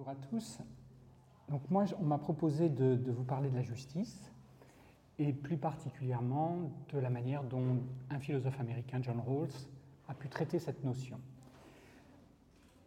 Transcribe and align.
Bonjour 0.00 0.12
à 0.12 0.28
tous. 0.30 0.58
Donc 1.50 1.60
moi, 1.70 1.84
on 2.00 2.04
m'a 2.04 2.16
proposé 2.16 2.70
de, 2.70 2.98
vous 3.12 3.22
parler 3.22 3.50
de 3.50 3.56
la 3.56 3.60
justice 3.60 4.32
et 5.18 5.34
plus 5.34 5.58
particulièrement 5.58 6.72
de 6.90 6.98
la 6.98 7.10
manière 7.10 7.44
dont 7.44 7.82
un 8.08 8.18
philosophe 8.18 8.58
américain, 8.58 9.00
John 9.02 9.20
Rawls, 9.20 9.52
a 10.08 10.14
pu 10.14 10.30
traiter 10.30 10.58
cette 10.58 10.82
notion. 10.84 11.20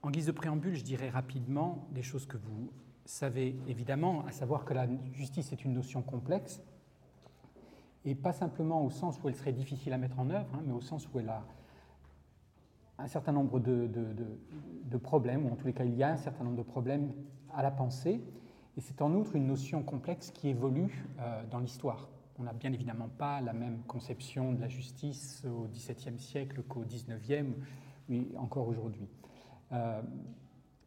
En 0.01 0.09
guise 0.09 0.25
de 0.25 0.31
préambule, 0.31 0.73
je 0.73 0.83
dirais 0.83 1.11
rapidement 1.11 1.87
des 1.91 2.01
choses 2.01 2.25
que 2.25 2.37
vous 2.37 2.71
savez 3.05 3.55
évidemment, 3.67 4.25
à 4.25 4.31
savoir 4.31 4.65
que 4.65 4.73
la 4.73 4.87
justice 5.11 5.51
est 5.51 5.63
une 5.63 5.73
notion 5.73 6.01
complexe 6.01 6.63
et 8.05 8.15
pas 8.15 8.33
simplement 8.33 8.83
au 8.83 8.89
sens 8.89 9.19
où 9.23 9.29
elle 9.29 9.35
serait 9.35 9.53
difficile 9.53 9.93
à 9.93 9.99
mettre 9.99 10.17
en 10.17 10.31
œuvre, 10.31 10.49
hein, 10.55 10.63
mais 10.65 10.73
au 10.73 10.81
sens 10.81 11.07
où 11.13 11.19
elle 11.19 11.29
a 11.29 11.43
un 12.97 13.07
certain 13.07 13.31
nombre 13.31 13.59
de, 13.59 14.97
problèmes, 15.01 15.45
ou 15.45 15.51
en 15.51 15.55
tous 15.55 15.67
les 15.67 15.73
cas 15.73 15.83
il 15.83 15.95
y 15.95 16.03
a 16.03 16.09
un 16.09 16.17
certain 16.17 16.43
nombre 16.43 16.57
de 16.57 16.63
problèmes 16.63 17.11
à 17.53 17.63
la 17.63 17.71
pensée, 17.71 18.21
et 18.77 18.81
c'est 18.81 19.01
en 19.01 19.13
outre 19.13 19.35
une 19.35 19.47
notion 19.47 19.83
complexe 19.83 20.31
qui 20.31 20.49
évolue 20.49 21.05
euh, 21.19 21.43
dans 21.49 21.59
l'histoire. 21.59 22.09
On 22.39 22.43
n'a 22.43 22.53
bien 22.53 22.73
évidemment 22.73 23.09
pas 23.09 23.41
la 23.41 23.53
même 23.53 23.83
conception 23.87 24.53
de 24.53 24.61
la 24.61 24.67
justice 24.67 25.45
au 25.45 25.67
XVIIe 25.67 26.19
siècle 26.19 26.63
qu'au 26.63 26.81
XIXe, 26.81 27.55
oui, 28.09 28.31
encore 28.37 28.67
aujourd'hui. 28.67 29.07
Euh, 29.71 30.01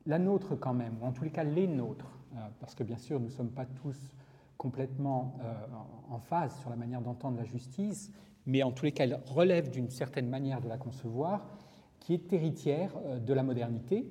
la 0.07 0.19
nôtre 0.19 0.57
quand 0.57 0.75
même, 0.75 0.97
ou 1.01 1.07
en 1.07 1.13
tous 1.13 1.25
les 1.25 1.31
cas 1.31 1.45
les 1.45 1.67
nôtres, 1.67 2.19
euh, 2.35 2.39
parce 2.61 2.75
que 2.75 2.83
bien 2.83 2.99
sûr 2.99 3.21
nous 3.21 3.27
ne 3.27 3.31
sommes 3.31 3.51
pas 3.51 3.67
tous 3.67 4.15
complètement 4.57 5.37
en 6.09 6.19
phase 6.19 6.59
sur 6.61 6.71
la 6.71 6.77
manière 6.77 7.03
d'entendre 7.03 7.37
la 7.37 7.45
justice, 7.45 8.11
mais 8.47 8.63
en 8.63 8.73
tous 8.73 8.87
les 8.87 8.93
cas 8.93 9.05
elle 9.05 9.21
relève 9.27 9.71
d'une 9.71 9.91
certaine 9.91 10.31
manière 10.31 10.63
de 10.63 10.69
la 10.69 10.79
concevoir, 10.79 11.47
qui 12.07 12.15
est 12.15 12.33
héritière 12.33 12.93
euh, 13.05 13.19
de 13.19 13.35
la 13.35 13.43
modernité, 13.43 14.07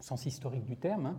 sens 0.00 0.24
historique 0.24 0.64
du 0.64 0.78
terme, 0.78 1.06
hein, 1.06 1.16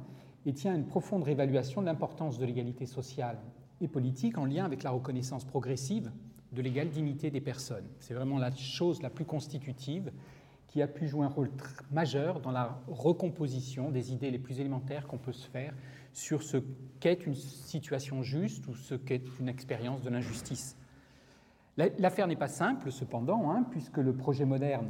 et 0.47 0.53
tient 0.53 0.73
à 0.73 0.75
une 0.75 0.88
profonde 0.88 1.22
réévaluation 1.22 1.81
de 1.81 1.86
l'importance 1.86 2.39
de 2.39 2.45
l'égalité 2.45 2.88
sociale 2.88 3.38
et 3.80 3.88
politique 3.88 4.39
en 4.39 4.45
lien 4.45 4.66
avec 4.66 4.81
la 4.81 4.89
reconnaissance 4.89 5.45
progressive 5.45 6.11
de 6.52 6.64
l'égale 6.64 6.89
dignité 6.89 7.30
des 7.30 7.42
personnes. 7.42 7.86
C'est 8.00 8.16
vraiment 8.16 8.39
la 8.39 8.50
chose 8.56 9.03
la 9.03 9.11
plus 9.11 9.25
constitutive 9.25 10.11
qui 10.66 10.81
a 10.81 10.88
pu 10.88 11.08
jouer 11.08 11.25
un 11.25 11.30
rôle 11.30 11.52
majeur 11.92 12.39
dans 12.39 12.52
la 12.52 12.81
recomposition 12.88 13.92
des 13.92 14.11
idées 14.11 14.31
les 14.31 14.39
plus 14.39 14.59
élémentaires 14.59 15.05
qu'on 15.05 15.20
peut 15.20 15.31
se 15.31 15.48
faire 15.48 15.76
sur 16.11 16.42
ce 16.42 16.58
qu'est 17.00 17.28
une 17.28 17.36
situation 17.36 18.23
juste 18.23 18.67
ou 18.67 18.73
ce 18.73 18.95
qu'est 18.95 19.22
une 19.39 19.48
expérience 19.48 20.02
de 20.02 20.09
l'injustice. 20.09 20.76
L'affaire 21.78 22.26
n'est 22.26 22.36
pas 22.36 22.48
simple, 22.48 22.92
cependant, 22.92 23.52
hein, 23.52 23.64
puisque 23.70 23.98
le 23.98 24.14
projet 24.14 24.45
moderne 24.45 24.89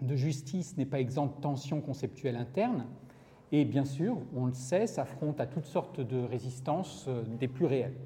de 0.00 0.16
justice 0.16 0.76
n'est 0.76 0.86
pas 0.86 1.00
exempt 1.00 1.36
de 1.36 1.40
tensions 1.40 1.80
conceptuelles 1.80 2.36
internes, 2.36 2.86
et 3.50 3.64
bien 3.64 3.84
sûr, 3.84 4.18
on 4.34 4.46
le 4.46 4.54
sait, 4.54 4.86
s'affronte 4.86 5.40
à 5.40 5.46
toutes 5.46 5.66
sortes 5.66 6.00
de 6.00 6.18
résistances 6.18 7.06
euh, 7.08 7.22
des 7.22 7.48
plus 7.48 7.64
réelles. 7.64 7.96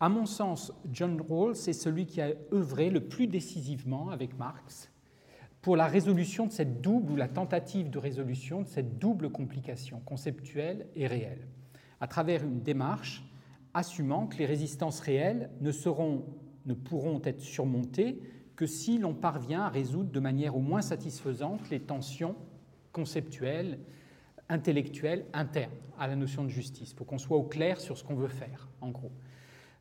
À 0.00 0.08
mon 0.08 0.24
sens, 0.24 0.72
John 0.90 1.20
Rawls 1.20 1.56
est 1.68 1.74
celui 1.74 2.06
qui 2.06 2.22
a 2.22 2.32
œuvré 2.52 2.88
le 2.88 3.00
plus 3.00 3.26
décisivement 3.26 4.08
avec 4.08 4.38
Marx 4.38 4.90
pour 5.60 5.76
la 5.76 5.86
résolution 5.86 6.46
de 6.46 6.52
cette 6.52 6.80
double, 6.80 7.12
ou 7.12 7.16
la 7.16 7.28
tentative 7.28 7.90
de 7.90 7.98
résolution 7.98 8.62
de 8.62 8.66
cette 8.66 8.98
double 8.98 9.28
complication 9.28 10.00
conceptuelle 10.00 10.86
et 10.96 11.06
réelle, 11.06 11.46
à 12.00 12.06
travers 12.06 12.42
une 12.42 12.62
démarche 12.62 13.22
assumant 13.74 14.26
que 14.26 14.38
les 14.38 14.46
résistances 14.46 15.00
réelles 15.00 15.50
ne, 15.60 15.70
seront, 15.70 16.24
ne 16.64 16.72
pourront 16.72 17.20
être 17.24 17.42
surmontées 17.42 18.22
que 18.60 18.66
si 18.66 18.98
l'on 18.98 19.14
parvient 19.14 19.62
à 19.62 19.68
résoudre 19.70 20.10
de 20.10 20.20
manière 20.20 20.54
au 20.54 20.60
moins 20.60 20.82
satisfaisante 20.82 21.70
les 21.70 21.80
tensions 21.80 22.36
conceptuelles, 22.92 23.78
intellectuelles 24.50 25.24
internes 25.32 25.72
à 25.98 26.06
la 26.06 26.14
notion 26.14 26.44
de 26.44 26.50
justice, 26.50 26.92
pour 26.92 27.06
qu'on 27.06 27.16
soit 27.16 27.38
au 27.38 27.44
clair 27.44 27.80
sur 27.80 27.96
ce 27.96 28.04
qu'on 28.04 28.16
veut 28.16 28.28
faire, 28.28 28.68
en 28.82 28.90
gros. 28.90 29.12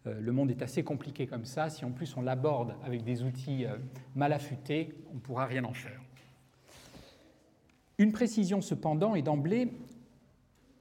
Euh, 0.07 0.18
le 0.22 0.31
monde 0.31 0.50
est 0.50 0.62
assez 0.62 0.81
compliqué 0.81 1.28
comme 1.28 1.44
ça, 1.44 1.69
si 1.69 1.84
en 1.84 1.91
plus 1.91 2.16
on 2.16 2.22
l'aborde 2.22 2.73
avec 2.85 3.03
des 3.03 3.22
outils 3.22 3.66
euh, 3.66 3.75
mal 4.16 4.31
affûtés, 4.31 4.95
on 5.12 5.16
ne 5.16 5.19
pourra 5.19 5.45
rien 5.45 5.66
en 5.66 5.73
faire. 5.73 6.00
Une 7.97 8.13
précision 8.13 8.62
cependant 8.62 9.13
est 9.13 9.23
d'emblée, 9.23 9.73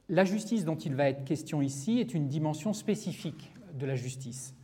la 0.07 0.23
justice 0.23 0.63
dont 0.63 0.77
il 0.77 0.95
va 0.95 1.09
être 1.09 1.25
question 1.25 1.61
ici 1.61 1.99
est 1.99 2.13
une 2.13 2.29
dimension 2.29 2.71
spécifique 2.71 3.51
de 3.77 3.85
la 3.85 3.95
justice 3.95 4.55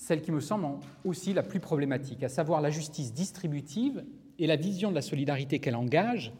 celle 0.00 0.22
qui 0.22 0.32
me 0.32 0.40
semble 0.40 0.66
aussi 1.04 1.34
la 1.34 1.42
plus 1.42 1.60
problématique, 1.60 2.22
à 2.22 2.30
savoir 2.30 2.62
la 2.62 2.70
justice 2.70 3.12
distributive 3.12 4.02
et 4.38 4.46
la 4.46 4.56
vision 4.56 4.88
de 4.88 4.94
la 4.94 5.02
solidarité 5.02 5.58
qu'elle 5.58 5.76
engage, 5.76 6.32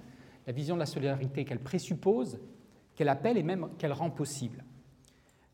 la 0.46 0.54
vision 0.54 0.76
de 0.76 0.80
la 0.80 0.86
solidarité 0.86 1.44
qu'elle 1.44 1.60
présuppose, 1.60 2.38
qu'elle 2.94 3.10
appelle 3.10 3.36
et 3.36 3.42
même 3.42 3.68
qu'elle 3.76 3.92
rend 3.92 4.08
possible. 4.08 4.64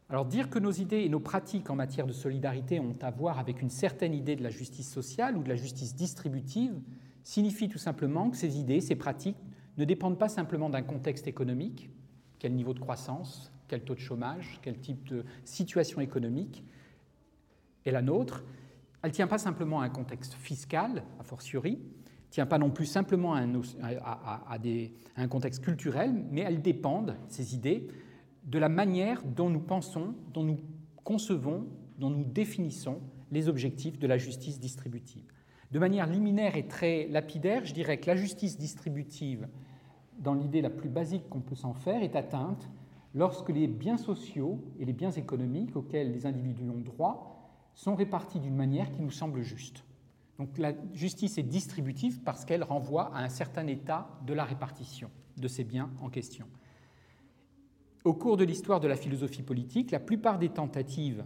Alors 0.08 0.24
dire 0.24 0.50
que 0.50 0.60
nos 0.60 0.70
idées 0.70 1.00
et 1.00 1.08
nos 1.08 1.18
pratiques 1.18 1.68
en 1.68 1.74
matière 1.74 2.06
de 2.06 2.12
solidarité 2.12 2.78
ont 2.78 2.94
à 3.02 3.10
voir 3.10 3.40
avec 3.40 3.60
une 3.60 3.70
certaine 3.70 4.14
idée 4.14 4.36
de 4.36 4.44
la 4.44 4.50
justice 4.50 4.88
sociale 4.88 5.36
ou 5.36 5.42
de 5.42 5.48
la 5.48 5.56
justice 5.56 5.96
distributive 5.96 6.80
signifie 7.24 7.68
tout 7.68 7.76
simplement 7.76 8.30
que 8.30 8.36
ces 8.36 8.56
idées, 8.56 8.80
ces 8.80 8.94
pratiques 8.94 9.36
ne 9.78 9.84
dépendent 9.84 10.18
pas 10.18 10.28
simplement 10.28 10.70
d'un 10.70 10.82
contexte 10.82 11.26
économique, 11.26 11.90
quel 12.38 12.54
niveau 12.54 12.72
de 12.72 12.78
croissance, 12.78 13.50
quel 13.66 13.82
taux 13.82 13.96
de 13.96 14.00
chômage, 14.00 14.60
quel 14.62 14.78
type 14.78 15.08
de 15.08 15.24
situation 15.44 16.00
économique, 16.00 16.62
et 17.86 17.90
la 17.92 18.02
nôtre, 18.02 18.44
elle 19.02 19.10
ne 19.10 19.14
tient 19.14 19.28
pas 19.28 19.38
simplement 19.38 19.80
à 19.80 19.84
un 19.84 19.88
contexte 19.88 20.34
fiscal, 20.34 21.04
a 21.18 21.22
fortiori, 21.22 21.78
ne 21.78 22.30
tient 22.30 22.46
pas 22.46 22.58
non 22.58 22.70
plus 22.70 22.86
simplement 22.86 23.34
à 23.34 23.40
un, 23.40 23.60
à, 23.82 24.58
un, 25.16 25.28
contexte 25.28 25.64
culturel, 25.64 26.12
mais 26.30 26.40
elles 26.40 26.60
dépendent, 26.60 27.16
ces 27.28 27.54
idées, 27.54 27.86
de 28.44 28.58
la 28.58 28.68
manière 28.68 29.22
dont 29.22 29.48
nous 29.48 29.60
pensons, 29.60 30.14
dont 30.34 30.42
nous 30.42 30.58
concevons, 31.04 31.66
dont 31.98 32.10
nous 32.10 32.24
définissons 32.24 32.98
les 33.30 33.48
objectifs 33.48 33.98
de 33.98 34.06
la 34.06 34.18
justice 34.18 34.58
distributive. 34.58 35.32
De 35.70 35.78
manière 35.78 36.06
liminaire 36.06 36.56
et 36.56 36.66
très 36.66 37.06
lapidaire, 37.08 37.64
je 37.64 37.74
dirais 37.74 37.98
que 37.98 38.06
la 38.06 38.16
justice 38.16 38.58
distributive, 38.58 39.48
dans 40.18 40.34
l'idée 40.34 40.62
la 40.62 40.70
plus 40.70 40.88
basique 40.88 41.28
qu'on 41.28 41.40
peut 41.40 41.54
s'en 41.54 41.74
faire, 41.74 42.02
est 42.02 42.16
atteinte 42.16 42.68
lorsque 43.14 43.50
les 43.50 43.66
biens 43.66 43.98
sociaux 43.98 44.64
et 44.78 44.84
les 44.84 44.92
biens 44.92 45.10
économiques 45.10 45.76
auxquels 45.76 46.12
les 46.12 46.26
individus 46.26 46.68
ont 46.68 46.80
droit 46.80 47.35
sont 47.76 47.94
répartis 47.94 48.40
d'une 48.40 48.56
manière 48.56 48.90
qui 48.90 49.02
nous 49.02 49.10
semble 49.12 49.42
juste. 49.42 49.84
Donc 50.38 50.58
la 50.58 50.72
justice 50.92 51.38
est 51.38 51.44
distributive 51.44 52.20
parce 52.24 52.44
qu'elle 52.44 52.64
renvoie 52.64 53.14
à 53.14 53.22
un 53.22 53.28
certain 53.28 53.66
état 53.68 54.18
de 54.26 54.34
la 54.34 54.44
répartition 54.44 55.10
de 55.36 55.46
ces 55.46 55.62
biens 55.62 55.90
en 56.00 56.08
question. 56.08 56.46
Au 58.04 58.14
cours 58.14 58.36
de 58.36 58.44
l'histoire 58.44 58.80
de 58.80 58.88
la 58.88 58.96
philosophie 58.96 59.42
politique, 59.42 59.90
la 59.90 60.00
plupart 60.00 60.38
des 60.38 60.48
tentatives 60.48 61.24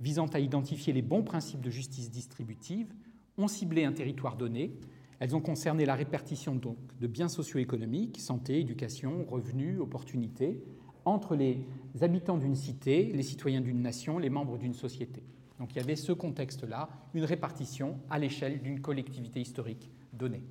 visant 0.00 0.26
à 0.26 0.38
identifier 0.38 0.92
les 0.92 1.02
bons 1.02 1.22
principes 1.22 1.60
de 1.60 1.70
justice 1.70 2.10
distributive 2.10 2.92
ont 3.36 3.48
ciblé 3.48 3.84
un 3.84 3.92
territoire 3.92 4.36
donné. 4.36 4.76
Elles 5.18 5.34
ont 5.34 5.40
concerné 5.40 5.84
la 5.86 5.94
répartition 5.94 6.54
donc 6.54 6.76
de 7.00 7.06
biens 7.06 7.28
socio-économiques, 7.28 8.18
santé, 8.18 8.60
éducation, 8.60 9.24
revenus, 9.28 9.80
opportunités, 9.80 10.62
entre 11.04 11.34
les 11.34 11.66
habitants 12.00 12.38
d'une 12.38 12.54
cité, 12.54 13.12
les 13.12 13.22
citoyens 13.22 13.60
d'une 13.60 13.82
nation, 13.82 14.18
les 14.18 14.30
membres 14.30 14.58
d'une 14.58 14.74
société. 14.74 15.22
Donc 15.60 15.74
il 15.74 15.76
y 15.76 15.80
avait 15.80 15.94
ce 15.94 16.12
contexte-là, 16.12 16.88
une 17.12 17.24
répartition 17.24 18.00
à 18.08 18.18
l'échelle 18.18 18.62
d'une 18.62 18.80
collectivité 18.80 19.42
historique 19.42 19.90
donnée. 20.10 20.42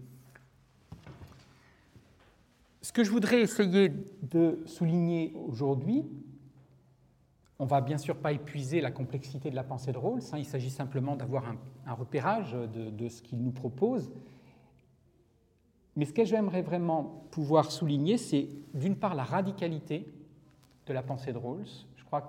Ce 2.84 2.94
que 2.94 3.04
je 3.04 3.10
voudrais 3.10 3.42
essayer 3.42 3.92
de 4.22 4.60
souligner 4.68 5.34
aujourd'hui, 5.48 6.06
on 7.58 7.64
ne 7.66 7.70
va 7.70 7.82
bien 7.82 7.98
sûr 7.98 8.18
pas 8.18 8.32
épuiser 8.32 8.82
la 8.82 8.92
complexité 8.92 9.50
de 9.50 9.56
la 9.56 9.64
pensée 9.64 9.92
de 9.92 9.98
Rawls, 9.98 10.22
hein, 10.32 10.38
il 10.38 10.46
s'agit 10.46 10.70
simplement 10.70 11.16
d'avoir 11.16 11.44
un, 11.88 11.94
repérage 11.94 12.54
de, 12.54 12.92
de 12.92 13.10
ce 13.10 13.24
qu'il 13.24 13.42
nous 13.42 13.52
propose. 13.52 14.12
Mais 15.96 16.06
ce 16.06 16.14
que 16.14 16.24
j'aimerais 16.24 16.62
vraiment 16.62 17.26
pouvoir 17.32 17.72
souligner, 17.72 18.20
c'est 18.20 18.48
d'une 18.76 18.96
part 18.96 19.16
la 19.16 19.24
radicalité 19.24 20.08
de 20.86 20.94
la 20.94 21.02
pensée 21.02 21.34
de 21.34 21.38
Rawls, 21.38 21.66
je 21.98 22.04
crois 22.06 22.22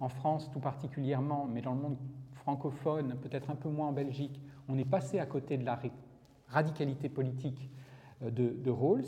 qu'en 0.00 0.08
France 0.08 0.50
tout 0.50 0.60
particulièrement, 0.60 1.46
mais 1.46 1.60
dans 1.60 1.74
le 1.74 1.80
monde 1.80 1.98
francophone, 2.32 3.16
peut-être 3.20 3.50
un 3.50 3.54
peu 3.54 3.68
moins 3.68 3.88
en 3.88 3.92
Belgique, 3.92 4.40
on 4.68 4.78
est 4.78 4.84
passé 4.84 5.18
à 5.18 5.26
côté 5.26 5.58
de 5.58 5.64
la 5.64 5.78
radicalité 6.48 7.08
politique 7.08 7.70
euh, 8.22 8.30
de, 8.30 8.70
Rawls. 8.70 9.04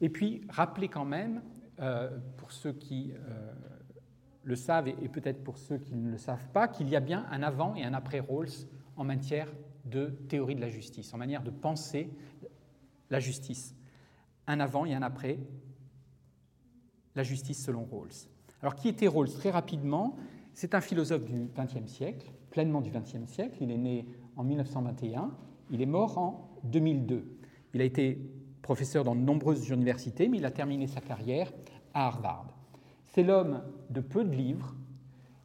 Et 0.00 0.08
puis, 0.08 0.42
rappeler 0.48 0.88
quand 0.88 1.04
même, 1.04 1.42
euh, 1.80 2.16
pour 2.36 2.52
ceux 2.52 2.72
qui 2.72 3.12
euh, 3.12 3.52
le 4.44 4.54
savent 4.54 4.88
et, 4.88 5.08
peut-être 5.08 5.42
pour 5.42 5.58
ceux 5.58 5.78
qui 5.78 5.94
ne 5.94 6.10
le 6.10 6.18
savent 6.18 6.48
pas, 6.50 6.68
qu'il 6.68 6.88
y 6.88 6.96
a 6.96 7.00
bien 7.00 7.26
un 7.30 7.42
avant 7.42 7.74
et 7.74 7.84
un 7.84 7.92
après 7.92 8.20
Rawls 8.20 8.68
en 8.96 9.04
matière 9.04 9.48
de 9.84 10.06
théorie 10.28 10.54
de 10.54 10.60
la 10.60 10.70
justice, 10.70 11.12
en 11.12 11.18
manière 11.18 11.42
de 11.42 11.50
penser 11.50 12.10
la 13.10 13.18
justice. 13.18 13.74
Un 14.46 14.60
avant 14.60 14.86
et 14.86 14.94
un 14.94 15.02
après 15.02 15.38
la 17.16 17.24
justice 17.24 17.64
selon 17.64 17.84
Rawls. 17.84 18.28
Alors, 18.62 18.74
qui 18.74 18.88
était 18.88 19.08
Rawls 19.08 19.30
Très 19.30 19.50
rapidement, 19.50 20.16
c'est 20.52 20.74
un 20.74 20.80
philosophe 20.80 21.24
du 21.24 21.48
XXe 21.56 21.90
siècle, 21.90 22.30
pleinement 22.50 22.80
du 22.80 22.90
XXe 22.90 23.26
siècle. 23.26 23.58
Il 23.60 23.70
est 23.70 23.78
né 23.78 24.06
en 24.36 24.44
1921, 24.44 25.30
il 25.70 25.80
est 25.80 25.86
mort 25.86 26.18
en 26.18 26.50
2002. 26.64 27.24
Il 27.74 27.80
a 27.80 27.84
été 27.84 28.18
professeur 28.62 29.04
dans 29.04 29.14
de 29.14 29.20
nombreuses 29.20 29.68
universités, 29.68 30.28
mais 30.28 30.38
il 30.38 30.44
a 30.44 30.50
terminé 30.50 30.86
sa 30.86 31.00
carrière 31.00 31.52
à 31.94 32.06
Harvard. 32.06 32.46
C'est 33.06 33.22
l'homme 33.22 33.62
de 33.88 34.00
peu 34.00 34.24
de 34.24 34.34
livres 34.34 34.74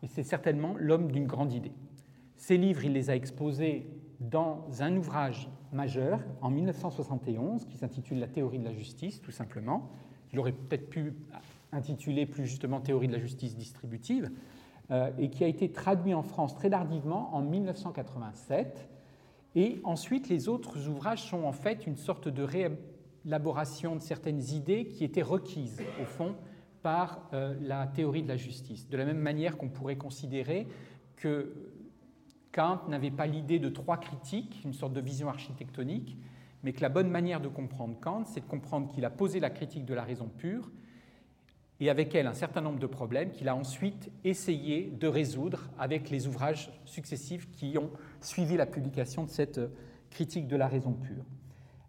et 0.03 0.07
c'est 0.07 0.23
certainement 0.23 0.75
l'homme 0.77 1.11
d'une 1.11 1.25
grande 1.25 1.53
idée. 1.53 1.73
Ces 2.35 2.57
livres, 2.57 2.83
il 2.85 2.93
les 2.93 3.09
a 3.09 3.15
exposés 3.15 3.87
dans 4.19 4.67
un 4.79 4.95
ouvrage 4.95 5.49
majeur 5.71 6.19
en 6.41 6.49
1971 6.49 7.65
qui 7.65 7.77
s'intitule 7.77 8.19
La 8.19 8.27
théorie 8.27 8.59
de 8.59 8.65
la 8.65 8.73
justice, 8.73 9.21
tout 9.21 9.31
simplement. 9.31 9.89
Il 10.31 10.39
aurait 10.39 10.51
peut-être 10.51 10.89
pu 10.89 11.13
intituler 11.75 12.25
plus 12.25 12.45
justement 12.45 12.81
Théorie 12.81 13.07
de 13.07 13.13
la 13.13 13.19
justice 13.19 13.55
distributive, 13.55 14.31
euh, 14.91 15.09
et 15.17 15.29
qui 15.29 15.43
a 15.43 15.47
été 15.47 15.71
traduit 15.71 16.13
en 16.13 16.23
France 16.23 16.55
très 16.55 16.69
tardivement 16.69 17.35
en 17.35 17.41
1987. 17.41 18.89
Et 19.55 19.79
ensuite, 19.83 20.29
les 20.29 20.47
autres 20.47 20.87
ouvrages 20.87 21.23
sont 21.23 21.43
en 21.43 21.51
fait 21.51 21.87
une 21.87 21.97
sorte 21.97 22.27
de 22.27 22.43
réélaboration 22.43 23.95
de 23.95 24.01
certaines 24.01 24.43
idées 24.51 24.87
qui 24.87 25.03
étaient 25.03 25.21
requises, 25.21 25.81
au 26.01 26.05
fond, 26.05 26.35
par 26.83 27.29
euh, 27.33 27.55
la 27.61 27.87
théorie 27.87 28.21
de 28.21 28.27
la 28.27 28.37
justice. 28.37 28.87
De 28.89 28.97
la 28.97 29.05
même 29.05 29.17
manière 29.17 29.57
qu'on 29.57 29.69
pourrait 29.69 29.95
considérer 29.95 30.67
que 31.15 31.53
Kant 32.51 32.81
n'avait 32.87 33.11
pas 33.11 33.25
l'idée 33.25 33.59
de 33.59 33.69
trois 33.69 33.97
critiques, 33.97 34.61
une 34.63 34.73
sorte 34.73 34.93
de 34.93 35.01
vision 35.01 35.29
architectonique, 35.29 36.15
mais 36.63 36.73
que 36.73 36.81
la 36.81 36.89
bonne 36.89 37.09
manière 37.09 37.41
de 37.41 37.47
comprendre 37.47 37.99
Kant, 37.99 38.25
c'est 38.25 38.41
de 38.41 38.45
comprendre 38.45 38.87
qu'il 38.91 39.03
a 39.03 39.09
posé 39.09 39.39
la 39.39 39.49
critique 39.49 39.85
de 39.85 39.93
la 39.93 40.03
raison 40.03 40.27
pure 40.27 40.69
et 41.79 41.89
avec 41.89 42.15
elle 42.15 42.27
un 42.27 42.33
certain 42.33 42.61
nombre 42.61 42.79
de 42.79 42.87
problèmes 42.87 43.31
qu'il 43.31 43.49
a 43.49 43.55
ensuite 43.55 44.11
essayé 44.23 44.91
de 44.97 45.07
résoudre 45.07 45.69
avec 45.77 46.09
les 46.09 46.27
ouvrages 46.27 46.71
successifs 46.85 47.49
qui 47.51 47.77
ont 47.77 47.89
suivi 48.21 48.55
la 48.57 48.65
publication 48.65 49.23
de 49.23 49.29
cette 49.29 49.59
critique 50.09 50.47
de 50.47 50.55
la 50.55 50.67
raison 50.67 50.93
pure. 50.93 51.25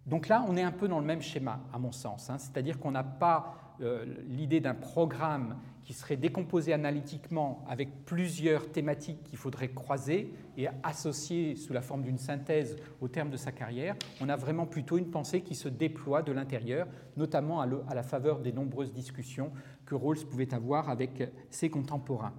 Donc 0.06 0.28
là, 0.28 0.44
on 0.48 0.56
est 0.56 0.62
un 0.62 0.72
peu 0.72 0.88
dans 0.88 1.00
le 1.00 1.06
même 1.06 1.22
schéma, 1.22 1.60
à 1.72 1.78
mon 1.78 1.92
sens, 1.92 2.30
hein. 2.30 2.38
c'est-à-dire 2.38 2.78
qu'on 2.78 2.92
n'a 2.92 3.04
pas 3.04 3.76
euh, 3.80 4.04
l'idée 4.28 4.60
d'un 4.60 4.74
programme 4.74 5.56
qui 5.86 5.92
serait 5.92 6.16
décomposé 6.16 6.72
analytiquement 6.72 7.64
avec 7.68 8.04
plusieurs 8.04 8.72
thématiques 8.72 9.22
qu'il 9.22 9.38
faudrait 9.38 9.68
croiser 9.68 10.34
et 10.58 10.66
associer 10.82 11.54
sous 11.54 11.72
la 11.72 11.80
forme 11.80 12.02
d'une 12.02 12.18
synthèse 12.18 12.74
au 13.00 13.06
terme 13.06 13.30
de 13.30 13.36
sa 13.36 13.52
carrière. 13.52 13.94
On 14.20 14.28
a 14.28 14.34
vraiment 14.34 14.66
plutôt 14.66 14.98
une 14.98 15.12
pensée 15.12 15.42
qui 15.42 15.54
se 15.54 15.68
déploie 15.68 16.22
de 16.22 16.32
l'intérieur, 16.32 16.88
notamment 17.16 17.60
à, 17.60 17.94
la 17.94 18.02
faveur 18.02 18.40
des 18.40 18.52
nombreuses 18.52 18.92
discussions 18.92 19.52
que 19.84 19.94
Rawls 19.94 20.26
pouvait 20.28 20.52
avoir 20.52 20.90
avec 20.90 21.32
ses 21.50 21.70
contemporains. 21.70 22.34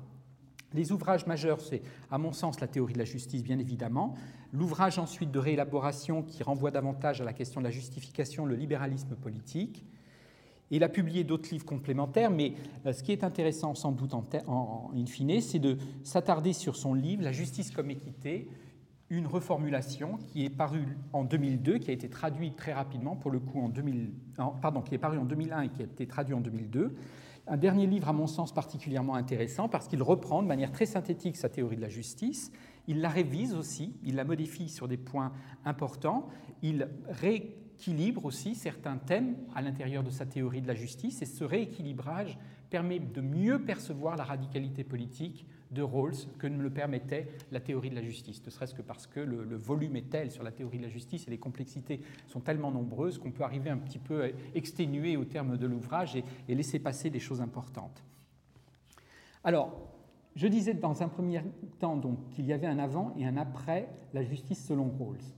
Les 0.74 0.92
ouvrages 0.92 1.26
majeurs, 1.26 1.62
c'est 1.62 1.82
à 2.12 2.18
mon 2.18 2.34
sens 2.34 2.60
la 2.60 2.68
théorie 2.68 2.94
de 2.94 3.00
la 3.00 3.06
justice, 3.06 3.44
bien 3.44 3.60
évidemment. 3.60 4.16
L'ouvrage 4.52 5.00
ensuite 5.00 5.32
de 5.32 5.40
réélaboration 5.40 6.22
qui 6.22 6.44
renvoie 6.44 6.72
davantage 6.72 7.22
à 7.22 7.24
la 7.24 7.32
question 7.32 7.62
de 7.62 7.66
la 7.66 7.72
justification, 7.72 8.46
le 8.46 8.56
libéralisme 8.56 9.16
politique. 9.16 9.86
Il 10.70 10.84
a 10.84 10.90
publié 10.90 11.24
d'autres 11.24 11.50
livres 11.52 11.66
complémentaires, 11.66 12.32
mais 12.32 12.54
euh, 12.86 12.94
ce 12.94 13.04
qui 13.04 13.12
est 13.12 13.24
intéressant 13.24 13.74
sans 13.74 13.92
doute 13.92 14.14
en, 14.14 14.24
en 14.48 14.92
in 14.96 15.06
fine, 15.06 15.40
c'est 15.42 15.60
de 15.60 15.78
s'attarder 16.04 16.54
sur 16.54 16.76
son 16.76 16.94
livre 16.94 17.24
La 17.24 17.32
justice 17.32 17.72
comme 17.72 17.90
équité, 17.90 18.48
une 19.10 19.28
reformulation 19.28 20.18
qui 20.18 20.46
est 20.46 20.50
parue 20.50 20.98
en 21.14 21.24
2002, 21.24 21.78
qui 21.78 21.90
a 21.90 21.94
été 21.94 22.10
traduite 22.10 22.56
très 22.58 22.74
rapidement, 22.74 23.16
pour 23.16 23.32
le 23.32 23.40
coup 23.40 23.62
en 23.62 23.70
2000, 23.70 24.12
pardon, 24.62 24.82
qui 24.82 24.96
est 24.96 25.00
paru 25.00 25.18
en 25.18 25.26
2001 25.26 25.62
et 25.62 25.70
qui 25.70 25.82
a 25.82 25.86
été 25.86 26.06
traduit 26.08 26.34
en 26.34 26.42
2002. 26.42 26.96
Un 27.50 27.56
dernier 27.56 27.88
livre, 27.88 28.10
à 28.10 28.14
mon 28.14 28.28
sens, 28.28 28.54
particulièrement 28.54 29.16
intéressant 29.16 29.70
parce 29.70 29.88
qu'il 29.88 30.04
reprend 30.04 30.44
de 30.44 30.48
manière 30.48 30.74
très 30.74 30.86
synthétique 30.86 31.38
sa 31.38 31.48
théorie 31.48 31.78
de 31.78 31.82
la 31.82 31.88
justice. 31.88 32.52
Il 32.88 33.00
la 33.00 33.08
révise 33.08 33.54
aussi, 33.54 33.96
il 34.04 34.16
la 34.16 34.26
modifie 34.26 34.68
sur 34.68 34.90
des 34.90 34.98
points 34.98 35.32
importants, 35.64 36.28
il 36.62 36.90
ré 37.08 37.56
équilibre 37.78 38.26
aussi 38.26 38.56
certains 38.56 38.98
thèmes 38.98 39.36
à 39.54 39.62
l'intérieur 39.62 40.04
de 40.04 40.10
sa 40.10 40.26
théorie 40.26 40.62
de 40.62 40.68
la 40.68 40.74
justice, 40.74 41.22
et 41.22 41.26
ce 41.26 41.44
rééquilibrage 41.44 42.40
permet 42.72 43.00
de 43.00 43.22
mieux 43.22 43.64
percevoir 43.64 44.16
la 44.18 44.24
radicalité 44.24 44.84
politique 44.84 45.46
de 45.70 45.84
Rawls 45.84 46.16
que 46.40 46.48
ne 46.48 46.62
le 46.62 46.72
permettait 46.72 47.28
la 47.52 47.60
théorie 47.60 47.92
de 47.92 47.96
la 47.96 48.02
justice, 48.02 48.44
ne 48.44 48.50
serait-ce 48.50 48.74
que 48.74 48.82
parce 48.82 49.06
que 49.06 49.20
le, 49.20 49.56
volume 49.56 49.96
est 49.96 50.10
tel 50.10 50.32
sur 50.32 50.44
la 50.44 50.52
théorie 50.52 50.80
de 50.80 50.84
la 50.84 50.90
justice 50.90 51.28
et 51.28 51.30
les 51.30 51.38
complexités 51.38 52.02
sont 52.26 52.40
tellement 52.40 52.72
nombreuses 52.72 53.20
qu'on 53.20 53.32
peut 53.32 53.44
arriver 53.44 53.70
un 53.70 53.78
petit 53.78 54.00
peu 54.00 54.32
exténuer 54.56 55.16
au 55.16 55.26
terme 55.26 55.56
de 55.56 55.68
l'ouvrage 55.68 56.16
et, 56.16 56.24
et 56.50 56.56
laisser 56.56 56.80
passer 56.80 57.12
des 57.12 57.20
choses 57.20 57.42
importantes. 57.42 58.04
Alors, 59.44 59.78
je 60.36 60.48
disais 60.48 60.74
dans 60.74 61.04
un 61.04 61.10
premier 61.10 61.42
temps 61.80 62.02
qu'il 62.32 62.46
y 62.46 62.54
avait 62.54 62.68
un 62.68 62.80
avant 62.80 63.14
et 63.18 63.26
un 63.26 63.38
après 63.38 63.88
la 64.14 64.24
justice 64.24 64.66
selon 64.66 64.90
Rawls. 64.90 65.37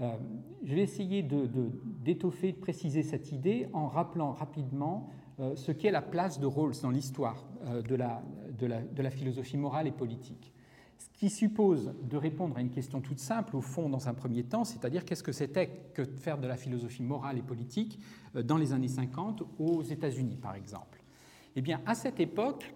Euh, 0.00 0.16
je 0.64 0.74
vais 0.74 0.82
essayer 0.82 1.22
d'étoffer, 1.22 2.52
de, 2.52 2.58
préciser 2.58 3.02
cette 3.02 3.32
idée 3.32 3.68
en 3.72 3.86
rappelant 3.86 4.32
rapidement 4.32 5.10
euh, 5.40 5.54
ce 5.56 5.72
qu'est 5.72 5.90
la 5.90 6.02
place 6.02 6.40
de 6.40 6.46
Rawls 6.46 6.74
dans 6.82 6.90
l'histoire 6.90 7.44
euh, 7.66 7.82
de, 7.82 7.96
la, 7.96 9.10
philosophie 9.10 9.56
morale 9.56 9.86
et 9.86 9.92
politique. 9.92 10.52
Ce 10.98 11.08
qui 11.18 11.30
suppose 11.30 11.94
de 12.02 12.16
répondre 12.16 12.56
à 12.56 12.60
une 12.60 12.70
question 12.70 13.00
toute 13.00 13.18
simple, 13.18 13.56
au 13.56 13.60
fond, 13.60 13.88
dans 13.88 14.08
un 14.08 14.14
premier 14.14 14.44
temps, 14.44 14.64
c'est-à-dire 14.64 15.04
qu'est-ce 15.04 15.22
que 15.22 15.32
c'était 15.32 15.68
que 15.94 16.04
faire 16.04 16.38
de 16.38 16.46
la 16.46 16.56
philosophie 16.56 17.02
morale 17.02 17.38
et 17.38 17.42
politique 17.42 17.98
dans 18.34 18.58
les 18.58 18.72
années 18.74 18.88
50 18.88 19.42
aux 19.58 19.82
États-Unis, 19.82 20.36
par 20.36 20.54
exemple. 20.54 21.02
Eh 21.56 21.62
bien, 21.62 21.80
à 21.86 21.94
cette 21.94 22.20
époque, 22.20 22.74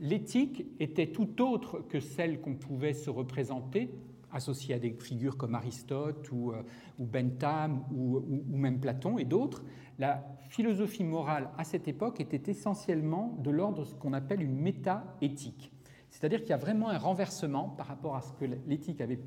l'éthique 0.00 0.66
était 0.80 1.12
tout 1.12 1.40
autre 1.42 1.84
que 1.88 2.00
celle 2.00 2.40
qu'on 2.40 2.54
pouvait 2.54 2.92
se 2.92 3.08
représenter 3.08 3.88
associé 4.34 4.74
à 4.74 4.78
des 4.78 4.92
figures 4.92 5.36
comme 5.36 5.54
Aristote 5.54 6.30
ou, 6.32 6.52
euh, 6.52 6.62
Bentham 6.98 7.84
ou, 7.94 8.20
même 8.48 8.80
Platon 8.80 9.16
et 9.18 9.24
d'autres, 9.24 9.64
la 9.98 10.24
philosophie 10.48 11.04
morale 11.04 11.50
à 11.56 11.64
cette 11.64 11.88
époque 11.88 12.20
était 12.20 12.50
essentiellement 12.50 13.38
de 13.42 13.50
l'ordre 13.50 13.80
de 13.80 13.84
ce 13.84 13.94
qu'on 13.94 14.12
appelle 14.12 14.42
une 14.42 14.58
méta-éthique. 14.58 15.72
C'est-à-dire 16.10 16.40
qu'il 16.40 16.50
y 16.50 16.54
a 16.54 16.58
vraiment 16.58 16.90
un 16.90 16.98
renversement 16.98 17.68
par 17.68 17.86
rapport 17.86 18.16
à 18.16 18.20
ce 18.20 18.32
que 18.32 18.44
l'éthique 18.44 19.00
avait 19.00 19.20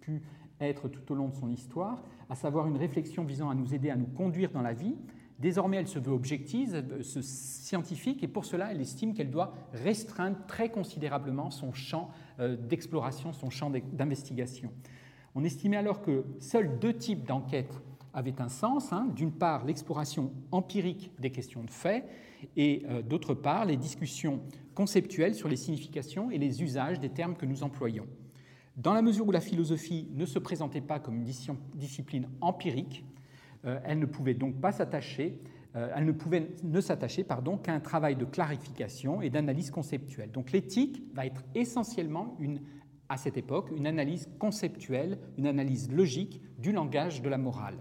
pu 0.00 0.22
être 0.60 0.88
tout 0.88 1.12
au 1.12 1.14
long 1.14 1.28
de 1.28 1.34
son 1.34 1.50
histoire, 1.50 2.02
à 2.28 2.34
savoir 2.34 2.66
une 2.66 2.76
réflexion 2.76 3.24
visant 3.24 3.50
à 3.50 3.54
nous 3.54 3.74
aider 3.74 3.90
à 3.90 3.96
nous 3.96 4.06
conduire 4.06 4.50
dans 4.50 4.62
la 4.62 4.72
vie, 4.72 4.96
Désormais, 5.38 5.76
elle 5.76 5.88
se 5.88 6.00
veut 6.00 6.12
objective, 6.12 6.84
scientifique, 7.02 8.24
et 8.24 8.28
pour 8.28 8.44
cela, 8.44 8.72
elle 8.72 8.80
estime 8.80 9.14
qu'elle 9.14 9.30
doit 9.30 9.54
restreindre 9.72 10.38
très 10.48 10.68
considérablement 10.68 11.50
son 11.50 11.72
champ 11.72 12.10
euh, 12.40 12.56
d'exploration, 12.56 13.32
son 13.32 13.48
champ 13.48 13.70
d'investigation. 13.70 14.72
On 15.36 15.44
estimait 15.44 15.76
alors 15.76 16.02
que 16.02 16.24
seuls 16.40 16.80
deux 16.80 16.94
types 16.94 17.24
d'enquêtes 17.24 17.80
avaient 18.12 18.40
un 18.40 18.48
sens. 18.48 18.92
Hein. 18.92 19.08
D'une 19.14 19.30
part, 19.30 19.64
l'exploration 19.64 20.32
empirique 20.50 21.12
des 21.20 21.30
questions 21.30 21.62
de 21.62 21.70
fait, 21.70 22.04
et 22.56 22.84
euh, 22.88 23.02
d'autre 23.02 23.34
part, 23.34 23.64
les 23.64 23.76
discussions 23.76 24.40
conceptuelles 24.74 25.36
sur 25.36 25.48
les 25.48 25.56
significations 25.56 26.32
et 26.32 26.38
les 26.38 26.62
usages 26.62 26.98
des 26.98 27.10
termes 27.10 27.36
que 27.36 27.46
nous 27.46 27.62
employons. 27.62 28.06
Dans 28.76 28.94
la 28.94 29.02
mesure 29.02 29.26
où 29.26 29.32
la 29.32 29.40
philosophie 29.40 30.08
ne 30.14 30.24
se 30.24 30.38
présentait 30.38 30.80
pas 30.80 31.00
comme 31.00 31.16
une 31.16 31.28
discipline 31.74 32.28
empirique, 32.40 33.04
elle 33.64 33.98
ne 33.98 34.06
pouvait 34.06 34.34
donc 34.34 34.60
pas 34.60 34.72
s'attacher, 34.72 35.40
euh, 35.76 35.90
elle 35.94 36.06
ne 36.06 36.12
pouvait 36.12 36.50
ne 36.62 36.80
s'attacher 36.80 37.24
qu'à 37.24 37.72
un 37.72 37.80
travail 37.80 38.16
de 38.16 38.24
clarification 38.24 39.20
et 39.20 39.30
d'analyse 39.30 39.70
conceptuelle. 39.70 40.30
Donc 40.30 40.52
l'éthique 40.52 41.02
va 41.14 41.26
être 41.26 41.42
essentiellement 41.54 42.36
une 42.38 42.60
à 43.08 43.16
cette 43.16 43.36
époque 43.36 43.70
une 43.74 43.86
analyse 43.86 44.28
conceptuelle, 44.38 45.18
une 45.38 45.46
analyse 45.46 45.90
logique 45.90 46.42
du 46.58 46.72
langage 46.72 47.22
de 47.22 47.28
la 47.28 47.38
morale. 47.38 47.78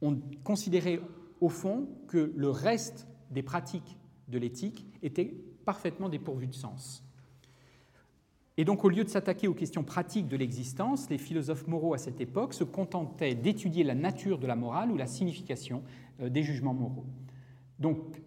On 0.00 0.20
considérait 0.44 1.00
au 1.40 1.48
fond 1.48 1.88
que 2.06 2.32
le 2.36 2.50
reste 2.50 3.08
des 3.30 3.42
pratiques 3.42 3.98
de 4.28 4.38
l'éthique 4.38 4.86
était 5.02 5.34
parfaitement 5.64 6.08
dépourvu 6.08 6.46
de 6.46 6.54
sens. 6.54 7.04
Et 8.58 8.64
donc, 8.64 8.84
au 8.84 8.88
lieu 8.88 9.04
de 9.04 9.08
s'attaquer 9.08 9.46
aux 9.46 9.54
questions 9.54 9.84
pratiques 9.84 10.26
de 10.26 10.36
l'existence, 10.36 11.08
les 11.10 11.18
philosophes 11.18 11.68
moraux 11.68 11.94
à 11.94 11.98
cette 11.98 12.20
époque 12.20 12.52
se 12.52 12.64
contentaient 12.64 13.36
d'étudier 13.36 13.84
la 13.84 13.94
nature 13.94 14.36
de 14.36 14.48
la 14.48 14.56
morale 14.56 14.90
ou 14.90 14.96
la 14.96 15.06
signification 15.06 15.84
euh, 16.20 16.28
des 16.28 16.42
jugements 16.42 16.74
moraux. 16.74 17.06
Donc, 17.78 18.20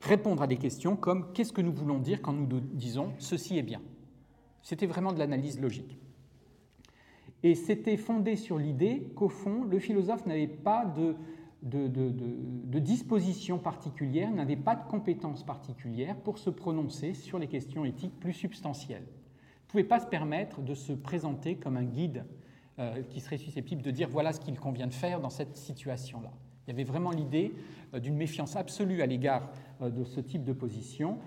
répondre 0.00 0.40
à 0.40 0.46
des 0.46 0.56
questions 0.56 0.94
comme 0.94 1.32
qu'est-ce 1.32 1.52
que 1.52 1.62
nous 1.62 1.72
voulons 1.72 1.98
dire 1.98 2.22
quand 2.22 2.32
nous 2.32 2.60
disons 2.60 3.12
ceci 3.18 3.58
est 3.58 3.64
bien? 3.64 3.82
C'était 4.62 4.86
vraiment 4.86 5.12
de 5.12 5.18
l'analyse 5.18 5.60
logique. 5.60 5.98
Et 7.42 7.56
c'était 7.56 7.96
fondé 7.96 8.36
sur 8.36 8.56
l'idée 8.56 9.10
qu'au 9.16 9.28
fond, 9.28 9.64
le 9.64 9.80
philosophe 9.80 10.26
n'avait 10.26 10.46
pas 10.46 10.84
de 10.84 11.16
de, 11.62 12.78
dispositions 12.78 13.58
particulières, 13.58 14.30
n'avait 14.30 14.56
pas 14.56 14.76
de 14.76 14.84
compétences 14.84 15.44
particulières 15.44 16.16
pour 16.16 16.38
se 16.38 16.50
prononcer 16.50 17.14
sur 17.14 17.38
les 17.38 17.46
questions 17.46 17.84
éthiques 17.84 18.18
plus 18.20 18.32
substantielles. 18.32 19.02
Ne 19.02 19.70
pouvait 19.70 19.84
pas 19.84 20.00
se 20.00 20.06
permettre 20.06 20.60
de 20.62 20.74
se 20.74 20.92
présenter 20.92 21.56
comme 21.56 21.76
un 21.76 21.84
guide 21.84 22.24
euh, 22.78 23.02
qui 23.08 23.20
serait 23.20 23.38
susceptible 23.38 23.82
de 23.82 23.90
dire 23.90 24.08
voilà 24.08 24.32
ce 24.32 24.40
qu'il 24.40 24.58
convient 24.58 24.86
de 24.86 24.94
faire 24.94 25.20
dans 25.20 25.30
cette 25.30 25.56
situation-là. 25.56 26.30
Il 26.66 26.70
y 26.70 26.72
avait 26.74 26.84
vraiment 26.84 27.10
l'idée 27.10 27.52
euh, 27.94 28.00
d'une 28.00 28.16
méfiance 28.16 28.54
absolue 28.54 29.02
à 29.02 29.06
l'égard 29.06 29.50
euh, 29.80 29.90
de 29.90 30.04
ce 30.04 30.20
type 30.20 30.44
de 30.44 30.52
position. 30.52 31.18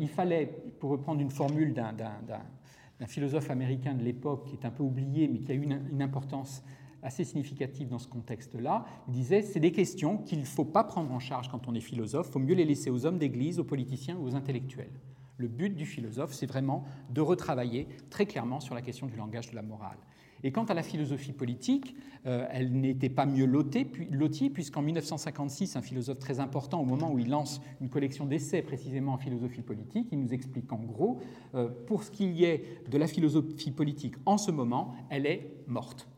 il 0.00 0.08
fallait, 0.08 0.46
pour 0.80 0.90
reprendre 0.90 1.20
une 1.20 1.30
formule 1.30 1.72
d'un 1.72 3.06
philosophe 3.06 3.50
américain 3.50 3.94
de 3.94 4.02
l'époque 4.02 4.48
qui 4.48 4.56
est 4.56 4.66
un 4.66 4.72
peu 4.72 4.82
oublié 4.82 5.28
mais 5.28 5.38
qui 5.38 5.52
a 5.52 5.54
eu 5.54 5.62
une 5.62 6.02
importance 6.02 6.64
assez 7.02 7.24
significative 7.24 7.88
dans 7.88 7.98
ce 7.98 8.08
contexte-là. 8.08 8.84
Il 9.08 9.14
disait 9.14 9.42
c'est 9.42 9.60
des 9.60 9.72
questions 9.72 10.18
qu'il 10.18 10.40
ne 10.40 10.44
faut 10.44 10.64
pas 10.64 10.84
prendre 10.84 11.12
en 11.12 11.18
charge 11.18 11.48
quand 11.48 11.68
on 11.68 11.74
est 11.74 11.80
philosophe, 11.80 12.26
il 12.28 12.32
faut 12.32 12.38
mieux 12.38 12.54
les 12.54 12.64
laisser 12.64 12.90
aux 12.90 13.06
hommes 13.06 13.18
d'église, 13.18 13.58
aux 13.58 13.64
politiciens 13.64 14.18
aux 14.18 14.34
intellectuels. 14.34 14.92
Le 15.36 15.48
but 15.48 15.74
du 15.74 15.86
philosophe, 15.86 16.34
c'est 16.34 16.46
vraiment 16.46 16.84
de 17.08 17.22
retravailler 17.22 17.88
très 18.10 18.26
clairement 18.26 18.60
sur 18.60 18.74
la 18.74 18.82
question 18.82 19.06
du 19.06 19.16
langage 19.16 19.50
de 19.50 19.56
la 19.56 19.62
morale. 19.62 19.96
Et 20.42 20.52
quant 20.52 20.64
à 20.64 20.74
la 20.74 20.82
philosophie 20.82 21.32
politique, 21.32 21.94
euh, 22.26 22.46
elle 22.50 22.72
n'était 22.72 23.08
pas 23.08 23.26
mieux 23.26 23.44
lotée, 23.44 23.86
lotie, 24.10 24.50
puisqu'en 24.50 24.82
1956, 24.82 25.76
un 25.76 25.82
philosophe 25.82 26.18
très 26.18 26.40
important, 26.40 26.80
au 26.80 26.84
moment 26.84 27.12
où 27.12 27.18
il 27.18 27.28
lance 27.28 27.60
une 27.80 27.90
collection 27.90 28.26
d'essais 28.26 28.62
précisément 28.62 29.14
en 29.14 29.18
philosophie 29.18 29.62
politique, 29.62 30.08
il 30.12 30.20
nous 30.20 30.32
explique 30.32 30.72
en 30.72 30.78
gros, 30.78 31.20
euh, 31.54 31.68
pour 31.86 32.02
ce 32.02 32.10
qu'il 32.10 32.32
y 32.32 32.44
est 32.44 32.64
de 32.88 32.98
la 32.98 33.06
philosophie 33.06 33.70
politique 33.70 34.14
en 34.24 34.38
ce 34.38 34.50
moment, 34.50 34.94
elle 35.10 35.26
est 35.26 35.54
morte. 35.66 36.08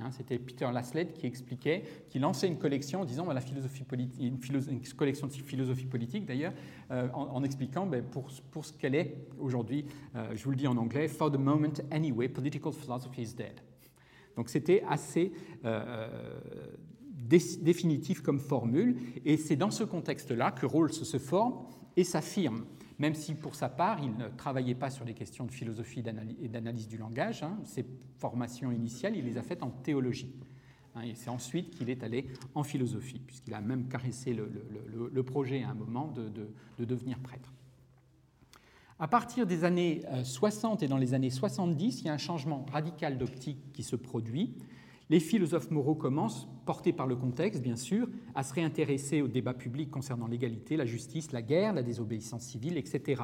Hein, 0.00 0.10
c'était 0.10 0.38
Peter 0.38 0.68
Laslett 0.72 1.12
qui 1.12 1.26
expliquait, 1.26 1.84
qui 2.08 2.18
lançait 2.18 2.46
une 2.46 2.58
collection 2.58 3.02
en 3.02 3.04
disant 3.04 3.30
la 3.32 3.40
philosophie 3.40 3.84
politique, 3.84 4.20
une, 4.20 4.80
collection 4.96 5.26
de 5.26 5.32
philosophie 5.32 5.86
politique 5.86 6.26
d'ailleurs, 6.26 6.52
euh, 6.90 7.08
en, 7.12 7.42
expliquant 7.44 7.86
ben, 7.86 8.02
pour, 8.02 8.30
ce 8.64 8.72
qu'elle 8.72 8.94
est 8.94 9.16
aujourd'hui, 9.38 9.86
je 10.34 10.42
vous 10.42 10.50
le 10.50 10.56
dis 10.56 10.66
en 10.66 10.76
anglais, 10.76 11.08
For 11.08 11.30
the 11.30 11.38
moment 11.38 11.74
anyway, 11.90 12.28
political 12.28 12.72
philosophy 12.72 13.22
is 13.22 13.34
dead. 13.34 13.60
Donc 14.36 14.48
c'était 14.48 14.82
assez 14.88 15.32
euh, 15.64 16.08
définitif 17.60 18.22
comme 18.22 18.40
formule, 18.40 18.96
et 19.24 19.36
c'est 19.36 19.56
dans 19.56 19.70
ce 19.70 19.84
contexte-là 19.84 20.50
que 20.50 20.66
Rawls 20.66 20.92
se 20.92 21.18
forme 21.18 21.64
et 21.96 22.04
s'affirme, 22.04 22.64
même 23.00 23.14
si 23.14 23.34
pour 23.34 23.56
sa 23.56 23.68
part, 23.68 23.98
il 24.00 24.16
ne 24.16 24.28
travaillait 24.28 24.76
pas 24.76 24.90
sur 24.90 25.04
les 25.04 25.14
questions 25.14 25.46
de 25.46 25.50
philosophie 25.50 26.04
et 26.40 26.48
d'analyse 26.48 26.86
du 26.86 26.98
langage. 26.98 27.42
Hein. 27.42 27.58
ses 27.64 27.84
formations 28.18 28.70
initiales, 28.70 29.16
il 29.16 29.24
les 29.24 29.38
a 29.38 29.42
faites 29.42 29.62
en 29.62 29.70
théologie. 29.70 30.32
Hein, 30.94 31.02
et 31.02 31.14
c'est 31.14 31.30
ensuite 31.30 31.70
qu'il 31.70 31.90
est 31.90 32.04
allé 32.04 32.28
en 32.54 32.62
philosophie, 32.62 33.20
puisqu'il 33.26 33.54
a 33.54 33.60
même 33.60 33.88
caressé 33.88 34.34
le, 34.34 35.22
projet 35.22 35.62
à 35.62 35.70
un 35.70 35.74
moment 35.74 36.14
de 36.78 36.84
devenir 36.84 37.18
prêtre. 37.18 37.50
À 39.02 39.08
partir 39.08 39.46
des 39.46 39.64
années 39.64 40.02
60 40.22 40.82
euh, 40.82 40.84
et 40.84 40.88
dans 40.88 40.98
les 40.98 41.14
années 41.14 41.30
70, 41.30 42.02
il 42.02 42.06
y 42.06 42.08
a 42.10 42.12
un 42.12 42.18
changement 42.18 42.66
radical 42.70 43.16
d'optique 43.16 43.72
qui 43.72 43.82
se 43.82 43.96
produit. 43.96 44.58
Les 45.10 45.18
philosophes 45.18 45.72
moraux 45.72 45.96
commencent, 45.96 46.46
portés 46.64 46.92
par 46.92 47.08
le 47.08 47.16
contexte 47.16 47.62
bien 47.62 47.74
sûr, 47.74 48.08
à 48.36 48.44
se 48.44 48.54
réintéresser 48.54 49.22
au 49.22 49.26
débat 49.26 49.54
public 49.54 49.90
concernant 49.90 50.28
l'égalité, 50.28 50.76
la 50.76 50.86
justice, 50.86 51.32
la 51.32 51.42
guerre, 51.42 51.72
la 51.72 51.82
désobéissance 51.82 52.44
civile, 52.44 52.78
etc. 52.78 53.20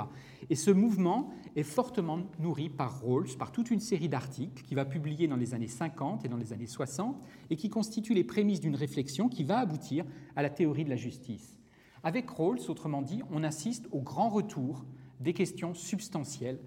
Et 0.50 0.56
ce 0.56 0.72
mouvement 0.72 1.30
est 1.54 1.62
fortement 1.62 2.18
nourri 2.40 2.70
par 2.70 3.02
Rawls, 3.02 3.36
par 3.38 3.52
toute 3.52 3.70
une 3.70 3.78
série 3.78 4.08
d'articles 4.08 4.64
qu'il 4.64 4.74
va 4.74 4.84
publier 4.84 5.28
dans 5.28 5.36
les 5.36 5.54
années 5.54 5.68
50 5.68 6.24
et 6.24 6.28
dans 6.28 6.36
les 6.36 6.52
années 6.52 6.66
60 6.66 7.22
et 7.50 7.56
qui 7.56 7.70
constituent 7.70 8.14
les 8.14 8.24
prémices 8.24 8.60
d'une 8.60 8.74
réflexion 8.74 9.28
qui 9.28 9.44
va 9.44 9.60
aboutir 9.60 10.04
à 10.34 10.42
la 10.42 10.50
théorie 10.50 10.84
de 10.84 10.90
la 10.90 10.96
justice. 10.96 11.56
Avec 12.02 12.28
Rawls, 12.28 12.58
autrement 12.68 13.02
dit, 13.02 13.22
on 13.30 13.44
assiste 13.44 13.86
au 13.92 14.00
grand 14.00 14.28
retour 14.28 14.84
des 15.20 15.34
questions 15.34 15.72
substantielles 15.72 16.58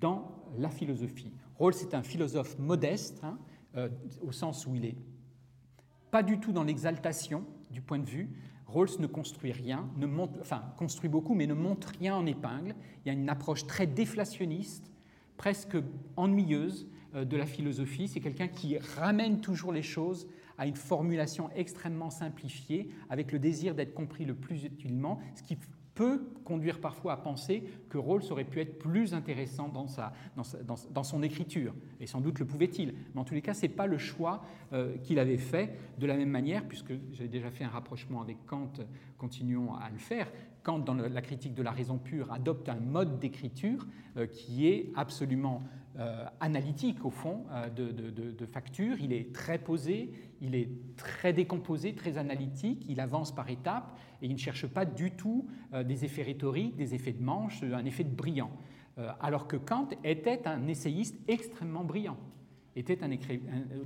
dans 0.00 0.30
la 0.56 0.70
philosophie. 0.70 1.32
Rawls 1.58 1.74
est 1.80 1.94
un 1.94 2.04
philosophe 2.04 2.56
modeste, 2.60 3.20
hein, 3.24 3.38
euh, 3.76 3.88
au 4.22 4.32
sens 4.32 4.66
où 4.66 4.74
il 4.74 4.84
est 4.84 4.96
pas 6.10 6.22
du 6.22 6.40
tout 6.40 6.52
dans 6.52 6.64
l'exaltation 6.64 7.44
du 7.70 7.82
point 7.82 7.98
de 7.98 8.08
vue. 8.08 8.30
Rawls 8.66 8.98
ne 8.98 9.06
construit 9.06 9.52
rien, 9.52 9.88
ne 9.96 10.06
monte, 10.06 10.36
enfin 10.40 10.62
construit 10.76 11.08
beaucoup, 11.08 11.34
mais 11.34 11.46
ne 11.46 11.54
monte 11.54 11.84
rien 11.98 12.14
en 12.14 12.26
épingle. 12.26 12.74
Il 13.04 13.08
y 13.08 13.10
a 13.10 13.14
une 13.14 13.28
approche 13.28 13.66
très 13.66 13.86
déflationniste, 13.86 14.90
presque 15.36 15.76
ennuyeuse 16.16 16.88
euh, 17.14 17.24
de 17.24 17.36
la 17.36 17.46
philosophie. 17.46 18.08
C'est 18.08 18.20
quelqu'un 18.20 18.48
qui 18.48 18.78
ramène 18.78 19.40
toujours 19.40 19.72
les 19.72 19.82
choses 19.82 20.28
à 20.58 20.66
une 20.66 20.76
formulation 20.76 21.50
extrêmement 21.54 22.10
simplifiée, 22.10 22.90
avec 23.08 23.32
le 23.32 23.38
désir 23.38 23.74
d'être 23.74 23.94
compris 23.94 24.24
le 24.24 24.34
plus 24.34 24.64
utilement, 24.64 25.20
ce 25.36 25.42
qui 25.42 25.56
peut 25.98 26.22
conduire 26.44 26.80
parfois 26.80 27.14
à 27.14 27.16
penser 27.16 27.64
que 27.90 27.98
Rawls 27.98 28.22
aurait 28.30 28.44
pu 28.44 28.60
être 28.60 28.78
plus 28.78 29.14
intéressant 29.14 29.68
dans, 29.68 29.88
sa, 29.88 30.12
dans, 30.64 31.02
son 31.02 31.24
écriture, 31.24 31.74
et 31.98 32.06
sans 32.06 32.20
doute 32.20 32.38
le 32.38 32.46
pouvait-il. 32.46 32.94
Mais 33.12 33.20
en 33.20 33.24
tous 33.24 33.34
les 33.34 33.42
cas, 33.42 33.52
ce 33.52 33.62
n'est 33.62 33.72
pas 33.72 33.88
le 33.88 33.98
choix 33.98 34.42
euh, 34.72 34.96
qu'il 34.98 35.18
avait 35.18 35.38
fait 35.38 35.76
de 35.98 36.06
la 36.06 36.16
même 36.16 36.30
manière, 36.30 36.64
puisque 36.68 36.92
j'ai 37.10 37.26
déjà 37.26 37.50
fait 37.50 37.64
un 37.64 37.68
rapprochement 37.68 38.22
avec 38.22 38.36
Kant, 38.46 38.74
continuons 39.18 39.74
à 39.74 39.90
le 39.90 39.98
faire. 39.98 40.30
Kant, 40.62 40.78
dans 40.78 40.94
la 40.94 41.20
critique 41.20 41.54
de 41.54 41.62
la 41.64 41.72
raison 41.72 41.98
pure, 41.98 42.32
adopte 42.32 42.68
un 42.68 42.78
mode 42.78 43.18
d'écriture 43.18 43.84
euh, 44.16 44.28
qui 44.28 44.68
est 44.68 44.92
absolument 44.94 45.64
euh, 45.98 46.24
analytique, 46.40 47.04
au 47.04 47.10
fond, 47.10 47.44
de, 47.74 47.90
de, 47.90 48.46
facture. 48.46 48.96
Il 49.00 49.12
est 49.12 49.34
très 49.34 49.58
posé, 49.58 50.12
il 50.40 50.54
est 50.54 50.68
très 50.96 51.32
décomposé, 51.32 51.94
très 51.94 52.18
analytique, 52.18 52.84
il 52.88 53.00
avance 53.00 53.34
par 53.34 53.50
étapes, 53.50 53.98
et 54.22 54.26
il 54.26 54.32
ne 54.32 54.38
cherche 54.38 54.66
pas 54.66 54.84
du 54.84 55.12
tout 55.12 55.46
euh, 55.72 55.84
des 55.84 56.04
effets 56.04 56.22
rhétoriques, 56.22 56.76
des 56.76 56.94
effets 56.94 57.12
de 57.12 57.22
manche, 57.22 57.62
un 57.62 57.84
effet 57.84 58.04
de 58.04 58.14
brillant. 58.14 58.50
Euh, 58.98 59.10
alors 59.20 59.46
que 59.46 59.56
Kant 59.56 59.88
était 60.04 60.46
un 60.46 60.66
essayiste 60.66 61.16
extrêmement 61.28 61.84
brillant, 61.84 62.16
était 62.74 63.02
un 63.02 63.10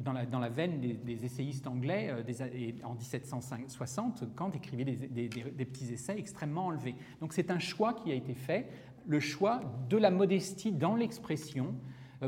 dans, 0.01 0.13
la, 0.13 0.27
dans, 0.27 0.39
la, 0.39 0.49
veine 0.49 0.81
des, 0.81 1.25
essayistes 1.25 1.67
anglais 1.67 2.11
euh, 2.11 2.73
en 2.85 2.95
1760, 2.95 4.35
Kant 4.35 4.51
écrivait 4.53 4.85
des, 4.85 5.29
des, 5.29 5.65
petits 5.65 5.93
essais 5.93 6.19
extrêmement 6.19 6.67
enlevés. 6.67 6.95
Donc 7.21 7.33
c'est 7.33 7.51
un 7.51 7.59
choix 7.59 7.95
qui 7.95 8.11
a 8.13 8.15
été 8.15 8.35
fait, 8.35 8.69
le 9.07 9.21
choix 9.21 9.61
de 9.89 9.97
la 9.97 10.11
modestie 10.11 10.73
dans 10.73 10.95
l'expression, 10.95 11.75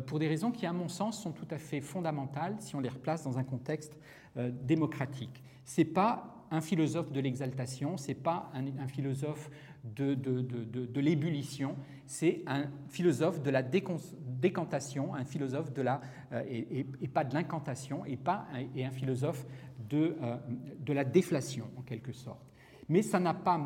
pour 0.06 0.18
des 0.18 0.28
raisons 0.28 0.50
qui, 0.50 0.66
à 0.66 0.72
mon 0.72 0.88
sens, 0.88 1.22
sont 1.22 1.32
tout 1.32 1.48
à 1.50 1.58
fait 1.58 1.80
fondamentales 1.80 2.56
si 2.58 2.74
on 2.76 2.80
les 2.80 2.88
replace 2.88 3.22
dans 3.24 3.38
un 3.38 3.44
contexte 3.44 3.98
démocratique. 4.36 5.42
C'est 5.64 5.84
pas 5.84 6.34
un 6.50 6.60
philosophe 6.60 7.12
de 7.12 7.20
l'exaltation, 7.20 7.96
ce 7.96 8.08
n'est 8.08 8.14
pas 8.14 8.50
un, 8.54 8.86
philosophe 8.86 9.50
de, 9.82 10.14
de, 10.14 11.00
l'ébullition, 11.00 11.76
c'est 12.06 12.42
un 12.46 12.66
philosophe 12.88 13.42
de 13.42 13.50
la 13.50 13.62
décantation, 13.62 15.14
un 15.14 15.24
philosophe 15.24 15.72
de 15.72 15.82
la, 15.82 16.00
euh, 16.32 16.42
et, 16.48 17.08
pas 17.08 17.24
de 17.24 17.34
l'incantation, 17.34 18.04
et, 18.04 18.16
pas, 18.16 18.46
et 18.74 18.84
un 18.84 18.90
philosophe 18.90 19.44
de, 19.88 20.16
euh, 20.22 20.36
de 20.78 20.92
la 20.92 21.04
déflation, 21.04 21.70
en 21.76 21.82
quelque 21.82 22.12
sorte. 22.12 22.46
Mais 22.88 23.02
ça 23.02 23.18
n'a 23.18 23.34
pas 23.34 23.60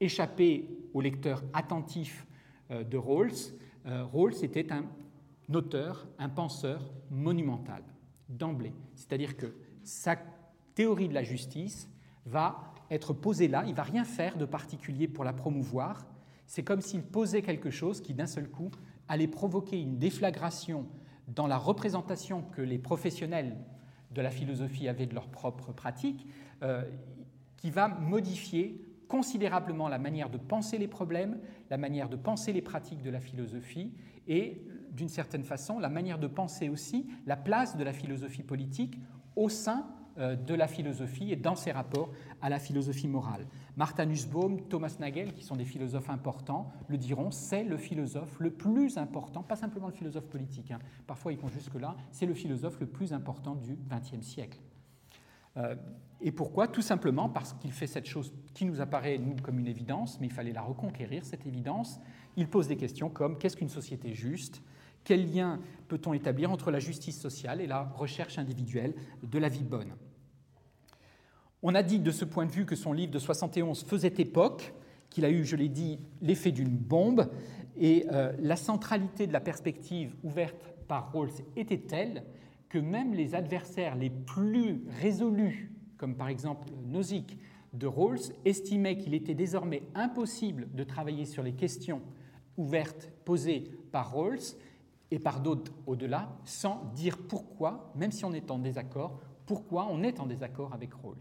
échappé 0.00 0.68
au 0.94 1.00
lecteur 1.00 1.44
attentif 1.52 2.26
euh, 2.70 2.82
de 2.82 2.96
Rawls. 2.96 3.54
Rawls 3.84 4.44
était 4.44 4.72
un 4.72 4.84
auteur, 5.52 6.06
un 6.18 6.28
penseur 6.28 6.92
monumental, 7.10 7.82
d'emblée. 8.28 8.72
C'est-à-dire 8.94 9.36
que 9.36 9.54
sa 9.82 10.16
théorie 10.74 11.08
de 11.08 11.14
la 11.14 11.22
justice 11.22 11.88
va 12.26 12.72
être 12.90 13.12
posée 13.12 13.48
là, 13.48 13.64
il 13.66 13.74
va 13.74 13.82
rien 13.82 14.04
faire 14.04 14.36
de 14.36 14.44
particulier 14.44 15.08
pour 15.08 15.24
la 15.24 15.32
promouvoir. 15.32 16.06
C'est 16.46 16.62
comme 16.62 16.80
s'il 16.80 17.02
posait 17.02 17.42
quelque 17.42 17.70
chose 17.70 18.00
qui 18.00 18.14
d'un 18.14 18.26
seul 18.26 18.48
coup 18.48 18.70
allait 19.08 19.28
provoquer 19.28 19.80
une 19.80 19.98
déflagration 19.98 20.86
dans 21.28 21.46
la 21.46 21.56
représentation 21.56 22.42
que 22.42 22.62
les 22.62 22.78
professionnels 22.78 23.56
de 24.10 24.20
la 24.20 24.30
philosophie 24.30 24.88
avaient 24.88 25.06
de 25.06 25.14
leur 25.14 25.28
propre 25.28 25.72
pratique, 25.72 26.26
euh, 26.62 26.82
qui 27.56 27.70
va 27.70 27.88
modifier 27.88 28.84
considérablement 29.10 29.88
la 29.88 29.98
manière 29.98 30.30
de 30.30 30.38
penser 30.38 30.78
les 30.78 30.86
problèmes, 30.86 31.40
la 31.68 31.76
manière 31.76 32.08
de 32.08 32.16
penser 32.16 32.52
les 32.52 32.62
pratiques 32.62 33.02
de 33.02 33.10
la 33.10 33.18
philosophie 33.18 33.92
et, 34.28 34.62
d'une 34.92 35.08
certaine 35.08 35.42
façon, 35.42 35.80
la 35.80 35.88
manière 35.88 36.18
de 36.18 36.28
penser 36.28 36.68
aussi 36.68 37.08
la 37.26 37.36
place 37.36 37.76
de 37.76 37.82
la 37.82 37.92
philosophie 37.92 38.44
politique 38.44 38.98
au 39.34 39.48
sein 39.48 39.84
euh, 40.18 40.36
de 40.36 40.54
la 40.54 40.68
philosophie 40.68 41.32
et 41.32 41.36
dans 41.36 41.56
ses 41.56 41.72
rapports 41.72 42.10
à 42.40 42.48
la 42.48 42.60
philosophie 42.60 43.08
morale. 43.08 43.46
Martha 43.76 44.06
Nussbaum, 44.06 44.60
Thomas 44.68 44.96
Nagel, 45.00 45.32
qui 45.32 45.42
sont 45.42 45.56
des 45.56 45.64
philosophes 45.64 46.10
importants, 46.10 46.70
le 46.86 46.96
diront, 46.96 47.32
c'est 47.32 47.64
le 47.64 47.76
philosophe 47.76 48.38
le 48.38 48.52
plus 48.52 48.96
important, 48.96 49.42
pas 49.42 49.56
simplement 49.56 49.88
le 49.88 49.92
philosophe 49.92 50.28
politique, 50.28 50.70
hein. 50.70 50.78
parfois 51.08 51.32
ils 51.32 51.38
vont 51.38 51.48
jusque-là, 51.48 51.96
c'est 52.12 52.26
le 52.26 52.34
philosophe 52.34 52.78
le 52.78 52.86
plus 52.86 53.12
important 53.12 53.56
du 53.56 53.76
XXe 53.88 54.24
siècle. 54.24 54.60
Euh, 55.56 55.74
et 56.20 56.32
pourquoi? 56.32 56.68
Tout 56.68 56.82
simplement 56.82 57.28
parce 57.28 57.54
qu'il 57.54 57.72
fait 57.72 57.86
cette 57.86 58.06
chose 58.06 58.32
qui 58.54 58.64
nous 58.64 58.80
apparaît, 58.80 59.18
nous, 59.18 59.36
comme 59.42 59.58
une 59.58 59.66
évidence, 59.66 60.20
mais 60.20 60.26
il 60.26 60.32
fallait 60.32 60.52
la 60.52 60.62
reconquérir, 60.62 61.24
cette 61.24 61.46
évidence. 61.46 61.98
Il 62.36 62.48
pose 62.48 62.68
des 62.68 62.76
questions 62.76 63.08
comme 63.08 63.38
qu'est-ce 63.38 63.56
qu'une 63.56 63.68
société 63.68 64.14
juste? 64.14 64.62
Quel 65.02 65.32
lien 65.32 65.60
peut-on 65.88 66.12
établir 66.12 66.50
entre 66.50 66.70
la 66.70 66.78
justice 66.78 67.18
sociale 67.18 67.60
et 67.60 67.66
la 67.66 67.84
recherche 67.84 68.38
individuelle 68.38 68.94
de 69.22 69.38
la 69.38 69.48
vie 69.48 69.64
bonne? 69.64 69.94
On 71.62 71.74
a 71.74 71.82
dit 71.82 71.98
de 71.98 72.10
ce 72.10 72.24
point 72.24 72.46
de 72.46 72.52
vue 72.52 72.66
que 72.66 72.76
son 72.76 72.92
livre 72.92 73.12
de 73.12 73.18
71 73.18 73.84
faisait 73.84 74.14
époque, 74.18 74.74
qu'il 75.08 75.24
a 75.24 75.30
eu, 75.30 75.44
je 75.44 75.56
l'ai 75.56 75.68
dit, 75.68 75.98
l'effet 76.20 76.52
d'une 76.52 76.76
bombe, 76.76 77.30
et 77.76 78.06
euh, 78.12 78.32
la 78.40 78.56
centralité 78.56 79.26
de 79.26 79.32
la 79.32 79.40
perspective 79.40 80.14
ouverte 80.22 80.74
par 80.86 81.12
Rawls 81.12 81.30
était 81.56 81.78
telle 81.78 82.24
que 82.70 82.78
même 82.78 83.12
les 83.12 83.34
adversaires 83.34 83.96
les 83.96 84.08
plus 84.08 84.82
résolus, 85.00 85.72
comme 85.98 86.16
par 86.16 86.28
exemple 86.28 86.68
Nozick 86.86 87.36
de 87.74 87.86
Rawls, 87.86 88.32
estimaient 88.44 88.96
qu'il 88.96 89.12
était 89.12 89.34
désormais 89.34 89.82
impossible 89.94 90.68
de 90.72 90.84
travailler 90.84 91.26
sur 91.26 91.42
les 91.42 91.52
questions 91.52 92.00
ouvertes 92.56 93.12
posées 93.24 93.70
par 93.92 94.12
Rawls 94.12 94.56
et 95.10 95.18
par 95.18 95.40
d'autres 95.40 95.72
au-delà, 95.86 96.38
sans 96.44 96.90
dire 96.94 97.18
pourquoi, 97.18 97.92
même 97.96 98.12
si 98.12 98.24
on 98.24 98.32
est 98.32 98.50
en 98.50 98.58
désaccord, 98.58 99.20
pourquoi 99.46 99.88
on 99.90 100.02
est 100.04 100.20
en 100.20 100.26
désaccord 100.26 100.72
avec 100.72 100.94
Rawls. 100.94 101.18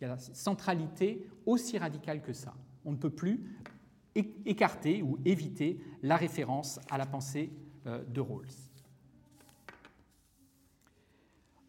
Il 0.00 0.04
y 0.04 0.06
a 0.06 0.08
la 0.08 0.18
centralité 0.18 1.26
aussi 1.46 1.78
radicale 1.78 2.22
que 2.22 2.32
ça. 2.32 2.54
On 2.84 2.92
ne 2.92 2.96
peut 2.96 3.10
plus 3.10 3.44
écarter 4.14 5.02
ou 5.02 5.18
éviter 5.24 5.80
la 6.02 6.16
référence 6.16 6.78
à 6.90 6.98
la 6.98 7.06
pensée 7.06 7.50
euh, 7.86 8.04
de 8.04 8.20
Rawls. 8.20 8.46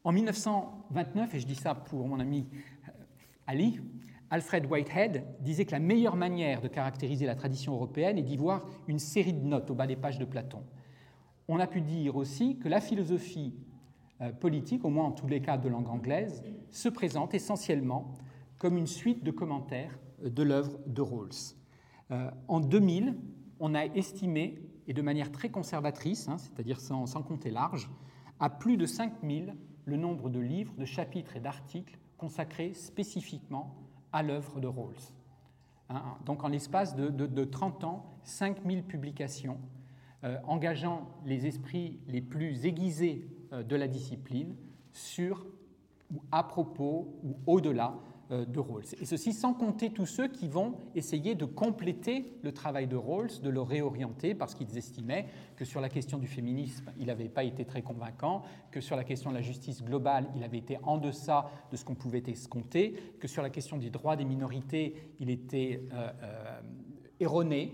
En 0.03 0.11
1929, 0.11 1.35
et 1.35 1.39
je 1.39 1.47
dis 1.47 1.55
ça 1.55 1.75
pour 1.75 2.07
mon 2.07 2.19
ami 2.19 2.45
euh, 2.87 2.91
Ali, 3.47 3.79
Alfred 4.29 4.65
Whitehead 4.65 5.23
disait 5.39 5.65
que 5.65 5.71
la 5.71 5.79
meilleure 5.79 6.15
manière 6.15 6.59
de 6.59 6.67
caractériser 6.67 7.25
la 7.25 7.35
tradition 7.35 7.73
européenne 7.73 8.17
est 8.17 8.23
d'y 8.23 8.35
voir 8.35 8.67
une 8.87 8.99
série 8.99 9.33
de 9.33 9.45
notes 9.45 9.69
au 9.69 9.75
bas 9.75 9.87
des 9.87 9.95
pages 9.95 10.19
de 10.19 10.25
Platon. 10.25 10.63
On 11.47 11.59
a 11.59 11.67
pu 11.67 11.81
dire 11.81 12.15
aussi 12.15 12.57
que 12.57 12.67
la 12.67 12.81
philosophie 12.81 13.53
euh, 14.21 14.31
politique, 14.31 14.83
au 14.83 14.89
moins 14.89 15.05
en 15.05 15.11
tous 15.11 15.27
les 15.27 15.41
cas 15.41 15.57
de 15.57 15.69
langue 15.69 15.87
anglaise, 15.87 16.43
se 16.69 16.89
présente 16.89 17.33
essentiellement 17.33 18.13
comme 18.57 18.77
une 18.77 18.87
suite 18.87 19.23
de 19.23 19.31
commentaires 19.31 19.97
de 20.23 20.43
l'œuvre 20.43 20.79
de 20.85 21.01
Rawls. 21.01 21.55
Euh, 22.11 22.29
en 22.47 22.59
2000, 22.59 23.15
on 23.59 23.75
a 23.75 23.85
estimé, 23.85 24.61
et 24.87 24.93
de 24.93 25.01
manière 25.01 25.31
très 25.31 25.49
conservatrice, 25.49 26.27
hein, 26.27 26.37
c'est-à-dire 26.37 26.79
sans, 26.79 27.05
compter 27.23 27.51
large, 27.51 27.89
à 28.39 28.49
plus 28.49 28.77
de 28.77 28.85
5000 28.85 29.55
le 29.85 29.97
nombre 29.97 30.29
de 30.29 30.39
livres, 30.39 30.73
de 30.77 30.85
chapitres 30.85 31.35
et 31.35 31.39
d'articles 31.39 31.97
consacrés 32.17 32.73
spécifiquement 32.73 33.75
à 34.11 34.23
l'œuvre 34.23 34.59
de 34.59 34.67
Rawls. 34.67 34.95
Hein, 35.89 36.17
donc 36.25 36.43
en 36.43 36.47
l'espace 36.47 36.95
de, 36.95 37.43
30 37.43 37.83
ans, 37.83 38.05
5000 38.23 38.83
publications 38.83 39.59
euh, 40.23 40.37
engageant 40.45 41.09
les 41.25 41.45
esprits 41.45 41.99
les 42.07 42.21
plus 42.21 42.65
aiguisés 42.65 43.27
euh, 43.51 43.63
de 43.63 43.75
la 43.75 43.87
discipline 43.87 44.55
sur 44.93 45.45
ou 46.13 46.21
à 46.31 46.43
propos 46.43 47.19
ou 47.23 47.35
au-delà 47.45 47.95
de 48.33 48.59
Rawls. 48.59 48.95
Et 49.01 49.05
ceci 49.05 49.33
sans 49.33 49.53
compter 49.53 49.91
tous 49.91 50.05
ceux 50.05 50.27
qui 50.27 50.47
vont 50.47 50.75
essayer 50.95 51.35
de 51.35 51.45
compléter 51.45 52.33
le 52.41 52.51
travail 52.51 52.87
de 52.87 52.95
Rawls, 52.95 53.41
de 53.41 53.49
le 53.49 53.61
réorienter, 53.61 54.35
parce 54.35 54.55
qu'ils 54.55 54.77
estimaient 54.77 55.27
que 55.55 55.65
sur 55.65 55.81
la 55.81 55.89
question 55.89 56.17
du 56.17 56.27
féminisme, 56.27 56.91
il 56.99 57.07
n'avait 57.07 57.29
pas 57.29 57.43
été 57.43 57.65
très 57.65 57.81
convaincant, 57.81 58.43
que 58.71 58.81
sur 58.81 58.95
la 58.95 59.03
question 59.03 59.29
de 59.29 59.35
la 59.35 59.41
justice 59.41 59.83
globale, 59.83 60.27
il 60.35 60.43
avait 60.43 60.57
été 60.57 60.77
en 60.83 60.97
deçà 60.97 61.49
de 61.71 61.77
ce 61.77 61.85
qu'on 61.85 61.95
pouvait 61.95 62.23
escompter, 62.27 62.93
que 63.19 63.27
sur 63.27 63.41
la 63.41 63.49
question 63.49 63.77
des 63.77 63.89
droits 63.89 64.15
des 64.15 64.25
minorités, 64.25 64.95
il 65.19 65.29
était 65.29 65.83
euh, 65.93 66.09
euh, 66.23 66.61
erroné 67.19 67.73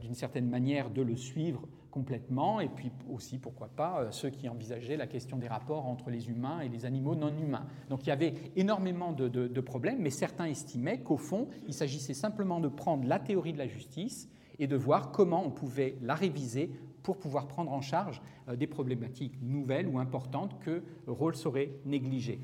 d'une 0.00 0.14
certaine 0.14 0.48
manière 0.48 0.90
de 0.90 1.02
le 1.02 1.16
suivre 1.16 1.66
complètement, 1.94 2.58
et 2.58 2.68
puis 2.68 2.90
aussi, 3.08 3.38
pourquoi 3.38 3.68
pas, 3.68 4.00
euh, 4.00 4.10
ceux 4.10 4.28
qui 4.28 4.48
envisageaient 4.48 4.96
la 4.96 5.06
question 5.06 5.36
des 5.36 5.46
rapports 5.46 5.86
entre 5.86 6.10
les 6.10 6.28
humains 6.28 6.58
et 6.58 6.68
les 6.68 6.86
animaux 6.86 7.14
non 7.14 7.32
humains. 7.38 7.66
Donc 7.88 8.02
il 8.02 8.08
y 8.08 8.10
avait 8.10 8.34
énormément 8.56 9.12
de, 9.12 9.60
problèmes, 9.60 10.00
mais 10.00 10.10
certains 10.10 10.46
estimaient 10.46 10.98
qu'au 10.98 11.16
fond, 11.16 11.46
il 11.68 11.72
s'agissait 11.72 12.12
simplement 12.12 12.58
de 12.58 12.66
prendre 12.66 13.06
la 13.06 13.20
théorie 13.20 13.52
de 13.52 13.58
la 13.58 13.68
justice 13.68 14.28
et 14.58 14.66
de 14.66 14.74
voir 14.74 15.12
comment 15.12 15.46
on 15.46 15.52
pouvait 15.52 15.96
la 16.02 16.16
réviser 16.16 16.72
pour 17.04 17.16
pouvoir 17.16 17.46
prendre 17.46 17.72
en 17.72 17.80
charge 17.80 18.20
euh, 18.48 18.56
des 18.56 18.66
problématiques 18.66 19.40
nouvelles 19.40 19.86
ou 19.86 20.00
importantes 20.00 20.58
que 20.58 20.82
Rawls 21.06 21.36
aurait 21.44 21.76
négligées. 21.84 22.40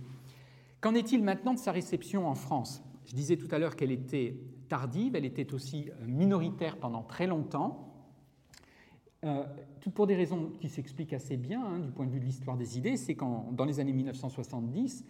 Qu'en 0.81 0.95
est-il 0.95 1.25
maintenant 1.25 1.55
de 1.55 1.59
sa 1.59 1.73
réception 1.73 2.29
en 2.29 2.37
France? 2.37 2.85
Je 3.05 3.17
disais 3.17 3.37
tout 3.37 3.49
à 3.51 3.59
l'heure 3.59 3.75
qu'elle 3.75 3.91
était 3.91 4.37
tardive, 4.69 5.17
elle 5.17 5.25
était 5.25 5.53
aussi 5.55 5.91
euh, 5.91 6.07
minoritaire 6.07 6.77
pendant 6.77 7.03
très 7.03 7.27
longtemps. 7.27 7.90
Euh, 9.23 9.45
tout 9.81 9.91
pour 9.91 10.07
des 10.07 10.17
raisons 10.17 10.51
qui 10.61 10.71
s'expliquent 10.71 11.13
assez 11.13 11.37
bien 11.37 11.63
hein, 11.63 11.79
du 11.79 11.91
point 11.91 12.07
de 12.07 12.11
vue 12.11 12.21
de 12.21 12.25
l'histoire 12.25 12.57
des 12.57 12.79
idées, 12.79 12.97
c'est 12.97 13.15
qu'en 13.15 13.53
dans 13.53 13.67
les 13.67 13.79
années 13.79 13.93
1970, 13.93 15.05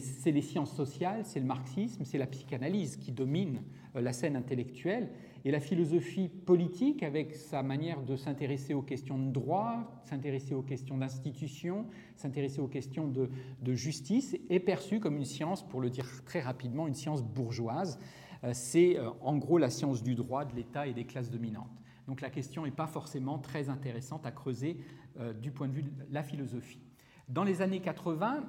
c'est 0.00 0.30
les 0.30 0.42
sciences 0.42 0.74
sociales, 0.74 1.24
c'est 1.24 1.40
le 1.40 1.46
marxisme, 1.46 2.04
c'est 2.04 2.18
la 2.18 2.26
psychanalyse 2.26 2.96
qui 2.96 3.10
dominent 3.10 3.62
euh, 3.96 4.00
la 4.00 4.12
scène 4.12 4.36
intellectuelle, 4.36 5.10
et 5.44 5.50
la 5.50 5.60
philosophie 5.60 6.28
politique, 6.28 7.02
avec 7.02 7.34
sa 7.34 7.62
manière 7.62 8.02
de 8.02 8.16
s'intéresser 8.16 8.74
aux 8.74 8.82
questions 8.82 9.18
de 9.18 9.30
droit, 9.30 10.02
s'intéresser 10.04 10.54
aux 10.54 10.62
questions 10.62 10.98
d'institution, 10.98 11.86
s'intéresser 12.16 12.60
aux 12.60 12.68
questions 12.68 13.08
de, 13.08 13.30
de, 13.62 13.74
justice, 13.74 14.36
est 14.50 14.60
perçue 14.60 15.00
comme 15.00 15.16
une 15.16 15.24
science, 15.24 15.66
pour 15.66 15.80
le 15.80 15.90
dire 15.90 16.06
très 16.24 16.40
rapidement, 16.40 16.86
une 16.86 16.94
science 16.94 17.22
bourgeoise. 17.22 17.98
Euh, 18.44 18.50
c'est 18.52 18.98
en 19.20 19.36
gros 19.36 19.58
la 19.58 19.70
science 19.70 20.02
du 20.02 20.14
droit, 20.14 20.44
de 20.44 20.54
l'État 20.54 20.86
et 20.86 20.92
des 20.92 21.04
classes 21.04 21.30
dominantes. 21.30 21.70
Donc 22.08 22.22
la 22.22 22.30
question 22.30 22.64
n'est 22.64 22.70
pas 22.70 22.86
forcément 22.86 23.38
très 23.38 23.68
intéressante 23.68 24.24
à 24.26 24.32
creuser 24.32 24.78
euh, 25.20 25.34
du 25.34 25.52
point 25.52 25.68
de 25.68 25.74
vue 25.74 25.82
de 25.82 25.90
la 26.10 26.22
philosophie. 26.22 26.80
Dans 27.28 27.44
les 27.44 27.60
années 27.60 27.80
80, 27.80 28.44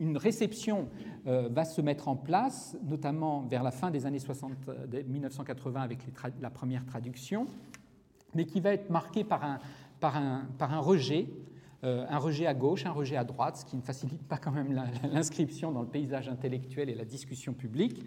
une 0.00 0.18
réception 0.18 0.88
euh, 1.26 1.48
va 1.50 1.64
se 1.64 1.80
mettre 1.80 2.08
en 2.08 2.16
place, 2.16 2.76
notamment 2.84 3.40
vers 3.40 3.62
la 3.62 3.70
fin 3.70 3.90
des 3.90 4.04
années 4.04 4.18
60, 4.18 4.52
1980 5.08 5.80
avec 5.80 6.00
la 6.40 6.50
première 6.50 6.84
traduction, 6.84 7.46
mais 8.34 8.44
qui 8.44 8.60
va 8.60 8.74
être 8.74 8.90
marquée 8.90 9.24
par 9.24 9.44
un, 9.44 9.58
par 9.98 10.16
un, 10.18 10.46
par 10.58 10.74
un 10.74 10.80
rejet, 10.80 11.26
euh, 11.84 12.04
un 12.06 12.18
rejet 12.18 12.46
à 12.46 12.52
gauche, 12.52 12.84
un 12.84 12.92
rejet 12.92 13.16
à 13.16 13.24
droite, 13.24 13.56
ce 13.56 13.64
qui 13.64 13.76
ne 13.76 13.82
facilite 13.82 14.22
pas 14.24 14.36
quand 14.36 14.52
même 14.52 14.72
l'inscription 15.10 15.72
dans 15.72 15.80
le 15.80 15.88
paysage 15.88 16.28
intellectuel 16.28 16.90
et 16.90 16.94
la 16.94 17.06
discussion 17.06 17.54
publique. 17.54 18.04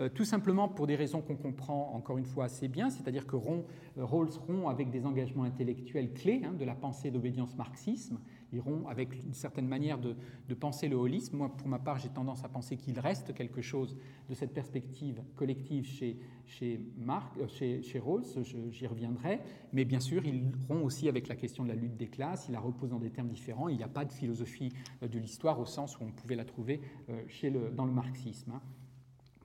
Euh, 0.00 0.08
tout 0.08 0.24
simplement 0.24 0.66
pour 0.66 0.86
des 0.86 0.96
raisons 0.96 1.20
qu'on 1.20 1.36
comprend 1.36 1.92
encore 1.94 2.16
une 2.16 2.24
fois 2.24 2.44
assez 2.44 2.68
bien, 2.68 2.88
c'est-à-dire 2.88 3.26
que 3.26 3.36
euh, 3.36 4.04
Rawls 4.04 4.30
rompt 4.46 4.70
avec 4.70 4.90
des 4.90 5.04
engagements 5.04 5.44
intellectuels 5.44 6.14
clés 6.14 6.40
hein, 6.42 6.54
de 6.54 6.64
la 6.64 6.74
pensée 6.74 7.10
d'obédience 7.10 7.54
marxisme, 7.56 8.18
ils 8.52 8.60
rompent 8.60 8.88
avec 8.88 9.14
une 9.22 9.34
certaine 9.34 9.68
manière 9.68 9.98
de, 9.98 10.16
penser 10.54 10.88
le 10.88 10.96
holisme. 10.96 11.36
Moi, 11.36 11.54
pour 11.54 11.68
ma 11.68 11.78
part, 11.78 11.98
j'ai 11.98 12.08
tendance 12.08 12.44
à 12.44 12.48
penser 12.48 12.76
qu'il 12.76 12.98
reste 12.98 13.34
quelque 13.34 13.60
chose 13.60 13.96
de 14.28 14.34
cette 14.34 14.54
perspective 14.54 15.22
collective 15.36 15.86
chez, 15.86 16.80
Marc, 16.96 17.36
euh, 17.36 17.46
chez, 17.46 17.82
chez 17.82 17.98
Rawls, 17.98 18.24
j'y 18.70 18.86
reviendrai, 18.86 19.40
mais 19.74 19.84
bien 19.84 20.00
sûr, 20.00 20.24
il 20.24 20.50
rompt 20.66 20.82
aussi 20.82 21.08
avec 21.10 21.28
la 21.28 21.36
question 21.36 21.62
de 21.62 21.68
la 21.68 21.74
lutte 21.74 21.98
des 21.98 22.08
classes, 22.08 22.46
il 22.48 22.52
la 22.52 22.60
repose 22.60 22.90
dans 22.90 22.98
des 22.98 23.10
termes 23.10 23.28
différents, 23.28 23.68
il 23.68 23.76
n'y 23.76 23.84
a 23.84 23.88
pas 23.88 24.06
de 24.06 24.12
philosophie 24.12 24.72
de 25.02 25.18
l'histoire 25.18 25.60
au 25.60 25.66
sens 25.66 25.98
où 25.98 26.04
on 26.04 26.10
pouvait 26.10 26.36
la 26.36 26.46
trouver 26.46 26.80
chez 27.28 27.50
dans 27.50 27.84
le 27.84 27.92
marxisme. 27.92 28.52
Hein. 28.52 28.60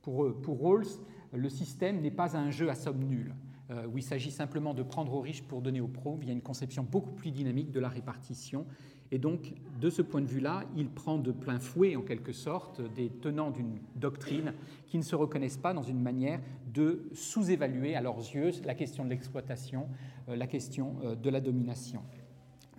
Pour, 0.05 0.59
Rawls, 0.59 0.85
le 1.33 1.49
système 1.49 1.99
n'est 1.99 2.11
pas 2.11 2.37
un 2.37 2.51
jeu 2.51 2.69
à 2.69 2.75
somme 2.75 3.03
nulle, 3.03 3.33
euh, 3.71 3.87
où 3.87 3.97
il 3.97 4.03
s'agit 4.03 4.29
simplement 4.29 4.75
de 4.75 4.83
prendre 4.83 5.13
aux 5.15 5.21
riches 5.21 5.41
pour 5.41 5.61
donner 5.61 5.81
aux 5.81 5.87
pauvres. 5.87 6.19
Il 6.21 6.27
y 6.27 6.29
a 6.29 6.33
une 6.33 6.41
conception 6.41 6.83
beaucoup 6.83 7.11
plus 7.11 7.31
dynamique 7.31 7.71
de 7.71 7.79
la 7.79 7.89
répartition. 7.89 8.67
Et 9.11 9.17
donc, 9.17 9.53
de 9.81 9.89
ce 9.89 10.03
point 10.03 10.21
de 10.21 10.27
vue-là, 10.27 10.63
il 10.75 10.89
prend 10.89 11.17
de 11.17 11.31
plein 11.31 11.59
fouet, 11.59 11.95
en 11.95 12.01
quelque 12.01 12.33
sorte, 12.33 12.81
des 12.93 13.09
tenants 13.09 13.49
d'une 13.49 13.79
doctrine 13.95 14.53
qui 14.85 14.97
ne 14.97 15.03
se 15.03 15.15
reconnaissent 15.15 15.57
pas 15.57 15.73
dans 15.73 15.83
une 15.83 16.01
manière 16.01 16.39
de 16.71 17.09
sous-évaluer 17.13 17.95
à 17.95 18.01
leurs 18.01 18.17
yeux 18.17 18.51
la 18.63 18.75
question 18.75 19.05
de 19.05 19.09
l'exploitation, 19.09 19.87
euh, 20.29 20.35
la 20.35 20.47
question 20.47 20.97
euh, 21.03 21.15
de 21.15 21.29
la 21.31 21.41
domination. 21.41 22.01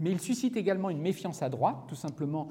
Mais 0.00 0.10
il 0.10 0.20
suscite 0.20 0.56
également 0.56 0.90
une 0.90 1.00
méfiance 1.00 1.42
à 1.42 1.48
droite, 1.48 1.84
tout 1.88 1.94
simplement 1.94 2.48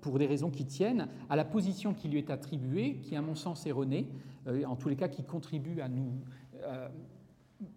pour 0.00 0.18
des 0.18 0.26
raisons 0.26 0.50
qui 0.50 0.66
tiennent 0.66 1.08
à 1.30 1.36
la 1.36 1.44
position 1.44 1.94
qui 1.94 2.08
lui 2.08 2.18
est 2.18 2.30
attribuée, 2.30 2.96
qui 2.96 3.16
à 3.16 3.22
mon 3.22 3.34
sens 3.34 3.66
erronée, 3.66 4.08
euh, 4.46 4.64
en 4.64 4.76
tous 4.76 4.88
les 4.88 4.96
cas 4.96 5.08
qui 5.08 5.24
contribue 5.24 5.80
à 5.80 5.88
nous 5.88 6.12
euh, 6.62 6.88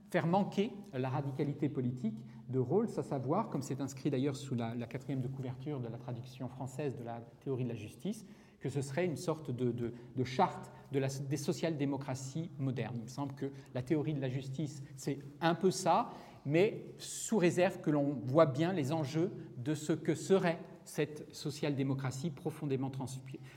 faire 0.10 0.28
manquer 0.28 0.72
la 0.93 1.10
radicalité 1.10 1.70
politique 1.70 2.17
de 2.50 2.60
Rawls, 2.60 2.89
à 2.98 3.04
savoir, 3.04 3.50
comme 3.50 3.62
c'est 3.62 3.82
inscrit 3.82 4.10
d'ailleurs 4.10 4.36
sous 4.36 4.56
la, 4.56 4.74
quatrième 4.88 5.22
de 5.22 5.28
couverture 5.28 5.80
de 5.80 5.88
la 5.88 5.98
traduction 5.98 6.48
française 6.48 6.96
de 6.98 7.04
la 7.04 7.22
théorie 7.43 7.65
de 7.65 7.70
la 7.70 7.76
justice, 7.76 8.26
que 8.60 8.70
ce 8.70 8.82
serait 8.82 9.06
une 9.06 9.17
sorte 9.17 9.52
de, 9.52 9.93
charte 10.24 10.72
des 10.91 11.38
social-démocraties 11.38 12.50
modernes. 12.58 12.96
Il 12.98 13.04
me 13.04 13.08
semble 13.08 13.36
que 13.36 13.52
la 13.74 13.82
théorie 13.82 14.13
de 14.13 14.22
la 14.22 14.30
justice, 14.30 14.82
c'est 14.96 15.20
un 15.41 15.56
peu 15.56 15.72
ça, 15.72 16.10
mais 16.47 16.86
sous 16.97 17.38
réserve 17.38 17.81
que 17.81 17.91
l'on 17.91 18.15
voit 18.23 18.45
bien 18.45 18.71
les 18.71 18.93
enjeux 18.93 19.31
de 19.57 19.75
ce 19.75 19.91
que 19.91 20.15
serait 20.15 20.57
cette 20.86 21.27
social-démocratie 21.36 22.29
profondément 22.29 22.89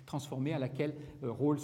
transformée 0.05 0.53
à 0.53 0.59
laquelle 0.59 0.94
euh, 1.22 1.31
Rawls 1.31 1.61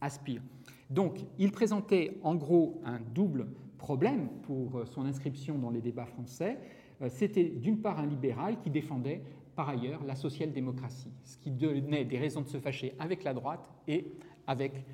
aspire. 0.00 0.42
Donc, 0.90 1.20
il 1.38 1.52
présentait 1.52 2.18
en 2.24 2.34
gros 2.34 2.82
un 2.84 2.98
double 3.14 3.46
problème 3.78 4.28
pour 4.42 4.78
euh, 4.78 4.84
son 4.84 5.06
inscription 5.06 5.56
dans 5.58 5.70
les 5.70 5.80
débats 5.80 6.06
français. 6.06 6.58
Euh, 7.00 7.08
c'était 7.08 7.44
d'une 7.44 7.80
part 7.80 8.00
un 8.00 8.06
libéral 8.06 8.58
qui 8.58 8.68
défendait 8.68 9.22
par 9.54 9.68
ailleurs 9.68 10.02
la 10.02 10.16
social-démocratie, 10.16 11.12
ce 11.22 11.38
qui 11.38 11.52
donnait 11.52 12.04
des 12.04 12.18
raisons 12.18 12.40
de 12.40 12.48
se 12.48 12.58
fâcher 12.58 12.94
avec 12.98 13.22
la 13.22 13.32
droite 13.32 13.70
et 13.86 14.10
avec 14.48 14.84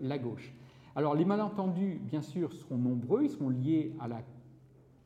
la 0.00 0.18
gauche. 0.18 0.52
Alors 0.96 1.14
les 1.14 1.24
malentendus, 1.24 2.00
bien 2.02 2.20
sûr, 2.20 2.52
seront 2.52 2.76
nombreux, 2.78 3.22
ils 3.22 3.30
seront 3.30 3.48
liés 3.48 3.92
à 4.00 4.08
la 4.08 4.22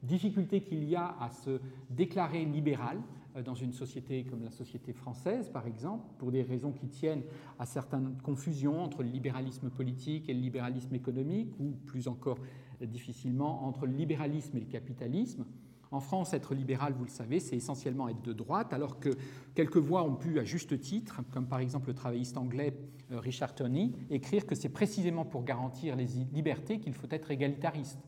difficulté 0.02 0.62
qu'il 0.62 0.84
y 0.84 0.96
a 0.96 1.16
à 1.20 1.30
se 1.30 1.60
déclarer 1.90 2.44
libéral 2.44 3.00
euh, 3.36 3.42
dans 3.42 3.54
une 3.54 3.72
société 3.72 4.24
comme 4.24 4.42
la 4.42 4.50
société 4.50 4.92
française, 4.92 5.48
par 5.50 5.66
exemple, 5.66 6.04
pour 6.18 6.30
des 6.30 6.42
raisons 6.42 6.72
qui 6.72 6.88
tiennent 6.88 7.22
à 7.58 7.66
certaines 7.66 8.16
confusions 8.22 8.82
entre 8.82 9.02
le 9.02 9.08
libéralisme 9.08 9.70
politique 9.70 10.28
et 10.28 10.34
le 10.34 10.40
libéralisme 10.40 10.94
économique, 10.94 11.52
ou 11.58 11.72
plus 11.86 12.08
encore 12.08 12.38
difficilement 12.80 13.64
entre 13.64 13.86
le 13.86 13.92
libéralisme 13.92 14.56
et 14.56 14.60
le 14.60 14.66
capitalisme. 14.66 15.44
En 15.92 16.00
France, 16.00 16.32
être 16.32 16.54
libéral, 16.54 16.94
vous 16.94 17.04
le 17.04 17.10
savez, 17.10 17.38
c'est 17.38 17.54
essentiellement 17.54 18.08
être 18.08 18.22
de 18.22 18.32
droite, 18.32 18.72
alors 18.72 18.98
que 18.98 19.10
quelques 19.54 19.76
voix 19.76 20.02
ont 20.02 20.14
pu, 20.14 20.38
à 20.38 20.44
juste 20.44 20.80
titre, 20.80 21.20
comme 21.30 21.46
par 21.46 21.60
exemple 21.60 21.88
le 21.88 21.94
travailliste 21.94 22.38
anglais 22.38 22.74
euh, 23.12 23.20
Richard 23.20 23.54
Turney, 23.54 23.92
écrire 24.08 24.46
que 24.46 24.54
c'est 24.54 24.70
précisément 24.70 25.26
pour 25.26 25.44
garantir 25.44 25.94
les 25.94 26.06
libertés 26.32 26.80
qu'il 26.80 26.94
faut 26.94 27.08
être 27.10 27.30
égalitariste. 27.30 27.98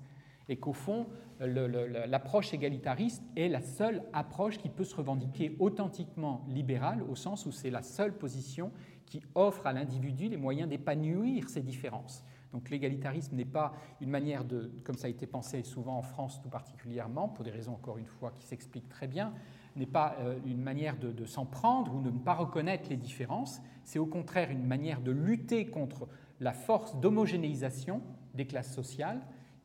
Et 0.48 0.57
qu'au 0.57 0.72
fond, 0.72 1.07
l'approche 1.40 2.52
égalitariste 2.52 3.22
est 3.37 3.48
la 3.48 3.61
seule 3.61 4.02
approche 4.12 4.59
qui 4.59 4.68
peut 4.68 4.85
se 4.85 4.94
revendiquer 4.94 5.57
authentiquement 5.59 6.44
libérale, 6.48 7.02
au 7.02 7.14
sens 7.14 7.46
où 7.46 7.52
c'est 7.52 7.70
la 7.70 7.83
seule 7.83 8.16
position 8.16 8.70
qui 9.07 9.22
offre 9.35 9.66
à 9.66 9.72
l'individu 9.72 10.28
les 10.28 10.37
moyens 10.37 10.68
d'épanouir 10.68 11.48
ses 11.48 11.62
différences. 11.62 12.24
Donc 12.52 12.70
l'égalitarisme 12.70 13.35
n'est 13.35 13.44
pas 13.44 13.74
une 14.00 14.11
manière 14.11 14.44
de, 14.44 14.70
comme 14.85 14.94
ça 14.94 15.09
a 15.09 15.11
été 15.11 15.26
pensé 15.26 15.64
souvent 15.64 15.98
en 15.98 16.02
France 16.02 16.40
tout 16.40 16.48
particulièrement, 16.48 17.28
pour 17.28 17.44
des 17.44 17.50
raisons 17.50 17.72
encore 17.72 17.98
une 17.98 18.07
fois 18.07 18.30
qui 18.30 18.44
s'expliquent 18.44 18.88
très 18.88 19.09
bien, 19.09 19.35
n'est 19.74 19.87
pas 19.87 20.16
euh, 20.20 20.38
une 20.46 20.62
manière 20.62 20.96
de, 20.96 21.11
de 21.11 21.24
s'en 21.24 21.46
prendre 21.46 21.92
ou 21.96 22.00
de 22.00 22.11
ne 22.11 22.18
pas 22.18 22.35
reconnaître 22.35 22.88
les 22.88 22.96
différences, 22.96 23.61
c'est 23.83 23.98
au 23.98 24.07
contraire 24.07 24.52
une 24.52 24.64
manière 24.64 25.00
de 25.00 25.11
lutter 25.11 25.66
contre 25.66 26.07
la 26.38 26.52
force 26.52 26.94
d'homogénéisation 27.00 28.02
des 28.35 28.46
classes 28.46 28.72
sociales 28.72 29.20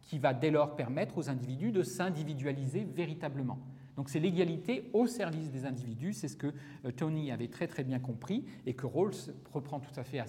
qui 0.10 0.18
va 0.18 0.34
dès 0.34 0.50
lors 0.50 0.76
permettre 0.76 1.20
aux 1.20 1.30
individus 1.30 1.72
de 1.72 1.84
s'individualiser 1.84 2.84
véritablement. 2.84 3.60
Donc 3.96 4.10
c'est 4.10 4.20
l'égalité 4.20 4.90
au 4.94 5.06
service 5.06 5.52
des 5.52 5.66
individus, 5.66 6.14
c'est 6.14 6.28
ce 6.28 6.36
que 6.36 6.48
euh, 6.86 6.92
Tony 6.92 7.32
avait 7.32 7.48
très 7.48 7.68
très 7.68 7.84
bien 7.84 8.00
compris 8.00 8.44
et 8.66 8.74
que 8.74 8.88
Rawls 8.88 9.14
reprend 9.54 9.80
tout 9.80 9.92
à 9.96 10.04
fait 10.04 10.20
à, 10.20 10.26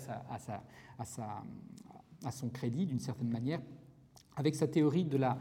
son 2.30 2.50
crédit 2.50 2.84
d'une 2.84 2.98
certaine 2.98 3.30
manière 3.30 3.62
avec 4.36 4.54
sa 4.54 4.68
théorie 4.68 5.06
de 5.06 5.16
la 5.16 5.38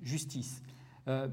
justice. 0.00 0.62
Euh, 1.06 1.28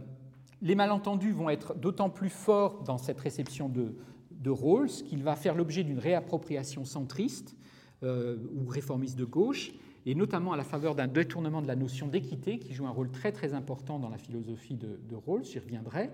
les 0.61 0.75
malentendus 0.75 1.31
vont 1.31 1.49
être 1.49 1.75
d'autant 1.75 2.09
plus 2.09 2.29
forts 2.29 2.83
dans 2.83 2.97
cette 2.97 3.21
réception 3.21 3.69
de, 3.69 3.95
de 4.31 4.49
Rawls 4.49 4.89
qu'il 4.89 5.23
va 5.23 5.37
faire 5.37 5.55
l'objet 5.55 5.85
d'une 5.85 5.99
réappropriation 5.99 6.83
centriste 6.83 7.55
euh, 8.03 8.37
ou 8.53 8.67
réformiste 8.67 9.17
de 9.17 9.23
gauche, 9.23 9.71
et 10.09 10.15
notamment 10.15 10.53
à 10.53 10.57
la 10.57 10.63
faveur 10.63 10.95
d'un 10.95 11.05
détournement 11.05 11.61
de 11.61 11.67
la 11.67 11.75
notion 11.75 12.07
d'équité 12.07 12.57
qui 12.57 12.73
joue 12.73 12.87
un 12.87 12.89
rôle 12.89 13.11
très 13.11 13.31
très 13.31 13.53
important 13.53 13.99
dans 13.99 14.09
la 14.09 14.17
philosophie 14.17 14.73
de, 14.73 15.15
Rawls, 15.15 15.43
j'y 15.43 15.59
reviendrai. 15.59 16.09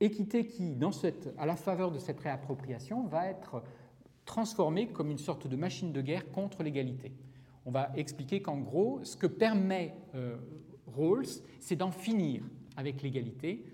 Équité 0.00 0.46
qui, 0.46 0.74
à 1.36 1.44
la 1.44 1.56
faveur 1.56 1.90
de 1.90 1.98
cette 1.98 2.18
réappropriation, 2.18 3.06
va 3.08 3.26
être 3.26 3.62
transformée 4.24 4.86
comme 4.88 5.10
une 5.10 5.18
sorte 5.18 5.46
de 5.46 5.54
machine 5.54 5.92
de 5.92 6.00
guerre 6.00 6.32
contre 6.32 6.62
l'égalité. 6.62 7.12
On 7.66 7.70
va 7.70 7.92
expliquer 7.94 8.40
qu'en 8.40 8.56
gros, 8.56 9.00
ce 9.02 9.18
que 9.18 9.26
permet 9.26 9.94
euh, 10.14 10.38
Rawls, 10.86 11.26
c'est 11.60 11.76
d'en 11.76 11.90
finir 11.90 12.42
avec 12.74 13.02
l'égalité 13.02 13.66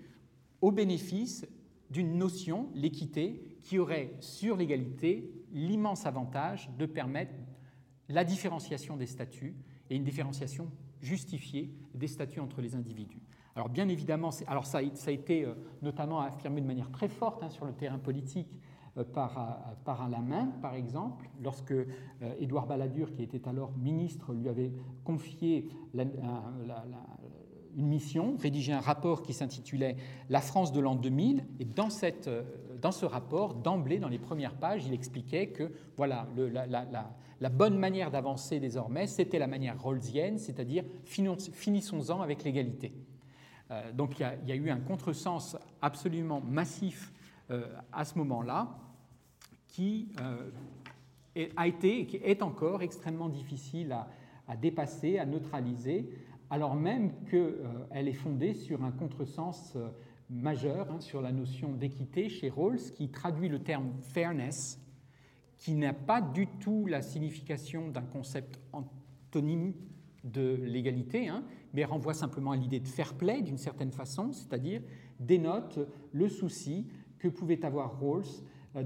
au 0.59 0.73
bénéfice 0.73 1.47
d'une 1.89 2.17
notion, 2.17 2.67
l'équité, 2.75 3.41
qui 3.63 3.79
aurait 3.79 4.11
sur 4.19 4.57
l'égalité 4.57 5.31
l'immense 5.53 6.05
avantage 6.05 6.69
de 6.77 6.85
permettre 6.85 7.33
la 8.09 8.23
différenciation 8.23 8.97
des 8.97 9.07
statuts 9.07 9.55
et 9.89 9.95
une 9.95 10.03
différenciation 10.03 10.69
justifiée 11.01 11.69
des 11.93 12.07
statuts 12.07 12.39
entre 12.39 12.61
les 12.61 12.75
individus. 12.75 13.21
Alors 13.55 13.69
bien 13.69 13.87
évidemment, 13.89 14.29
alors 14.45 14.67
ça, 14.67 14.77
a 14.77 15.11
été 15.11 15.43
euh, 15.43 15.55
notamment 15.81 16.21
affirmé 16.21 16.61
de 16.61 16.67
manière 16.67 16.91
très 16.91 17.07
forte 17.07 17.41
hein, 17.41 17.49
sur 17.49 17.65
le 17.65 17.73
terrain 17.73 17.97
politique 17.97 18.59
euh, 18.97 19.03
par, 19.03 19.37
euh, 19.37 19.73
par 19.83 20.03
un 20.03 20.09
Lamain, 20.09 20.51
par 20.61 20.75
exemple, 20.75 21.27
lorsque 21.41 21.73
Édouard 22.39 22.67
Balladur, 22.67 23.11
qui 23.13 23.23
était 23.23 23.47
alors 23.47 23.71
ministre, 23.75 24.33
lui 24.33 24.47
avait 24.47 24.71
confié 25.03 25.69
une 27.75 27.87
mission, 27.87 28.37
rédiger 28.39 28.73
un 28.73 28.79
rapport 28.79 29.23
qui 29.23 29.33
s'intitulait 29.33 29.95
La 30.29 30.41
France 30.41 30.71
de 30.71 30.79
l'an 30.79 30.95
2000. 30.95 31.43
Et 31.59 31.65
dans, 31.65 31.89
cette, 31.89 32.29
dans 32.81 32.91
ce 32.91 33.05
rapport, 33.05 33.55
d'emblée, 33.55 33.99
dans 33.99 34.09
les 34.09 34.19
premières 34.19 34.55
pages, 34.55 34.85
il 34.85 34.93
expliquait 34.93 35.47
que 35.47 35.71
voilà, 35.95 36.27
la, 37.39 37.49
bonne 37.49 37.77
manière 37.77 38.11
d'avancer 38.11 38.59
désormais, 38.59 39.07
c'était 39.07 39.39
la 39.39 39.47
manière 39.47 39.81
rawlsienne, 39.81 40.37
c'est-à-dire 40.37 40.83
finissons-en 41.05 42.21
avec 42.21 42.43
l'égalité. 42.43 42.93
Euh, 43.71 43.91
donc 43.91 44.19
il 44.19 44.49
y, 44.49 44.51
a, 44.51 44.55
eu 44.55 44.69
un 44.69 44.79
contresens 44.79 45.57
absolument 45.81 46.41
massif 46.41 47.11
euh, 47.51 47.67
à 47.91 48.05
ce 48.05 48.17
moment-là 48.17 48.79
qui 49.67 50.09
euh, 50.21 51.49
a 51.55 51.67
été 51.67 52.01
et 52.01 52.05
qui 52.05 52.17
est 52.17 52.41
encore 52.41 52.81
extrêmement 52.81 53.29
difficile 53.29 53.91
à, 53.91 54.07
à 54.47 54.55
dépasser, 54.55 55.19
à 55.19 55.25
neutraliser, 55.25 56.09
alors 56.49 56.75
même 56.75 57.11
qu'elle 57.25 58.07
est 58.07 58.13
fondée 58.13 58.53
sur 58.53 58.83
un 58.83 58.91
contresens 58.91 59.77
majeur, 60.29 60.91
hein, 60.91 60.99
sur 60.99 61.21
la 61.21 61.31
notion 61.31 61.73
d'équité 61.73 62.29
chez 62.29 62.49
Rawls, 62.49 62.91
qui 62.93 63.09
traduit 63.09 63.49
le 63.49 63.59
terme 63.59 63.93
fairness, 64.01 64.79
qui 65.57 65.73
n'a 65.73 65.93
pas 65.93 66.21
du 66.21 66.47
tout 66.59 66.85
la 66.85 67.01
signification 67.01 67.89
d'un 67.89 68.01
concept 68.01 68.59
antonyme 68.73 69.73
de 70.23 70.55
l'égalité, 70.61 71.27
hein, 71.27 71.43
mais 71.73 71.85
renvoie 71.85 72.13
simplement 72.13 72.51
à 72.51 72.57
l'idée 72.57 72.79
de 72.79 72.87
fair 72.87 73.13
play 73.13 73.41
d'une 73.41 73.57
certaine 73.57 73.91
façon, 73.91 74.33
c'est-à-dire 74.33 74.81
dénote 75.19 75.79
le 76.11 76.29
souci 76.29 76.87
que 77.19 77.27
pouvait 77.27 77.65
avoir 77.65 77.99
Rawls 77.99 78.25
euh, 78.75 78.83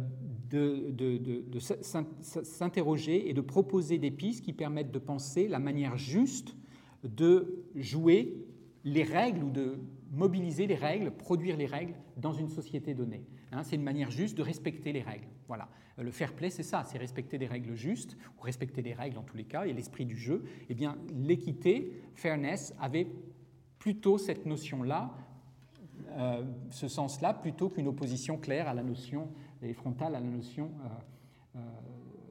de, 0.49 1.59
s'interroger 1.59 3.29
et 3.29 3.33
de 3.33 3.41
proposer 3.41 3.97
des 3.97 4.11
pistes 4.11 4.43
qui 4.43 4.53
permettent 4.53 4.91
de 4.91 4.99
penser 4.99 5.47
la 5.47 5.59
manière 5.59 5.97
juste 5.97 6.55
de 7.03 7.65
jouer 7.75 8.45
les 8.83 9.03
règles 9.03 9.43
ou 9.43 9.49
de 9.49 9.79
mobiliser 10.11 10.67
les 10.67 10.75
règles, 10.75 11.11
produire 11.11 11.55
les 11.57 11.65
règles 11.65 11.93
dans 12.17 12.33
une 12.33 12.49
société 12.49 12.93
donnée. 12.93 13.25
Hein, 13.51 13.63
c'est 13.63 13.77
une 13.77 13.83
manière 13.83 14.11
juste 14.11 14.37
de 14.37 14.43
respecter 14.43 14.91
les 14.91 15.01
règles. 15.01 15.27
Voilà. 15.47 15.69
Euh, 15.97 16.03
le 16.03 16.11
fair 16.11 16.33
play, 16.33 16.49
c'est 16.49 16.63
ça, 16.63 16.83
c'est 16.83 16.97
respecter 16.97 17.37
des 17.37 17.47
règles 17.47 17.75
justes, 17.75 18.17
ou 18.37 18.41
respecter 18.43 18.81
des 18.81 18.93
règles 18.93 19.17
en 19.17 19.23
tous 19.23 19.37
les 19.37 19.45
cas, 19.45 19.65
et 19.65 19.73
l'esprit 19.73 20.05
du 20.05 20.17
jeu. 20.17 20.43
Eh 20.69 20.73
bien, 20.73 20.97
l'équité, 21.13 22.03
fairness, 22.13 22.75
avait 22.79 23.07
plutôt 23.79 24.17
cette 24.17 24.45
notion-là, 24.45 25.13
euh, 26.11 26.43
ce 26.69 26.89
sens-là, 26.89 27.33
plutôt 27.33 27.69
qu'une 27.69 27.87
opposition 27.87 28.37
claire 28.37 28.67
à 28.67 28.73
la 28.73 28.83
notion, 28.83 29.29
et 29.61 29.73
frontale 29.73 30.15
à 30.15 30.19
la 30.19 30.25
notion 30.25 30.71
euh, 31.55 31.59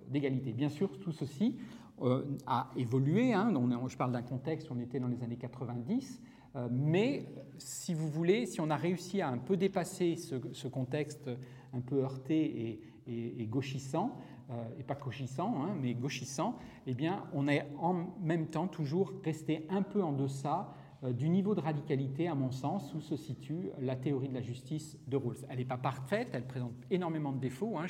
d'égalité. 0.08 0.52
Bien 0.52 0.68
sûr, 0.68 0.98
tout 0.98 1.12
ceci 1.12 1.56
a 2.46 2.70
évolué. 2.76 3.34
Hein. 3.34 3.52
je 3.86 3.96
parle 3.98 4.12
d'un 4.12 4.22
contexte 4.22 4.70
où 4.70 4.72
on 4.74 4.80
était 4.80 4.98
dans 4.98 5.06
les 5.06 5.22
années 5.22 5.36
90. 5.36 6.22
Euh, 6.56 6.68
mais 6.70 7.26
si 7.58 7.94
vous 7.94 8.08
voulez, 8.08 8.46
si 8.46 8.60
on 8.60 8.70
a 8.70 8.76
réussi 8.76 9.20
à 9.20 9.28
un 9.28 9.38
peu 9.38 9.56
dépasser 9.56 10.16
ce, 10.16 10.68
contexte 10.68 11.30
un 11.72 11.80
peu 11.80 12.02
heurté 12.02 12.80
et, 13.06 13.46
gauchissant, 13.46 14.18
euh, 14.50 14.64
et 14.78 14.82
pas 14.82 14.94
cochissant, 14.94 15.62
hein, 15.62 15.76
mais 15.80 15.94
gauchissant, 15.94 16.58
eh 16.86 16.94
bien, 16.94 17.24
on 17.32 17.48
est 17.48 17.66
en 17.78 18.06
même 18.20 18.46
temps 18.46 18.68
toujours 18.68 19.12
resté 19.24 19.66
un 19.68 19.82
peu 19.82 20.02
en 20.02 20.12
deçà 20.12 20.74
du 21.02 21.30
niveau 21.30 21.54
de 21.54 21.60
radicalité, 21.60 22.28
à 22.28 22.34
mon 22.34 22.50
sens, 22.50 22.92
où 22.94 23.00
se 23.00 23.16
situe 23.16 23.70
la 23.80 23.96
théorie 23.96 24.28
de 24.28 24.34
la 24.34 24.42
justice 24.42 24.98
de 25.08 25.16
Rawls. 25.16 25.38
Elle 25.48 25.58
n'est 25.58 25.64
pas 25.64 25.78
parfaite, 25.78 26.28
elle 26.32 26.46
présente 26.46 26.74
énormément 26.90 27.32
de 27.32 27.40
défauts. 27.40 27.78
Hein. 27.78 27.86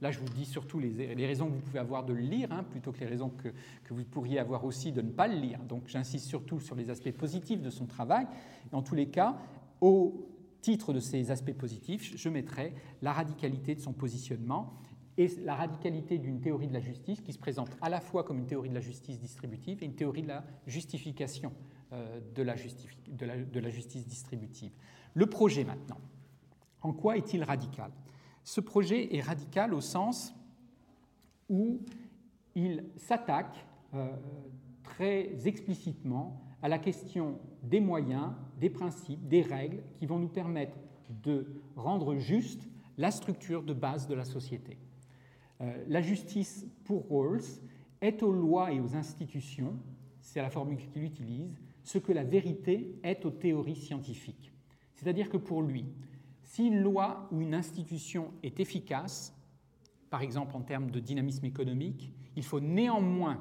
là, 0.00 0.10
je 0.10 0.18
vous 0.18 0.28
dis 0.28 0.46
surtout 0.46 0.78
les, 0.78 1.26
raisons 1.26 1.48
que 1.48 1.52
vous 1.52 1.60
pouvez 1.60 1.78
avoir 1.78 2.04
de 2.04 2.14
le 2.14 2.20
lire, 2.20 2.50
hein, 2.52 2.64
plutôt 2.64 2.92
que 2.92 3.00
les 3.00 3.06
raisons 3.06 3.30
que, 3.30 3.48
vous 3.90 4.04
pourriez 4.04 4.38
avoir 4.38 4.64
aussi 4.64 4.90
de 4.90 5.02
ne 5.02 5.10
pas 5.10 5.28
le 5.28 5.36
lire. 5.36 5.62
Donc, 5.64 5.86
j'insiste 5.86 6.26
surtout 6.26 6.58
sur 6.58 6.74
les 6.74 6.88
aspects 6.88 7.12
positifs 7.12 7.60
de 7.60 7.70
son 7.70 7.86
travail. 7.86 8.26
En 8.72 8.82
tous 8.82 8.94
les 8.94 9.08
cas, 9.08 9.36
au 9.82 10.26
titre 10.62 10.94
de 10.94 11.00
ces 11.00 11.30
aspects 11.30 11.52
positifs, 11.52 12.16
je 12.16 12.28
mettrai 12.30 12.74
la 13.02 13.12
radicalité 13.12 13.74
de 13.74 13.80
son 13.80 13.92
positionnement 13.92 14.80
et 15.18 15.28
la 15.44 15.54
radicalité 15.54 16.18
d'une 16.18 16.40
théorie 16.40 16.68
de 16.68 16.74
la 16.74 16.80
justice 16.80 17.20
qui 17.20 17.32
se 17.32 17.38
présente 17.38 17.70
à 17.80 17.88
la 17.90 18.00
fois 18.00 18.24
comme 18.24 18.38
une 18.38 18.46
théorie 18.46 18.68
de 18.70 18.74
la 18.74 18.80
justice 18.80 19.18
distributive 19.18 19.82
et 19.82 19.86
une 19.86 19.94
théorie 19.94 20.22
de 20.22 20.28
la 20.28 20.44
justification 20.66 21.52
euh, 21.92 22.20
de 22.34 22.42
la, 22.42 22.56
justice 23.70 24.06
distributive. 24.06 24.72
Le 25.14 25.26
projet 25.26 25.64
maintenant. 25.64 26.00
En 26.82 26.92
quoi 26.92 27.16
est-il 27.16 27.44
radical? 27.44 27.90
Ce 28.42 28.60
projet 28.60 29.14
est 29.14 29.20
radical 29.20 29.72
au 29.72 29.80
sens 29.80 30.34
où 31.48 31.80
il 32.54 32.84
s'attaque 32.96 33.66
euh, 33.94 34.08
très 34.82 35.46
explicitement 35.46 36.42
à 36.62 36.68
la 36.68 36.78
question 36.78 37.38
des 37.62 37.80
moyens, 37.80 38.32
des 38.58 38.70
principes, 38.70 39.28
des 39.28 39.42
règles 39.42 39.82
qui 39.98 40.06
vont 40.06 40.18
nous 40.18 40.28
permettre 40.28 40.76
de 41.22 41.46
rendre 41.76 42.16
juste 42.16 42.68
la 42.98 43.10
structure 43.10 43.62
de 43.62 43.74
base 43.74 44.08
de 44.08 44.14
la 44.14 44.24
société. 44.24 44.78
Euh, 45.60 45.84
la 45.88 46.00
justice 46.00 46.66
pour 46.84 47.06
Rawls 47.08 47.44
est 48.00 48.22
aux 48.22 48.32
lois 48.32 48.72
et 48.72 48.80
aux 48.80 48.94
institutions, 48.94 49.74
c'est 50.20 50.42
la 50.42 50.50
formule 50.50 50.78
qu'il 50.88 51.04
utilise, 51.04 51.56
ce 51.86 51.98
que 51.98 52.10
la 52.10 52.24
vérité 52.24 52.98
est 53.04 53.24
aux 53.24 53.30
théories 53.30 53.76
scientifiques. 53.76 54.52
C'est-à-dire 54.96 55.30
que 55.30 55.36
pour 55.36 55.62
lui, 55.62 55.86
si 56.42 56.66
une 56.66 56.80
loi 56.80 57.28
ou 57.30 57.40
une 57.40 57.54
institution 57.54 58.32
est 58.42 58.58
efficace, 58.58 59.32
par 60.10 60.20
exemple 60.20 60.56
en 60.56 60.62
termes 60.62 60.90
de 60.90 60.98
dynamisme 60.98 61.44
économique, 61.44 62.12
il 62.34 62.42
faut 62.42 62.58
néanmoins 62.58 63.40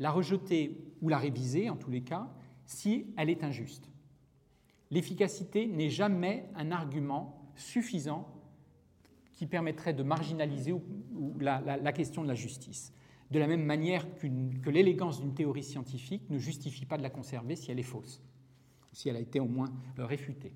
la 0.00 0.10
rejeter 0.10 0.76
ou 1.00 1.08
la 1.08 1.18
réviser, 1.18 1.70
en 1.70 1.76
tous 1.76 1.92
les 1.92 2.02
cas, 2.02 2.28
si 2.64 3.06
elle 3.16 3.30
est 3.30 3.44
injuste. 3.44 3.88
l'efficacité 4.90 5.68
n'est 5.68 5.88
jamais 5.88 6.48
un 6.56 6.72
argument 6.72 7.48
suffisant 7.54 8.28
qui 9.34 9.46
permettrait 9.46 9.94
de 9.94 10.02
marginaliser 10.02 10.74
la, 11.38 11.92
question 11.92 12.22
de 12.22 12.28
la 12.28 12.34
justice. 12.34 12.92
De 13.32 13.38
la 13.38 13.46
même 13.46 13.64
manière 13.64 14.06
que 14.18 14.68
l'élégance 14.68 15.20
d'une 15.20 15.32
théorie 15.32 15.62
scientifique 15.62 16.28
ne 16.28 16.36
justifie 16.36 16.84
pas 16.84 16.98
de 16.98 17.02
la 17.02 17.08
conserver 17.08 17.56
si 17.56 17.70
elle 17.70 17.78
est 17.78 17.82
fausse, 17.82 18.22
si 18.92 19.08
elle 19.08 19.16
a 19.16 19.20
été 19.20 19.40
au 19.40 19.46
moins 19.46 19.72
euh, 19.98 20.04
réfutée. 20.04 20.52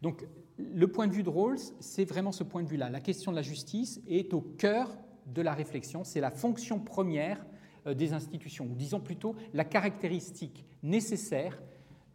Donc 0.00 0.24
le 0.56 0.86
point 0.86 1.08
de 1.08 1.12
vue 1.12 1.24
de 1.24 1.28
Rawls, 1.28 1.58
c'est 1.80 2.04
vraiment 2.04 2.30
ce 2.30 2.44
point 2.44 2.62
de 2.62 2.68
vue-là. 2.68 2.88
La 2.88 3.00
question 3.00 3.32
de 3.32 3.36
la 3.36 3.42
justice 3.42 4.00
est 4.06 4.32
au 4.32 4.42
cœur 4.42 4.96
de 5.26 5.42
la 5.42 5.54
réflexion, 5.54 6.04
c'est 6.04 6.20
la 6.20 6.30
fonction 6.30 6.78
première 6.78 7.44
euh, 7.88 7.94
des 7.94 8.12
institutions, 8.12 8.66
ou 8.66 8.76
disons 8.76 9.00
plutôt 9.00 9.34
la 9.52 9.64
caractéristique 9.64 10.64
nécessaire 10.84 11.60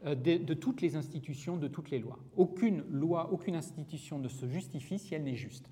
euh, 0.06 0.16
de, 0.16 0.54
toutes 0.54 0.80
les 0.80 0.96
institutions, 0.96 1.58
de 1.58 1.68
toutes 1.68 1.92
les 1.92 2.00
lois. 2.00 2.20
Aucune 2.38 2.86
loi, 2.90 3.34
aucune 3.34 3.56
institution 3.56 4.18
ne 4.18 4.30
se 4.30 4.48
justifie 4.48 4.98
si 4.98 5.14
elle 5.14 5.26
n'est 5.26 5.36
juste. 5.36 5.70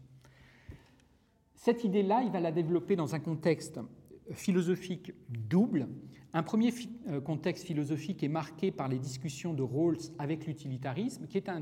Cette 1.56 1.86
idée-là, 1.86 2.24
il 2.26 2.32
va 2.32 2.42
la 2.42 2.52
développer 2.52 2.98
dans 2.98 3.16
un 3.16 3.22
contexte 3.22 3.80
philosophique 4.32 5.14
double. 5.30 5.88
Un 6.34 6.44
premier 6.44 6.74
euh, 7.08 7.22
contexte 7.22 7.66
philosophique 7.66 8.24
est 8.24 8.30
marqué 8.30 8.72
par 8.72 8.88
les 8.88 9.00
discussions 9.00 9.54
de 9.54 9.62
Rawls 9.62 9.98
avec 10.18 10.48
l'utilitarisme, 10.48 11.28
qui 11.28 11.38
est 11.38 11.50
un 11.50 11.62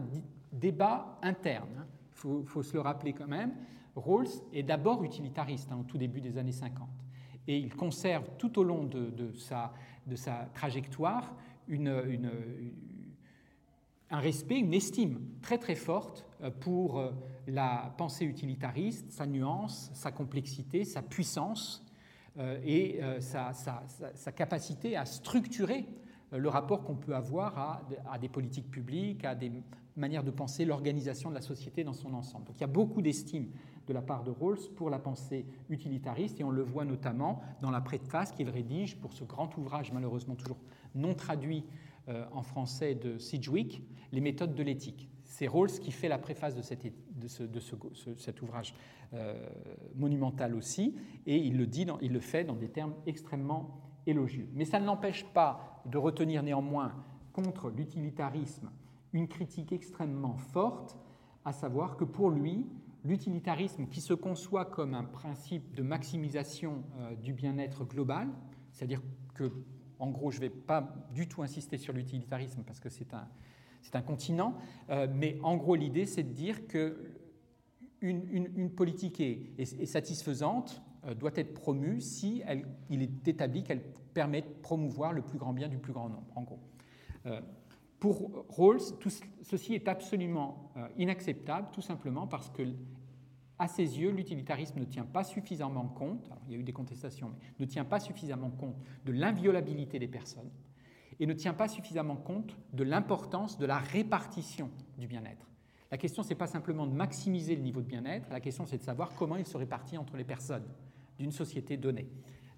débat 0.53 1.19
interne. 1.21 1.85
Il 2.23 2.29
hein. 2.29 2.43
faut, 2.45 2.63
se 2.63 2.73
le 2.73 2.81
rappeler 2.81 3.13
quand 3.13 3.27
même. 3.27 3.53
Rawls 3.95 4.29
est 4.53 4.63
d'abord 4.63 5.03
utilitariste 5.03 5.71
hein, 5.71 5.79
au 5.81 5.83
tout 5.83 5.97
début 5.97 6.21
des 6.21 6.37
années 6.37 6.51
50. 6.51 6.87
Et 7.47 7.57
il 7.57 7.75
conserve 7.75 8.29
tout 8.37 8.59
au 8.59 8.63
long 8.63 8.83
de, 8.85 9.33
sa, 9.35 9.73
trajectoire 10.53 11.35
un 14.11 14.19
respect, 14.19 14.59
une 14.59 14.73
estime 14.73 15.21
très 15.41 15.57
très 15.57 15.75
forte 15.75 16.25
euh, 16.41 16.51
pour 16.51 16.99
euh, 16.99 17.11
la 17.47 17.93
pensée 17.97 18.25
utilitariste, 18.25 19.11
sa 19.11 19.25
nuance, 19.25 19.89
sa 19.93 20.11
complexité, 20.11 20.83
sa 20.83 21.01
puissance 21.01 21.83
et 22.39 23.01
sa, 23.19 23.51
sa, 23.53 24.31
capacité 24.31 24.95
à 24.95 25.05
structurer 25.05 25.85
le 26.31 26.47
rapport 26.47 26.83
qu'on 26.83 26.95
peut 26.95 27.13
avoir 27.13 27.57
à, 27.57 27.81
à, 28.09 28.17
des 28.17 28.29
politiques 28.29 28.71
publiques, 28.71 29.25
à 29.25 29.35
des 29.35 29.51
manières 29.97 30.23
de 30.23 30.31
penser 30.31 30.63
l'organisation 30.65 31.29
de 31.29 31.35
la 31.35 31.41
société 31.41 31.83
dans 31.83 31.93
son 31.93 32.13
ensemble. 32.13 32.45
Donc 32.45 32.55
il 32.57 32.61
y 32.61 32.63
a 32.63 32.67
beaucoup 32.67 33.01
d'estime 33.01 33.47
de 33.87 33.93
la 33.93 34.01
part 34.01 34.23
de 34.23 34.31
Rawls 34.31 34.69
pour 34.75 34.89
la 34.89 34.99
pensée 34.99 35.45
utilitariste 35.69 36.39
et 36.39 36.43
on 36.43 36.51
le 36.51 36.63
voit 36.63 36.85
notamment 36.85 37.41
dans 37.61 37.71
la 37.71 37.81
préface 37.81 38.31
qu'il 38.31 38.49
rédige 38.49 38.97
pour 38.97 39.13
ce 39.13 39.23
grand 39.23 39.55
ouvrage 39.57 39.91
malheureusement 39.91 40.35
toujours 40.35 40.59
non 40.95 41.13
traduit 41.13 41.65
euh, 42.09 42.25
en 42.31 42.41
français 42.41 42.95
de 42.95 43.17
Sidgwick, 43.17 43.83
Les 44.11 44.21
méthodes 44.21 44.55
de 44.55 44.63
l'éthique. 44.63 45.09
C'est 45.31 45.47
Rawls 45.47 45.79
qui 45.79 45.91
fait 45.91 46.09
la 46.09 46.17
préface 46.17 46.55
de, 46.55 46.61
cet 46.61 48.41
ouvrage 48.41 48.75
euh, 49.13 49.49
monumental 49.95 50.53
aussi, 50.53 50.93
et 51.25 51.37
il 51.37 51.55
le, 51.57 51.65
dit 51.65 51.87
il 52.01 52.11
le 52.11 52.19
fait 52.19 52.43
dans 52.43 52.57
des 52.57 52.67
termes 52.67 52.93
extrêmement 53.05 53.79
élogieux. 54.05 54.49
Mais 54.53 54.65
ça 54.65 54.77
ne 54.77 54.85
l'empêche 54.85 55.23
pas 55.33 55.81
de 55.85 55.97
retenir 55.97 56.43
néanmoins 56.43 56.93
contre 57.31 57.69
l'utilitarisme 57.69 58.71
une 59.13 59.29
critique 59.29 59.71
extrêmement 59.71 60.35
forte, 60.35 60.97
à 61.45 61.53
savoir 61.53 61.95
que 61.95 62.03
pour 62.03 62.29
lui, 62.29 62.67
l'utilitarisme 63.05 63.87
qui 63.87 64.01
se 64.01 64.13
conçoit 64.13 64.65
comme 64.65 64.93
un 64.93 65.05
principe 65.05 65.73
de 65.73 65.81
maximisation 65.81 66.83
euh, 66.99 67.15
du 67.15 67.31
bien-être 67.31 67.85
global, 67.85 68.27
c'est-à-dire 68.73 69.01
que 69.33 69.49
en 69.97 70.09
gros, 70.09 70.31
je 70.31 70.37
ne 70.37 70.41
vais 70.41 70.49
pas 70.49 70.93
du 71.13 71.29
tout 71.29 71.41
insister 71.43 71.77
sur 71.77 71.93
l'utilitarisme 71.93 72.63
parce 72.63 72.79
que 72.79 72.89
c'est 72.89 73.13
un, 73.13 73.27
c'est 73.81 73.95
un 73.95 74.01
continent, 74.01 74.55
euh, 74.89 75.07
mais 75.13 75.37
en 75.43 75.57
gros, 75.57 75.75
l'idée, 75.75 76.05
c'est 76.05 76.23
de 76.23 76.33
dire 76.33 76.67
que 76.67 76.97
une, 78.01 78.71
politique 78.71 79.19
est, 79.19 79.85
satisfaisante, 79.85 80.81
euh, 81.05 81.13
doit 81.13 81.31
être 81.35 81.53
promue 81.53 82.01
si 82.01 82.41
elle, 82.47 82.65
il 82.89 83.03
est 83.03 83.27
établi 83.27 83.63
qu'elle 83.63 83.83
permet 84.13 84.41
de 84.41 84.47
promouvoir 84.47 85.13
le 85.13 85.21
plus 85.21 85.37
grand 85.37 85.53
bien 85.53 85.67
du 85.67 85.77
plus 85.77 85.93
grand 85.93 86.09
nombre, 86.09 86.31
en 86.35 86.41
gros. 86.41 86.59
Euh, 87.27 87.41
pour 87.99 88.45
Rawls, 88.49 88.97
tout 88.99 89.11
ceci 89.43 89.75
est 89.75 89.87
absolument 89.87 90.71
inacceptable, 90.97 91.67
tout 91.71 91.83
simplement 91.83 92.25
parce 92.25 92.49
que 92.49 92.63
à 93.59 93.67
ses 93.67 93.99
yeux, 93.99 94.09
l'utilitarisme 94.09 94.79
ne 94.79 94.85
tient 94.85 95.05
pas 95.05 95.23
suffisamment 95.23 95.85
compte, 95.85 96.27
il 96.47 96.53
y 96.53 96.55
a 96.55 96.57
eu 96.57 96.63
des 96.63 96.73
contestations, 96.73 97.29
mais 97.29 97.37
ne 97.59 97.69
tient 97.69 97.85
pas 97.85 97.99
suffisamment 97.99 98.49
compte 98.49 98.75
de 99.05 99.11
l'inviolabilité 99.11 99.99
des 99.99 100.07
personnes 100.07 100.49
et 101.21 101.27
ne 101.27 101.33
tient 101.33 101.53
pas 101.53 101.67
suffisamment 101.67 102.15
compte 102.15 102.57
de 102.73 102.83
l'importance 102.83 103.59
de 103.59 103.67
la 103.67 103.77
répartition 103.77 104.71
du 104.97 105.05
bien-être. 105.05 105.47
La 105.91 105.97
question, 105.97 106.23
ce 106.23 106.29
n'est 106.29 106.35
pas 106.35 106.47
simplement 106.47 106.87
de 106.87 106.93
maximiser 106.93 107.55
le 107.55 107.61
niveau 107.61 107.79
de 107.79 107.85
bien-être, 107.85 108.27
la 108.31 108.39
question, 108.39 108.65
c'est 108.65 108.79
de 108.79 108.83
savoir 108.83 109.13
comment 109.13 109.35
il 109.35 109.45
se 109.45 109.55
répartit 109.55 109.99
entre 109.99 110.17
les 110.17 110.23
personnes 110.23 110.65
d'une 111.19 111.31
société 111.31 111.77
donnée. 111.77 112.09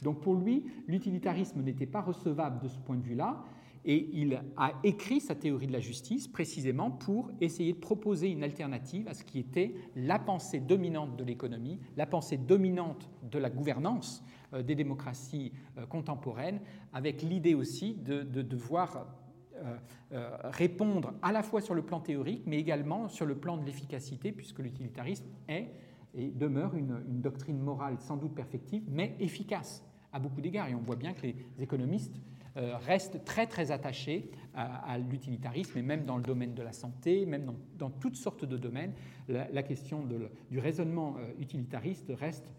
Donc 0.02 0.22
pour 0.22 0.36
lui, 0.36 0.66
l'utilitarisme 0.88 1.62
n'était 1.62 1.86
pas 1.86 2.02
recevable 2.02 2.62
de 2.62 2.70
ce 2.70 2.80
point 2.80 2.96
de 2.96 3.04
vue-là, 3.04 3.44
et 3.86 4.10
il 4.14 4.42
a 4.56 4.72
écrit 4.86 5.20
sa 5.20 5.36
théorie 5.36 5.68
de 5.68 5.74
la 5.74 5.82
justice 5.82 6.30
précisément 6.30 6.90
pour 6.90 7.32
essayer 7.42 7.74
de 7.74 7.80
proposer 7.80 8.30
une 8.30 8.44
alternative 8.44 9.10
à 9.10 9.14
ce 9.14 9.26
qui 9.26 9.40
était 9.40 9.74
la 9.98 10.20
pensée 10.20 10.62
dominante 10.62 11.18
de 11.18 11.24
l'économie, 11.26 11.82
la 11.98 12.06
pensée 12.06 12.38
dominante 12.38 13.10
de 13.30 13.40
la 13.40 13.50
gouvernance 13.50 14.24
des 14.62 14.76
démocraties 14.76 15.52
euh, 15.78 15.86
contemporaines, 15.86 16.60
avec 16.94 17.22
l'idée 17.22 17.56
aussi 17.56 17.96
de, 17.96 18.22
devoir 18.24 19.08
euh, 19.56 20.38
répondre 20.44 21.14
à 21.22 21.32
la 21.32 21.42
fois 21.42 21.62
sur 21.62 21.74
le 21.74 21.82
plan 21.82 22.00
théorique, 22.00 22.44
mais 22.46 22.60
également 22.60 23.08
sur 23.08 23.26
le 23.26 23.36
plan 23.36 23.58
de 23.58 23.66
l'efficacité, 23.66 24.32
puisque 24.32 24.60
l'utilitarisme 24.60 25.26
est 25.48 25.70
et 26.16 26.30
demeure 26.30 26.76
une, 26.76 27.02
une 27.10 27.22
doctrine 27.22 27.60
morale 27.60 27.98
sans 28.00 28.18
doute 28.18 28.36
perfective, 28.36 28.84
mais 28.88 29.16
efficace 29.20 29.84
à 30.12 30.20
beaucoup 30.20 30.42
d'égards. 30.42 30.70
Et 30.70 30.76
on 30.76 30.82
voit 30.82 30.96
bien 30.96 31.14
que 31.14 31.24
les 31.24 31.36
économistes 31.60 32.22
euh, 32.56 32.78
reste 32.78 33.26
très 33.26 33.48
très 33.48 33.72
attaché 33.72 34.30
à, 34.54 35.00
l'utilitarisme 35.00 35.80
et 35.80 35.82
même 35.82 36.06
dans 36.06 36.18
le 36.18 36.22
domaine 36.22 36.54
de 36.54 36.62
la 36.62 36.72
santé, 36.72 37.26
même 37.26 37.52
dans, 37.80 37.90
toutes 37.90 38.16
sortes 38.16 38.46
de 38.46 38.56
domaines, 38.58 38.94
la, 39.28 39.64
question 39.64 40.08
du 40.52 40.60
raisonnement 40.60 41.16
euh, 41.18 41.42
utilitariste 41.42 42.12
reste 42.16 42.46
euh, 42.46 42.52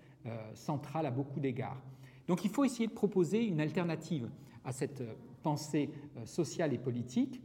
centrale 0.55 1.07
à 1.07 1.11
beaucoup 1.11 1.41
d'égards. 1.41 1.81
Donc 2.29 2.45
il 2.45 2.51
faut 2.51 2.65
essayer 2.65 2.87
de 2.87 2.93
proposer 2.93 3.45
une 3.45 3.61
alternative 3.61 4.29
à 4.65 4.73
cette 4.73 5.03
pensée 5.43 5.91
sociale 6.25 6.73
et 6.73 6.79
politique 6.79 7.43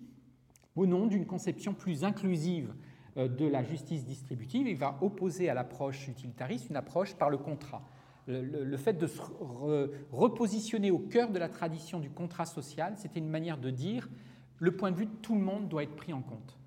au 0.75 0.85
nom 0.85 1.07
d'une 1.07 1.25
conception 1.25 1.73
plus 1.73 2.03
inclusive 2.03 2.73
de 3.17 3.45
la 3.45 3.63
justice 3.63 4.05
distributive. 4.05 4.67
Il 4.67 4.77
va 4.77 4.97
opposer 5.01 5.49
à 5.49 5.53
l'approche 5.53 6.07
utilitariste 6.07 6.69
une 6.69 6.77
approche 6.77 7.15
par 7.15 7.29
le 7.29 7.37
contrat 7.37 7.83
le, 8.29 8.77
fait 8.77 8.93
de 8.93 9.07
se 9.07 9.21
repositionner 10.11 10.91
au 10.91 10.99
cœur 10.99 11.31
de 11.31 11.39
la 11.39 11.49
tradition 11.49 11.99
du 11.99 12.09
contrat 12.09 12.45
social, 12.45 12.93
c'était 12.97 13.19
une 13.19 13.29
manière 13.29 13.57
de 13.57 13.69
dire 13.69 14.07
le 14.59 14.75
point 14.75 14.91
de 14.91 14.97
vue 14.97 15.05
de 15.05 15.15
tout 15.21 15.35
le 15.35 15.41
monde 15.41 15.67
doit 15.67 15.83
être 15.83 15.95
pris 15.95 16.13
en 16.13 16.21
compte. 16.21 16.58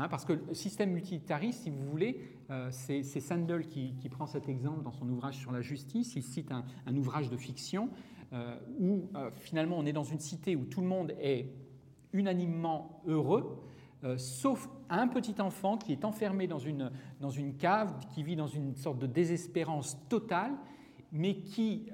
Hein, 0.00 0.08
parce 0.08 0.24
que 0.24 0.32
le 0.32 0.54
système 0.54 0.96
utilitariste, 0.96 1.64
si 1.64 1.70
vous 1.70 1.84
voulez, 1.84 2.22
euh, 2.50 2.70
c'est 2.70 3.02
Sandel 3.02 3.66
qui, 3.66 3.92
prend 4.10 4.24
cet 4.24 4.48
exemple 4.48 4.82
dans 4.82 4.92
son 4.92 5.06
ouvrage 5.10 5.36
sur 5.36 5.52
la 5.52 5.60
justice. 5.60 6.14
Il 6.16 6.22
cite 6.22 6.50
un, 6.52 6.96
ouvrage 6.96 7.28
de 7.28 7.36
fiction 7.36 7.90
euh, 8.32 8.56
où 8.78 9.10
euh, 9.14 9.30
finalement 9.34 9.76
on 9.76 9.84
est 9.84 9.92
dans 9.92 10.04
une 10.04 10.18
cité 10.18 10.56
où 10.56 10.64
tout 10.64 10.80
le 10.80 10.86
monde 10.86 11.12
est 11.20 11.52
unanimement 12.14 13.02
heureux, 13.06 13.62
sauf 14.16 14.68
un 14.88 15.06
petit 15.06 15.34
enfant 15.40 15.76
qui 15.76 15.92
est 15.92 16.06
enfermé 16.06 16.46
dans 16.46 16.58
une, 16.58 16.90
dans 17.20 17.30
une 17.30 17.56
cave, 17.56 17.92
qui 18.14 18.22
vit 18.22 18.34
dans 18.34 18.46
une 18.46 18.74
sorte 18.74 18.98
de 18.98 19.06
désespérance 19.06 19.98
totale, 20.08 20.52
mais 21.12 21.36
qui 21.42 21.88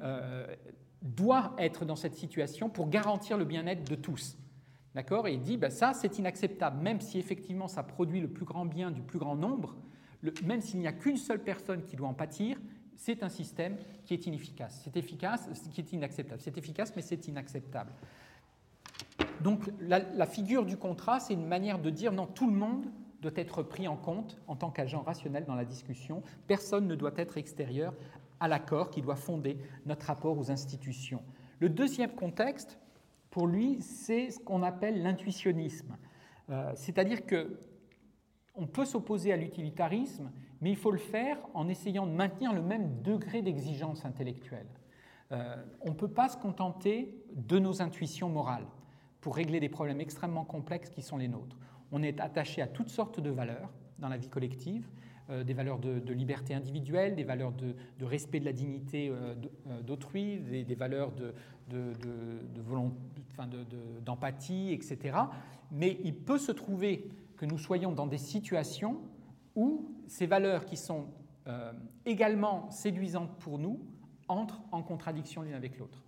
doit 1.03 1.55
être 1.59 1.85
dans 1.85 1.97
cette 1.97 2.15
situation 2.15 2.71
pour 2.71 2.89
garantir 2.89 3.37
le 3.37 3.45
bien-être 3.45 3.91
de 3.91 3.97
tous. 3.97 4.39
D'accord? 4.97 5.29
Et 5.29 5.35
il 5.35 5.43
dit, 5.43 5.59
ben 5.59 5.71
ça, 5.71 5.93
c'est 5.93 6.19
inacceptable, 6.19 6.83
même 6.83 7.03
si 7.03 7.19
effectivement 7.19 7.69
ça 7.69 7.83
produit 7.83 8.19
le 8.19 8.29
plus 8.29 8.47
grand 8.47 8.65
bien 8.65 8.91
du 8.91 9.03
plus 9.03 9.19
grand 9.19 9.37
nombre, 9.37 9.77
même 10.43 10.63
s'il 10.63 10.81
n'y 10.81 10.87
a 10.87 10.93
qu'une 10.93 11.19
seule 11.19 11.43
personne 11.43 11.83
qui 11.83 11.97
doit 11.97 12.09
en 12.09 12.15
pâtir, 12.15 12.57
c'est 12.97 13.23
un 13.23 13.29
système 13.29 13.77
qui 14.07 14.15
est 14.15 14.27
inefficace. 14.27 14.81
C'est 14.83 14.97
efficace, 14.97 15.51
qui 15.71 15.83
est 15.83 15.93
inacceptable. 15.93 16.41
C'est 16.41 16.57
efficace, 16.57 16.95
mais 16.97 17.03
c'est 17.03 17.29
inacceptable. 17.29 17.93
Donc 19.43 19.71
la, 19.81 20.25
figure 20.25 20.65
du 20.65 20.79
contrat, 20.79 21.21
c'est 21.21 21.35
une 21.35 21.47
manière 21.47 21.79
de 21.79 21.91
dire 21.91 22.11
non, 22.11 22.27
tout 22.27 22.47
le 22.47 22.57
monde 22.57 22.87
doit 23.21 23.33
être 23.37 23.63
pris 23.63 23.89
en 23.89 23.97
compte 23.97 24.39
en 24.47 24.57
tant 24.57 24.71
qu'agent 24.71 25.03
rationnel 25.03 25.45
dans 25.45 25.57
la 25.57 25.67
discussion. 25.67 26.23
Personne 26.47 26.87
ne 26.87 26.95
doit 26.95 27.13
être 27.19 27.37
extérieur 27.37 27.93
à 28.41 28.49
l'accord 28.49 28.89
qui 28.89 29.03
doit 29.03 29.17
fonder 29.17 29.59
notre 29.85 30.07
rapport 30.07 30.39
aux 30.39 30.51
institutions. 30.51 31.23
Le 31.61 31.69
deuxième 31.69 32.13
contexte, 32.13 32.79
pour 33.37 33.49
lui, 33.49 33.83
c'est 33.83 34.31
ce 34.31 34.41
qu'on 34.41 34.63
appelle 34.63 35.03
l'intuitionnisme. 35.03 35.99
Euh, 36.49 36.73
c'est-à-dire 36.75 37.27
que 37.27 37.61
on 38.55 38.67
peut 38.67 38.87
s'opposer 38.87 39.31
à 39.31 39.37
l'utilitarisme, 39.37 40.33
mais 40.63 40.71
il 40.71 40.77
faut 40.77 40.91
le 40.91 40.97
faire 40.97 41.37
en 41.53 41.69
essayant 41.69 42.07
de 42.07 42.13
maintenir 42.13 42.55
le 42.55 42.63
même 42.63 43.03
degré 43.03 43.43
d'exigence 43.43 44.07
intellectuelle. 44.07 44.71
Euh, 45.33 45.55
on 45.83 45.91
ne 45.91 45.95
peut 45.95 46.09
pas 46.09 46.31
se 46.31 46.39
contenter 46.39 47.15
de 47.35 47.59
nos 47.59 47.83
intuitions 47.83 48.31
morales 48.31 48.69
pour 49.21 49.37
régler 49.37 49.61
des 49.61 49.69
problèmes 49.69 50.01
extrêmement 50.01 50.47
complexes 50.47 50.89
qui 50.89 51.03
sont 51.03 51.19
les 51.19 51.29
nôtres. 51.29 51.59
On 51.93 52.03
est 52.03 52.19
attaché 52.21 52.63
à 52.63 52.67
toutes 52.67 52.89
sortes 52.89 53.21
de 53.21 53.29
valeurs 53.29 53.71
dans 53.99 54.09
la 54.09 54.17
vie 54.17 54.31
collective, 54.31 54.89
des 55.29 55.55
valeurs 55.55 55.79
de, 55.79 56.13
liberté 56.13 56.55
individuelle, 56.55 57.17
des 57.17 57.25
valeurs 57.25 57.53
de, 57.53 57.75
respect 58.05 58.41
de 58.41 58.45
la 58.45 58.53
dignité 58.53 59.09
euh, 59.09 59.35
euh, 59.69 59.83
d'autrui, 59.83 60.39
des, 60.39 60.75
valeurs 60.75 61.13
de, 61.13 61.35
d'empathie, 64.05 64.73
etc. 64.73 65.19
Mais 65.73 65.99
il 66.05 66.15
peut 66.15 66.39
se 66.39 66.53
trouver 66.53 67.09
que 67.37 67.45
nous 67.45 67.59
soyons 67.59 67.93
dans 67.93 68.07
des 68.07 68.19
situations 68.19 69.01
où 69.57 69.91
ces 70.07 70.27
valeurs 70.27 70.65
qui 70.65 70.77
sont 70.77 71.07
également 72.05 72.69
séduisantes 72.73 73.39
pour 73.39 73.61
nous 73.61 73.81
entrent 74.27 74.61
en 74.73 74.83
contradiction 74.83 75.43
l'une 75.43 75.55
avec 75.55 75.79
l'autre. 75.79 76.03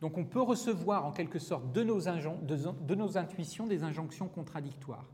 Donc 0.00 0.16
on 0.16 0.24
peut 0.24 0.40
recevoir 0.40 1.04
en 1.04 1.12
quelque 1.12 1.38
sorte 1.38 1.72
de 1.72 1.82
nos, 1.82 2.00
de 2.00 2.94
nos 2.94 3.18
intuitions 3.18 3.66
des 3.66 3.82
injonctions 3.82 4.28
contradictoires. 4.28 5.10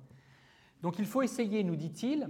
Donc 0.82 0.98
il 0.98 1.06
faut 1.06 1.22
essayer, 1.22 1.64
nous 1.64 1.74
dit-il, 1.74 2.28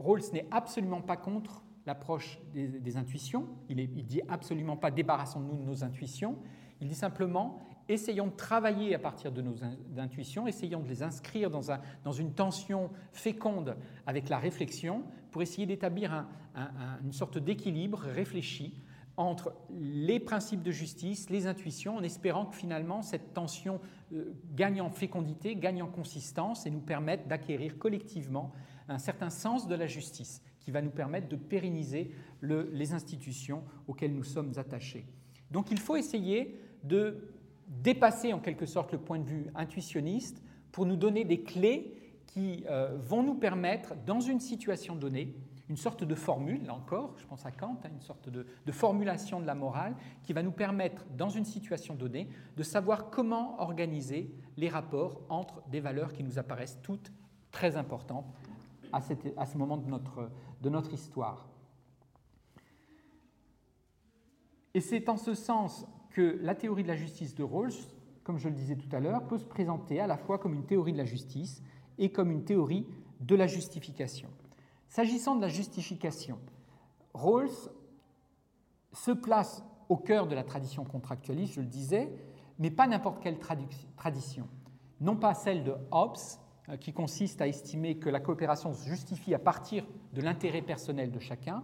Rawls 0.00 0.32
n'est 0.32 0.46
absolument 0.50 1.02
pas 1.02 1.16
contre 1.16 1.62
l'approche 1.86 2.38
des, 2.52 2.96
intuitions, 2.96 3.46
il, 3.68 3.76
ne 3.76 3.86
dit 3.86 4.20
absolument 4.28 4.76
pas 4.76 4.90
débarrassons-nous 4.90 5.56
de 5.56 5.62
nos 5.62 5.84
intuitions, 5.84 6.36
il 6.80 6.88
dit 6.88 6.94
simplement 6.94 7.58
essayons 7.88 8.26
de 8.28 8.36
travailler 8.36 8.94
à 8.94 8.98
partir 8.98 9.32
de 9.32 9.42
nos 9.42 9.56
intuitions, 9.98 10.46
essayons 10.46 10.80
de 10.80 10.88
les 10.88 11.02
inscrire 11.02 11.50
dans, 11.50 11.72
un, 11.72 11.80
dans 12.04 12.12
une 12.12 12.32
tension 12.32 12.90
féconde 13.12 13.76
avec 14.06 14.28
la 14.28 14.38
réflexion 14.38 15.02
pour 15.30 15.42
essayer 15.42 15.66
d'établir 15.66 16.26
une 17.02 17.12
sorte 17.12 17.38
d'équilibre 17.38 17.98
réfléchi 17.98 18.74
entre 19.16 19.52
les 19.70 20.18
principes 20.18 20.62
de 20.62 20.70
justice, 20.70 21.28
les 21.28 21.46
intuitions, 21.46 21.96
en 21.96 22.02
espérant 22.02 22.46
que 22.46 22.56
finalement 22.56 23.02
cette 23.02 23.34
tension 23.34 23.80
euh, 24.14 24.32
gagne 24.54 24.80
en 24.80 24.88
fécondité, 24.88 25.56
gagne 25.56 25.82
en 25.82 25.88
consistance 25.88 26.64
et 26.64 26.70
nous 26.70 26.80
permette 26.80 27.28
d'acquérir 27.28 27.76
collectivement 27.76 28.52
un 28.90 28.98
certain 28.98 29.30
sens 29.30 29.68
de 29.68 29.74
la 29.74 29.86
justice 29.86 30.42
qui 30.60 30.70
va 30.70 30.82
nous 30.82 30.90
permettre 30.90 31.28
de 31.28 31.36
pérenniser 31.36 32.10
les 32.42 32.92
institutions 32.92 33.62
auxquelles 33.86 34.14
nous 34.14 34.24
sommes 34.24 34.52
attachés. 34.56 35.06
Donc 35.50 35.70
il 35.70 35.78
faut 35.78 35.96
essayer 35.96 36.60
de 36.84 37.32
dépasser 37.68 38.32
en 38.32 38.40
quelque 38.40 38.66
sorte 38.66 38.92
le 38.92 38.98
point 38.98 39.18
de 39.18 39.24
vue 39.24 39.46
intuitionniste 39.54 40.42
pour 40.72 40.86
nous 40.86 40.96
donner 40.96 41.24
des 41.24 41.42
clés 41.42 41.96
qui 42.26 42.64
euh, 42.68 42.96
vont 43.00 43.22
nous 43.22 43.34
permettre, 43.34 43.94
dans 44.06 44.20
une 44.20 44.40
situation 44.40 44.94
donnée, 44.94 45.34
une 45.68 45.76
sorte 45.76 46.02
de 46.02 46.14
formule, 46.14 46.64
là 46.64 46.74
encore, 46.74 47.14
je 47.16 47.24
pense 47.26 47.46
à 47.46 47.52
Kant, 47.52 47.78
hein, 47.84 47.88
une 47.92 48.00
sorte 48.00 48.28
de, 48.28 48.44
formulation 48.72 49.40
de 49.40 49.46
la 49.46 49.54
morale 49.54 49.94
qui 50.24 50.32
va 50.32 50.42
nous 50.42 50.50
permettre, 50.50 51.04
dans 51.16 51.28
une 51.28 51.44
situation 51.44 51.94
donnée, 51.94 52.28
de 52.56 52.62
savoir 52.62 53.10
comment 53.10 53.60
organiser 53.60 54.32
les 54.56 54.68
rapports 54.68 55.20
entre 55.28 55.62
des 55.68 55.80
valeurs 55.80 56.12
qui 56.12 56.24
nous 56.24 56.38
apparaissent 56.38 56.80
toutes 56.82 57.12
très 57.52 57.76
importantes 57.76 58.26
à, 58.92 59.00
ce 59.00 59.58
moment 59.58 59.76
de 59.76 59.88
notre, 59.88 60.30
de 60.60 60.68
notre 60.68 60.92
histoire. 60.92 61.48
Et 64.74 64.80
c'est 64.80 65.08
en 65.08 65.16
ce 65.16 65.34
sens 65.34 65.86
que 66.10 66.38
la 66.42 66.54
théorie 66.54 66.82
de 66.82 66.88
la 66.88 66.96
justice 66.96 67.34
de 67.34 67.42
Rawls, 67.42 67.72
comme 68.24 68.38
je 68.38 68.48
le 68.48 68.54
disais 68.54 68.76
tout 68.76 68.94
à 68.94 69.00
l'heure, 69.00 69.26
peut 69.26 69.38
se 69.38 69.44
présenter 69.44 70.00
à 70.00 70.06
la 70.06 70.16
fois 70.16 70.38
comme 70.38 70.54
une 70.54 70.66
théorie 70.66 70.92
de 70.92 70.98
la 70.98 71.04
justice 71.04 71.62
et 71.98 72.12
comme 72.12 72.30
une 72.30 72.44
théorie 72.44 72.86
de 73.20 73.34
la 73.34 73.46
justification. 73.46 74.28
S'agissant 74.88 75.36
de 75.36 75.42
la 75.42 75.48
justification, 75.48 76.38
Rawls 77.14 77.70
se 78.92 79.10
place 79.10 79.64
au 79.88 79.96
cœur 79.96 80.26
de 80.26 80.34
la 80.34 80.44
tradition 80.44 80.84
contractualiste, 80.84 81.54
je 81.54 81.60
le 81.60 81.66
disais, 81.66 82.12
mais 82.58 82.70
pas 82.70 82.86
n'importe 82.86 83.22
quelle 83.22 83.38
tradition. 83.38 84.48
Non 85.00 85.16
pas 85.16 85.34
celle 85.34 85.64
de 85.64 85.74
Hobbes, 85.90 86.16
qui 86.76 86.92
consiste 86.92 87.40
à 87.40 87.48
estimer 87.48 87.96
que 87.96 88.08
la 88.08 88.20
coopération 88.20 88.72
se 88.74 88.88
justifie 88.88 89.34
à 89.34 89.38
partir 89.38 89.86
de 90.12 90.20
l'intérêt 90.20 90.62
personnel 90.62 91.10
de 91.10 91.18
chacun, 91.18 91.62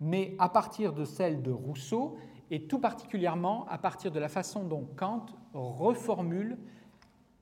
mais 0.00 0.34
à 0.38 0.48
partir 0.48 0.92
de 0.92 1.04
celle 1.04 1.42
de 1.42 1.50
Rousseau, 1.50 2.16
et 2.50 2.66
tout 2.66 2.78
particulièrement 2.78 3.66
à 3.68 3.78
partir 3.78 4.12
de 4.12 4.20
la 4.20 4.28
façon 4.28 4.64
dont 4.64 4.86
Kant 4.96 5.26
reformule 5.52 6.58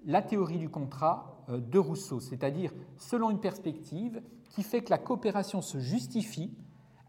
la 0.06 0.22
théorie 0.22 0.58
du 0.58 0.68
contrat 0.68 1.44
euh, 1.48 1.58
de 1.58 1.78
Rousseau, 1.78 2.20
c'est-à-dire 2.20 2.72
selon 2.96 3.30
une 3.30 3.40
perspective 3.40 4.22
qui 4.50 4.62
fait 4.62 4.82
que 4.82 4.90
la 4.90 4.98
coopération 4.98 5.60
se 5.60 5.78
justifie 5.78 6.52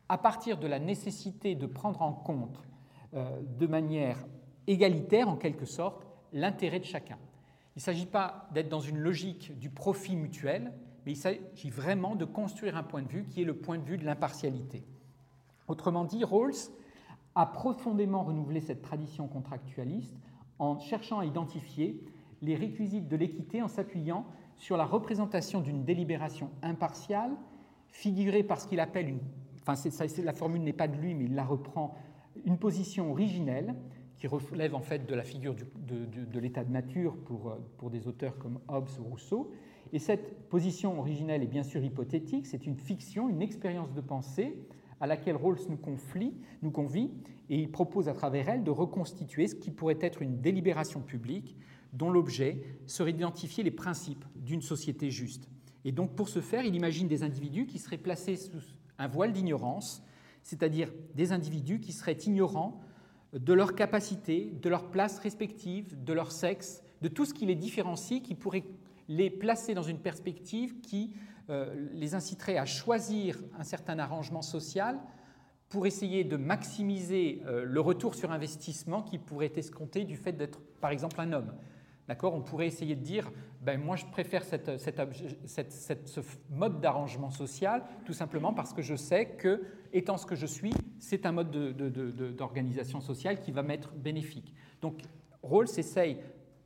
à 0.10 0.18
partir 0.18 0.58
de 0.58 0.68
la 0.68 0.80
nécessité 0.80 1.56
de 1.56 1.66
prendre 1.66 2.02
en 2.02 2.14
compte 2.14 2.62
euh, 3.14 3.42
de 3.58 3.68
manière 3.68 4.18
égalitaire, 4.68 5.30
en 5.30 5.36
quelque 5.36 5.66
sorte, 5.66 6.06
l'intérêt 6.34 6.80
de 6.80 6.86
chacun. 6.86 7.18
Il 7.76 7.80
ne 7.80 7.84
s'agit 7.84 8.06
pas 8.06 8.48
d'être 8.54 8.70
dans 8.70 8.80
une 8.80 9.00
logique 9.00 9.58
du 9.60 9.70
profit 9.70 10.16
mutuel, 10.16 10.72
mais 11.06 11.12
il 11.12 11.18
s'agit 11.18 11.70
vraiment 11.70 12.16
de 12.16 12.24
construire 12.24 12.78
un 12.78 12.84
point 12.84 13.02
de 13.02 13.10
vue 13.10 13.26
qui 13.26 13.42
est 13.42 13.46
le 13.46 13.58
point 13.58 13.78
de 13.78 13.84
vue 13.84 13.98
de 13.98 14.06
l'impartialité. 14.06 14.86
Autrement 15.68 16.06
dit, 16.06 16.24
Rawls 16.24 16.72
a 17.36 17.46
profondément 17.46 18.24
renouvelé 18.24 18.62
cette 18.62 18.82
tradition 18.82 19.28
contractualiste 19.28 20.16
en 20.58 20.80
cherchant 20.80 21.20
à 21.20 21.26
identifier 21.26 22.02
les 22.42 22.56
réquisites 22.56 23.10
de 23.10 23.18
l'équité 23.18 23.62
en 23.62 23.68
s'appuyant 23.68 24.26
sur 24.56 24.78
la 24.78 24.86
représentation 24.86 25.60
d'une 25.60 25.84
délibération 25.84 26.52
impartiale, 26.62 27.32
figurée 27.88 28.44
par 28.44 28.62
ce 28.62 28.68
qu'il 28.68 28.80
appelle 28.80 29.10
une. 29.10 29.20
Enfin, 29.68 29.74
la 30.24 30.34
formule 30.34 30.64
n'est 30.64 30.74
pas 30.74 30.88
de 30.88 30.96
lui, 30.96 31.14
mais 31.14 31.26
il 31.26 31.36
la 31.36 31.44
reprend, 31.44 31.96
une 32.46 32.58
position 32.58 33.12
originelle, 33.12 33.76
qui 34.18 34.28
relève 34.28 34.76
en 34.76 34.82
fait 34.82 35.06
de 35.08 35.16
la 35.16 35.24
figure 35.24 35.56
de, 35.56 36.40
l'état 36.40 36.64
de 36.64 36.72
nature 36.72 37.18
pour, 37.18 37.50
euh, 37.50 37.56
pour 37.78 37.90
des 37.90 38.08
auteurs 38.08 38.38
comme 38.38 38.60
Hobbes 38.68 38.90
ou 39.00 39.04
Rousseau. 39.04 39.52
Et 39.94 40.00
cette 40.00 40.50
position 40.50 41.00
originelle 41.00 41.44
est 41.44 41.48
bien 41.48 41.64
sûr 41.64 41.84
hypothétique, 41.84 42.48
c'est 42.48 42.66
une 42.66 42.78
fiction, 42.78 43.30
une 43.30 43.42
expérience 43.42 43.94
de 43.94 44.02
pensée 44.02 44.58
à 45.02 45.08
laquelle 45.08 45.36
Rawls 45.36 45.60
nous, 45.70 45.78
conflit, 45.78 46.34
nous 46.62 46.72
convie, 46.72 47.12
et 47.50 47.60
il 47.60 47.72
propose 47.72 48.08
à 48.08 48.14
travers 48.14 48.50
elle 48.50 48.64
de 48.64 48.72
reconstituer 48.72 49.48
ce 49.48 49.56
qui 49.56 49.70
pourrait 49.70 50.00
être 50.02 50.22
une 50.22 50.42
délibération 50.42 51.02
publique 51.02 51.56
dont 51.94 52.10
l'objet 52.10 52.62
serait 52.88 53.14
d'identifier 53.14 53.64
les 53.64 53.72
principes 53.72 54.26
d'une 54.36 54.62
société 54.62 55.12
juste. 55.12 55.50
Et 55.84 55.92
donc 55.92 56.16
pour 56.16 56.30
ce 56.30 56.42
faire, 56.42 56.64
il 56.64 56.76
imagine 56.76 57.08
des 57.08 57.24
individus 57.24 57.68
qui 57.68 57.78
seraient 57.78 57.98
placés 57.98 58.38
sous 58.38 58.62
un 58.98 59.08
voile 59.08 59.32
d'ignorance, 59.32 60.04
c'est-à-dire 60.42 60.92
des 61.14 61.32
individus 61.32 61.80
qui 61.80 61.92
seraient 61.92 62.18
ignorants 62.26 62.82
de 63.40 63.54
leurs 63.54 63.76
capacités, 63.76 64.52
de 64.62 64.70
leur 64.70 64.90
place 64.90 65.20
respective, 65.20 66.04
de 66.04 66.14
leur 66.14 66.32
sexe, 66.32 66.84
de 67.02 67.08
tout 67.08 67.26
ce 67.26 67.34
qui 67.34 67.46
les 67.46 67.56
différencie, 67.56 68.22
qui 68.22 68.34
pourrait 68.34 68.64
les 69.08 69.30
placer 69.30 69.74
dans 69.74 69.84
une 69.84 70.00
perspective 70.00 70.80
qui 70.82 71.14
euh, 71.50 71.74
les 71.94 72.16
inciterait 72.16 72.58
à 72.58 72.66
choisir 72.66 73.40
un 73.60 73.64
certain 73.64 74.00
arrangement 74.00 74.42
social 74.42 75.00
pour 75.70 75.86
essayer 75.86 76.24
de 76.24 76.38
maximiser 76.38 77.42
euh, 77.46 77.66
le 77.66 77.82
retour 77.82 78.16
sur 78.16 78.32
investissement 78.32 79.04
qui 79.04 79.18
pourrait 79.18 79.52
escompter 79.56 80.06
du 80.06 80.16
fait 80.16 80.32
d'être, 80.32 80.60
par 80.80 80.92
exemple, 80.92 81.20
un 81.20 81.34
homme. 81.34 81.54
D'accord? 82.08 82.34
On 82.36 82.42
pourrait 82.42 82.68
essayer 82.68 82.96
de 82.96 83.02
dire, 83.02 83.32
ben, 83.62 83.82
moi 83.82 83.96
je 83.96 84.06
préfère 84.06 84.44
cette, 84.44 84.78
ce 84.78 86.22
mode 86.52 86.80
d'arrangement 86.80 87.32
social 87.32 87.84
tout 88.06 88.14
simplement 88.14 88.54
parce 88.54 88.74
que 88.74 88.84
je 88.84 88.96
sais 88.96 89.26
que, 89.26 89.64
étant 89.92 90.18
ce 90.18 90.28
que 90.28 90.36
je 90.36 90.46
suis, 90.46 90.74
c'est 91.00 91.26
un 91.26 91.32
mode 91.32 91.52
d'organisation 91.52 93.02
sociale 93.02 93.40
qui 93.40 93.52
va 93.52 93.64
m'être 93.64 93.94
bénéfique. 93.94 94.54
Donc 94.82 95.02
Rawls 95.44 95.68
essaye, 95.78 96.18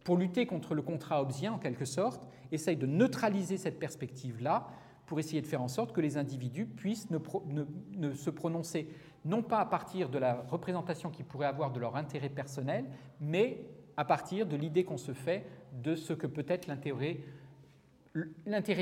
pour 0.03 0.17
lutter 0.17 0.45
contre 0.45 0.73
le 0.73 0.81
contrat 0.81 1.21
hobbesien 1.21 1.53
en 1.53 1.59
quelque 1.59 1.85
sorte, 1.85 2.27
essaye 2.51 2.77
de 2.77 2.85
neutraliser 2.85 3.57
cette 3.57 3.79
perspective-là 3.79 4.67
pour 5.05 5.19
essayer 5.19 5.41
de 5.41 5.47
faire 5.47 5.61
en 5.61 5.67
sorte 5.67 5.91
que 5.91 6.01
les 6.01 6.17
individus 6.17 6.65
puissent 6.67 7.07
ne, 7.09 8.13
se 8.13 8.29
prononcer 8.29 8.87
non 9.25 9.41
pas 9.41 9.59
à 9.59 9.65
partir 9.65 10.07
de 10.09 10.19
la 10.19 10.45
représentation 10.47 11.09
qu'ils 11.09 11.25
pourraient 11.25 11.47
avoir 11.47 11.71
de 11.71 11.79
leur 11.79 11.95
intérêt 11.95 12.29
personnel, 12.29 12.85
mais 13.19 13.65
à 13.97 14.05
partir 14.05 14.45
de 14.45 14.55
l'idée 14.55 14.83
qu'on 14.85 14.97
se 14.97 15.13
fait 15.13 15.45
de 15.73 15.95
ce 15.95 16.13
que 16.13 16.27
peut 16.27 16.45
être 16.47 16.67
l'intérêt 16.67 17.25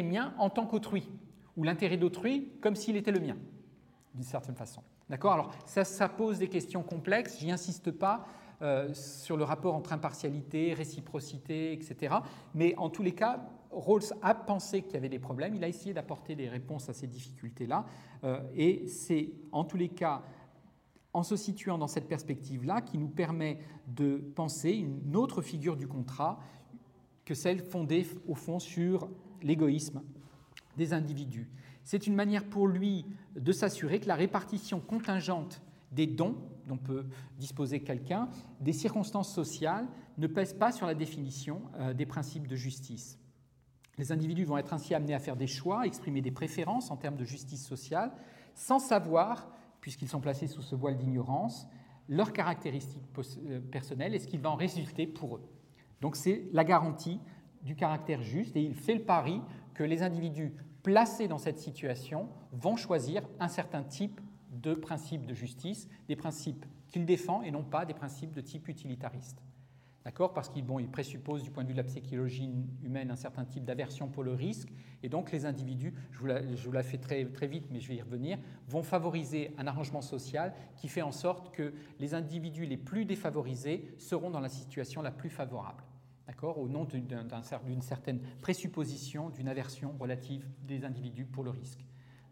mien 0.04 0.34
en 0.38 0.50
tant 0.50 0.68
qu'autrui, 0.68 1.10
ou 1.56 1.64
l'intérêt 1.64 1.98
d'autrui 1.98 2.52
comme 2.62 2.76
s'il 2.76 2.98
était 2.98 3.12
le 3.12 3.22
mien, 3.22 3.38
d'une 4.14 4.24
certaine 4.24 4.56
façon. 4.56 4.84
D'accord? 5.10 5.34
Alors, 5.34 5.52
ça, 5.66 6.10
pose 6.10 6.40
des 6.40 6.50
questions 6.50 6.84
complexes, 6.84 7.40
j'y 7.40 7.50
insiste 7.50 7.92
pas 7.92 8.26
euh, 8.62 8.94
sur 8.94 9.38
le 9.38 9.44
rapport 9.44 9.74
entre 9.76 9.94
impartialité, 9.94 10.74
réciprocité, 10.74 11.72
etc. 11.72 12.16
Mais 12.54 12.76
en 12.78 12.90
tous 12.90 13.04
les 13.04 13.14
cas, 13.14 13.48
Rawls 13.72 14.14
a 14.22 14.36
pensé 14.36 14.82
qu'il 14.82 14.94
y 14.96 14.98
avait 14.98 15.10
des 15.10 15.20
problèmes, 15.20 15.56
il 15.56 15.64
a 15.64 15.68
essayé 15.68 15.94
d'apporter 15.94 16.36
des 16.36 16.50
réponses 16.50 16.90
à 16.90 16.94
ces 16.94 17.08
difficultés-là, 17.08 17.86
euh, 18.24 18.42
et 18.56 18.88
c'est 18.88 19.32
en 19.52 19.64
tous 19.64 19.78
les 19.78 19.90
cas 19.90 20.24
en 21.14 21.24
se 21.24 21.36
situant 21.36 21.78
dans 21.78 21.88
cette 21.88 22.08
perspective-là 22.08 22.82
qui 22.82 22.98
nous 22.98 23.08
permet 23.08 23.60
de 23.88 24.18
penser 24.36 24.72
une 24.72 25.16
autre 25.16 25.42
figure 25.42 25.76
du 25.76 25.88
contrat 25.88 26.40
que 27.26 27.34
celle 27.34 27.60
fondée 27.60 28.06
au 28.28 28.36
fond 28.36 28.60
sur 28.60 29.10
l'égoïsme 29.42 30.02
des 30.78 30.94
individus. 30.94 31.50
C'est 31.88 32.06
une 32.06 32.16
manière 32.16 32.44
pour 32.44 32.68
lui 32.68 33.06
de 33.38 33.54
s'assurer 33.54 34.02
que 34.02 34.10
la 34.10 34.16
répartition 34.16 34.82
contingente 34.82 35.62
des 35.94 36.06
dons 36.06 36.36
dont 36.68 36.76
peut 36.76 37.06
disposer 37.38 37.80
quelqu'un, 37.80 38.28
des 38.60 38.74
circonstances 38.74 39.34
sociales, 39.34 39.88
ne 40.18 40.28
pèse 40.28 40.54
pas 40.54 40.74
sur 40.74 40.86
la 40.86 40.96
définition 40.96 41.62
euh, 41.80 41.94
des 41.94 42.06
principes 42.06 42.46
de 42.46 42.58
justice. 42.58 43.18
Les 43.98 44.12
individus 44.12 44.44
vont 44.44 44.58
être 44.58 44.74
ainsi 44.74 44.96
amenés 44.96 45.14
à 45.14 45.20
faire 45.20 45.38
des 45.38 45.48
choix, 45.48 45.88
exprimer 45.88 46.22
des 46.22 46.30
préférences 46.30 46.92
en 46.92 46.98
termes 46.98 47.16
de 47.16 47.24
justice 47.24 47.66
sociale, 47.66 48.12
sans 48.54 48.80
savoir, 48.80 49.50
puisqu'ils 49.80 50.10
sont 50.10 50.20
placés 50.20 50.48
sous 50.48 50.64
ce 50.64 50.76
voile 50.76 50.98
d'ignorance, 50.98 51.70
leurs 52.10 52.34
caractéristiques 52.34 53.08
euh, 53.48 53.62
personnelles 53.62 54.14
et 54.14 54.20
ce 54.20 54.28
qui 54.28 54.38
va 54.38 54.50
en 54.50 54.56
résulter 54.56 55.08
pour 55.08 55.38
eux. 55.38 55.50
Donc 56.02 56.18
c'est 56.18 56.50
la 56.52 56.66
garantie 56.66 57.22
du 57.62 57.78
caractère 57.78 58.22
juste 58.24 58.58
et 58.58 58.62
il 58.62 58.76
fait 58.76 58.96
le 58.96 59.04
pari 59.04 59.42
que 59.74 59.84
les 59.84 60.04
individus 60.04 60.54
placés 60.88 61.28
dans 61.28 61.38
cette 61.38 61.60
situation 61.60 62.30
vont 62.54 62.78
choisir 62.78 63.28
un 63.42 63.50
certain 63.50 63.84
type 63.84 64.22
de 64.52 64.74
principes 64.74 65.26
de 65.26 65.34
justice, 65.34 65.90
des 66.08 66.16
principes 66.16 66.66
qu'il 66.88 67.06
défend 67.06 67.42
et 67.42 67.52
non 67.52 67.62
pas 67.62 67.86
des 67.86 67.94
principes 67.94 68.32
de 68.32 68.40
type 68.40 68.70
utilitariste. 68.70 69.44
D'accord? 70.06 70.34
Parce 70.34 70.48
qu'il 70.48 70.64
bon, 70.64 70.82
présuppose 70.88 71.44
du 71.44 71.52
point 71.52 71.64
de 71.64 71.68
vue 71.68 71.74
de 71.74 71.82
la 71.82 71.84
psychologie 71.84 72.50
humaine 72.82 73.12
un 73.12 73.18
certain 73.18 73.44
type 73.44 73.66
d'aversion 73.66 74.08
pour 74.08 74.24
le 74.24 74.32
risque, 74.34 74.70
et 75.04 75.10
donc 75.10 75.34
les 75.34 75.46
individus, 75.46 75.94
je 76.12 76.20
vous 76.20 76.28
la, 76.28 76.56
je 76.56 76.66
vous 76.66 76.72
la 76.72 76.84
fais 76.84 76.98
très, 76.98 77.26
très 77.26 77.48
vite, 77.48 77.66
mais 77.70 77.82
je 77.82 77.90
vais 77.90 77.96
y 77.96 78.02
revenir, 78.02 78.40
vont 78.70 78.82
favoriser 78.82 79.54
un 79.58 79.68
arrangement 79.68 80.02
social 80.02 80.54
qui 80.78 80.88
fait 80.88 81.02
en 81.02 81.12
sorte 81.12 81.54
que 81.54 81.74
les 82.00 82.14
individus 82.14 82.66
les 82.66 82.78
plus 82.78 83.04
défavorisés 83.04 83.94
seront 83.98 84.30
dans 84.30 84.40
la 84.40 84.48
situation 84.48 85.02
la 85.02 85.12
plus 85.12 85.30
favorable. 85.30 85.84
Au 86.44 86.68
nom 86.68 86.86
d'une 86.86 87.82
certaine 87.82 88.20
présupposition, 88.42 89.30
d'une 89.30 89.48
aversion 89.48 89.96
relative 90.00 90.46
des 90.68 90.84
individus 90.84 91.26
pour 91.26 91.44
le 91.44 91.50
risque 91.50 91.84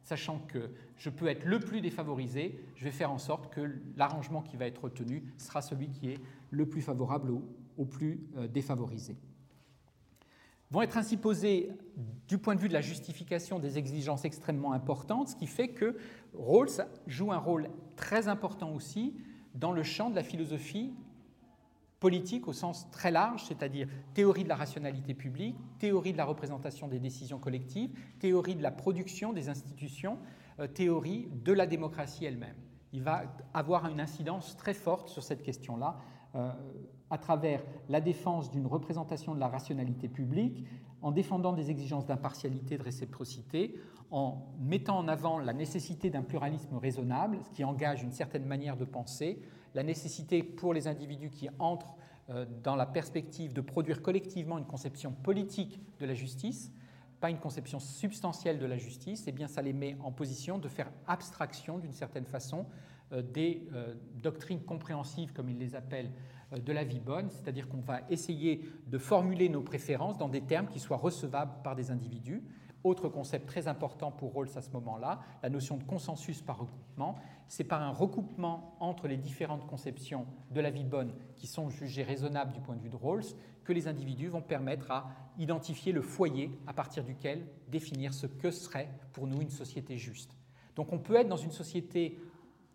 sachant 0.05 0.39
que 0.39 0.69
je 0.97 1.09
peux 1.09 1.27
être 1.27 1.45
le 1.45 1.59
plus 1.59 1.81
défavorisé, 1.81 2.63
je 2.75 2.85
vais 2.85 2.91
faire 2.91 3.11
en 3.11 3.17
sorte 3.17 3.51
que 3.51 3.75
l'arrangement 3.97 4.41
qui 4.41 4.55
va 4.55 4.67
être 4.67 4.83
retenu 4.83 5.23
sera 5.37 5.61
celui 5.61 5.89
qui 5.89 6.09
est 6.11 6.19
le 6.51 6.67
plus 6.67 6.81
favorable 6.81 7.31
au, 7.77 7.85
plus 7.85 8.21
euh, 8.37 8.47
défavorisé. 8.47 9.17
Vont 10.69 10.83
être 10.83 10.97
ainsi 10.97 11.17
posées, 11.17 11.71
du 12.27 12.37
point 12.37 12.55
de 12.55 12.59
vue 12.59 12.69
de 12.69 12.73
la 12.73 12.81
justification, 12.81 13.59
des 13.59 13.77
exigences 13.77 14.25
extrêmement 14.25 14.73
importantes, 14.73 15.29
ce 15.29 15.35
qui 15.35 15.47
fait 15.47 15.69
que 15.69 15.97
Rawls 16.33 16.85
joue 17.07 17.31
un 17.31 17.37
rôle 17.37 17.69
très 17.95 18.27
important 18.27 18.73
aussi 18.73 19.15
dans 19.55 19.71
le 19.71 19.83
champ 19.83 20.09
de 20.09 20.15
la 20.15 20.23
philosophie 20.23 20.93
politique 22.05 22.47
au 22.47 22.53
sens 22.53 22.87
très 22.91 23.09
large, 23.09 23.45
c'est-à-dire 23.45 23.87
théorie 24.13 24.43
de 24.43 24.49
la 24.49 24.55
rationalité 24.55 25.15
publique, 25.15 25.55
théorie 25.79 26.11
de 26.13 26.17
la 26.17 26.25
représentation 26.25 26.87
des 26.87 26.99
décisions 26.99 27.39
collectives, 27.39 27.89
théorie 28.19 28.53
de 28.53 28.61
la 28.61 28.69
production 28.69 29.33
des 29.33 29.49
institutions, 29.49 30.19
euh, 30.59 30.67
théorie 30.67 31.27
de 31.43 31.51
la 31.51 31.65
démocratie 31.65 32.23
elle-même. 32.23 32.57
Il 32.93 33.01
va 33.01 33.23
avoir 33.55 33.87
une 33.87 33.99
incidence 33.99 34.55
très 34.55 34.75
forte 34.75 35.09
sur 35.09 35.23
cette 35.23 35.41
question-là 35.41 35.97
euh, 36.35 36.51
à 37.09 37.17
travers 37.17 37.63
la 37.89 38.01
défense 38.01 38.51
d'une 38.51 38.67
représentation 38.67 39.33
de 39.33 39.39
la 39.39 39.47
rationalité 39.47 40.07
publique, 40.07 40.63
en 41.01 41.11
défendant 41.11 41.53
des 41.53 41.71
exigences 41.71 42.05
d'impartialité, 42.05 42.77
de 42.77 42.83
réciprocité, 42.83 43.79
en 44.11 44.45
mettant 44.59 44.99
en 44.99 45.07
avant 45.07 45.39
la 45.39 45.53
nécessité 45.53 46.11
d'un 46.11 46.21
pluralisme 46.21 46.77
raisonnable, 46.77 47.39
ce 47.43 47.49
qui 47.49 47.63
engage 47.63 48.03
une 48.03 48.11
certaine 48.11 48.45
manière 48.45 48.77
de 48.77 48.85
penser, 48.85 49.41
la 49.75 49.83
nécessité 49.83 50.41
pour 50.41 50.73
les 50.73 50.87
individus 50.87 51.29
qui 51.29 51.49
entrent 51.59 51.95
euh, 52.29 52.45
dans 52.63 52.75
la 52.75 52.87
perspective 52.87 53.53
de 53.53 53.61
produire 53.61 54.01
collectivement 54.01 54.57
une 54.57 54.65
conception 54.65 55.11
politique 55.11 55.79
de 55.99 56.05
la 56.05 56.15
justice, 56.15 56.71
pas 57.19 57.29
une 57.29 57.37
conception 57.37 57.79
substantielle 57.79 58.57
de 58.57 58.65
la 58.65 58.77
justice, 58.77 59.27
eh 59.27 59.47
ça 59.47 59.61
les 59.61 59.73
met 59.73 59.95
en 60.01 60.11
position 60.11 60.57
de 60.57 60.67
faire 60.67 60.91
abstraction 61.07 61.77
d'une 61.77 61.93
certaine 61.93 62.25
façon 62.25 62.65
euh, 63.11 63.21
des 63.21 63.67
euh, 63.73 63.93
doctrines 64.15 64.61
compréhensives, 64.61 65.33
comme 65.33 65.49
ils 65.49 65.59
les 65.59 65.75
appellent, 65.75 66.11
de 66.55 66.71
la 66.71 66.83
vie 66.83 66.99
bonne, 66.99 67.29
c'est-à-dire 67.31 67.67
qu'on 67.67 67.81
va 67.81 68.01
essayer 68.09 68.61
de 68.87 68.97
formuler 68.99 69.49
nos 69.49 69.61
préférences 69.61 70.17
dans 70.17 70.29
des 70.29 70.41
termes 70.41 70.67
qui 70.67 70.79
soient 70.79 70.95
recevables 70.95 71.51
par 71.63 71.75
des 71.75 71.89
individus. 71.89 72.43
Autre 72.85 73.09
concept 73.09 73.47
très 73.47 73.67
important 73.67 74.11
pour 74.11 74.33
Rawls 74.33 74.55
à 74.55 74.61
ce 74.61 74.69
moment-là, 74.69 75.19
la 75.41 75.49
notion 75.49 75.77
de 75.77 75.83
consensus 75.83 76.43
par 76.43 76.59
recoupement. 76.59 77.15
C'est 77.47 77.63
par 77.63 77.81
un 77.81 77.89
recoupement 77.89 78.75
entre 78.79 79.07
les 79.07 79.17
différentes 79.17 79.65
conceptions 79.65 80.27
de 80.51 80.61
la 80.61 80.69
vie 80.69 80.83
bonne 80.83 81.11
qui 81.35 81.47
sont 81.47 81.71
jugées 81.71 82.03
raisonnables 82.03 82.53
du 82.53 82.61
point 82.61 82.75
de 82.75 82.81
vue 82.81 82.91
de 82.91 82.95
Rawls 82.95 83.25
que 83.63 83.73
les 83.73 83.87
individus 83.87 84.27
vont 84.27 84.43
permettre 84.43 84.91
à 84.91 85.07
identifier 85.39 85.93
le 85.93 86.03
foyer 86.03 86.51
à 86.67 86.73
partir 86.73 87.03
duquel 87.03 87.47
définir 87.69 88.13
ce 88.13 88.27
que 88.27 88.51
serait 88.51 88.91
pour 89.13 89.25
nous 89.25 89.41
une 89.41 89.49
société 89.49 89.97
juste. 89.97 90.37
Donc 90.75 90.93
on 90.93 90.99
peut 90.99 91.15
être 91.15 91.27
dans 91.27 91.37
une 91.37 91.49
société 91.49 92.19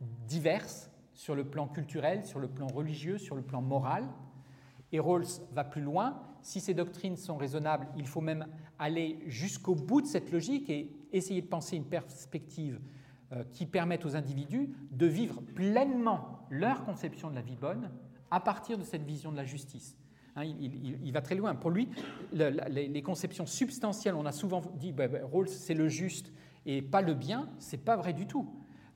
diverse 0.01 0.91
sur 1.15 1.37
le 1.37 1.45
plan 1.45 1.69
culturel, 1.69 2.27
sur 2.27 2.41
le 2.41 2.49
plan 2.49 2.67
religieux, 2.67 3.19
sur 3.19 3.37
le 3.37 3.43
plan 3.43 3.63
moral, 3.63 4.09
et 4.91 4.99
Rawls 4.99 5.29
va 5.53 5.63
plus 5.63 5.83
loin. 5.83 6.21
Si 6.43 6.61
ces 6.61 6.75
doctrines 6.75 7.17
sont 7.17 7.37
raisonnables, 7.37 7.87
il 7.97 8.09
faut 8.09 8.21
même 8.21 8.49
aller 8.81 9.19
jusqu'au 9.27 9.75
bout 9.75 10.01
de 10.01 10.07
cette 10.07 10.33
logique 10.33 10.71
et 10.71 10.91
essayer 11.13 11.43
de 11.43 11.47
penser 11.47 11.77
une 11.77 11.85
perspective 11.85 12.81
euh, 13.33 13.45
qui 13.53 13.67
permette 13.67 14.05
aux 14.07 14.17
individus 14.17 14.71
de 14.91 15.07
vivre 15.07 15.43
pleinement 15.55 16.41
leur 16.51 16.85
conception 16.85 17.31
de 17.31 17.35
la 17.35 17.43
vie 17.43 17.57
bonne 17.57 17.91
à 18.31 18.41
partir 18.41 18.79
de 18.79 18.83
cette 18.83 19.05
vision 19.05 19.31
de 19.31 19.37
la 19.37 19.45
justice. 19.45 19.97
Hein, 20.35 20.45
il, 20.45 21.13
va 21.13 21.21
très 21.21 21.35
loin. 21.35 21.55
Pour 21.55 21.71
lui, 21.71 21.89
les, 22.33 23.03
conceptions 23.03 23.47
substantielles, 23.47 24.15
on 24.15 24.25
a 24.25 24.33
souvent 24.33 24.63
dit 24.79 24.93
bah, 24.93 25.09
bah, 25.09 25.19
Rawls 25.31 25.49
c'est 25.49 25.75
le 25.75 25.89
juste 25.89 26.33
et 26.65 26.83
pas 26.83 27.03
le 27.03 27.15
bien, 27.15 27.51
c'est 27.59 27.85
pas 27.85 27.97
vrai 27.97 28.13
du 28.13 28.27
tout. 28.27 28.49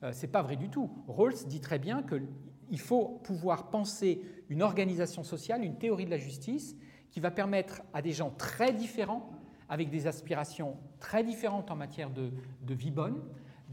Euh, 0.03 0.11
c'est 0.13 0.29
pas 0.29 0.43
vrai 0.43 0.57
du 0.57 0.69
tout. 0.71 0.91
Rawls 1.09 1.47
dit 1.47 1.61
très 1.61 1.79
bien 1.79 2.03
que 2.03 2.23
il 2.71 2.81
faut 2.81 3.21
pouvoir 3.25 3.71
penser 3.71 4.23
une 4.49 4.63
organisation 4.63 5.23
sociale, 5.23 5.63
une 5.63 5.77
théorie 5.77 6.07
de 6.07 6.11
la 6.11 6.17
justice 6.17 6.77
qui 7.11 7.21
va 7.21 7.31
permettre 7.31 7.83
à 7.93 8.03
des 8.03 8.13
gens 8.13 8.31
très 8.31 8.73
différents, 8.73 9.31
avec 9.69 9.91
des 9.91 10.07
aspirations 10.07 10.77
très 11.01 11.25
différentes 11.25 11.71
en 11.71 11.77
matière 11.77 12.11
de, 12.11 12.31
vie 12.75 12.91
bonne, 12.91 13.21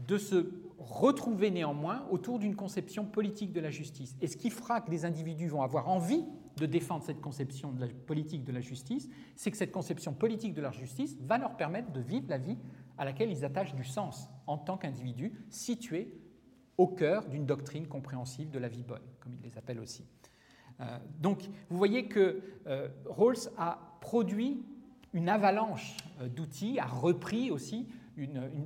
de 0.06 0.18
se 0.18 0.50
retrouver 0.78 1.50
néanmoins 1.50 2.04
autour 2.10 2.38
d'une 2.38 2.56
conception 2.56 3.04
politique 3.04 3.52
de 3.52 3.60
la 3.60 3.70
justice. 3.70 4.16
Et 4.20 4.26
ce 4.26 4.36
qui 4.36 4.50
fera 4.50 4.80
que 4.80 4.90
les 4.90 5.04
individus 5.04 5.48
vont 5.48 5.62
avoir 5.62 5.88
envie 5.88 6.24
de 6.56 6.66
défendre 6.66 7.04
cette 7.04 7.20
conception 7.20 7.74
politique 8.06 8.44
de 8.44 8.52
la 8.52 8.60
justice, 8.60 9.08
c'est 9.36 9.50
que 9.50 9.56
cette 9.56 9.72
conception 9.72 10.12
politique 10.12 10.54
de 10.54 10.60
la 10.60 10.70
justice 10.70 11.16
va 11.20 11.38
leur 11.38 11.56
permettre 11.56 11.92
de 11.92 12.00
vivre 12.00 12.26
la 12.28 12.38
vie 12.38 12.58
à 12.98 13.04
laquelle 13.04 13.30
ils 13.30 13.44
attachent 13.44 13.74
du 13.74 13.84
sens 13.84 14.28
en 14.46 14.58
tant 14.58 14.76
qu'individus 14.76 15.32
situés 15.50 16.14
au 16.78 16.88
cœur 16.88 17.28
d'une 17.28 17.46
doctrine 17.46 17.86
compréhensive 17.86 18.50
de 18.50 18.58
la 18.58 18.68
vie 18.68 18.82
bonne, 18.82 19.02
comme 19.20 19.34
il 19.34 19.42
les 19.42 19.56
appelle 19.56 19.78
aussi. 19.80 20.04
Euh, 20.80 20.98
donc, 21.20 21.42
vous 21.68 21.78
voyez 21.78 22.06
que 22.08 22.40
euh, 22.66 22.88
Rawls 23.06 23.50
a 23.56 23.98
produit 24.00 24.62
une 25.12 25.28
avalanche 25.28 25.96
euh, 26.20 26.28
d'outils, 26.28 26.78
a 26.78 26.86
repris 26.86 27.50
aussi 27.50 27.86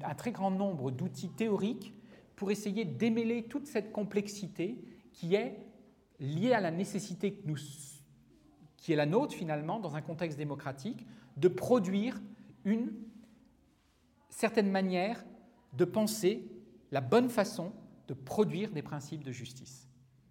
un 0.02 0.14
très 0.14 0.32
grand 0.32 0.50
nombre 0.50 0.90
d'outils 0.90 1.28
théoriques 1.28 1.94
pour 2.34 2.50
essayer 2.50 2.84
d'émêler 2.84 3.44
toute 3.44 3.66
cette 3.66 3.92
complexité 3.92 4.78
qui 5.12 5.34
est 5.34 5.56
liée 6.18 6.52
à 6.52 6.60
la 6.60 6.70
nécessité 6.70 7.40
qui 8.76 8.92
est 8.92 8.96
la 8.96 9.06
nôtre 9.06 9.34
finalement 9.34 9.78
dans 9.78 9.96
un 9.96 10.02
contexte 10.02 10.36
démocratique 10.36 11.06
de 11.36 11.48
produire 11.48 12.20
une 12.64 12.92
certaine 14.28 14.70
manière 14.70 15.24
de 15.72 15.84
penser 15.84 16.50
la 16.90 17.00
bonne 17.00 17.28
façon 17.28 17.72
de 18.08 18.14
produire 18.14 18.70
des 18.70 18.82
principes 18.82 19.24
de 19.24 19.32
justice. 19.32 19.88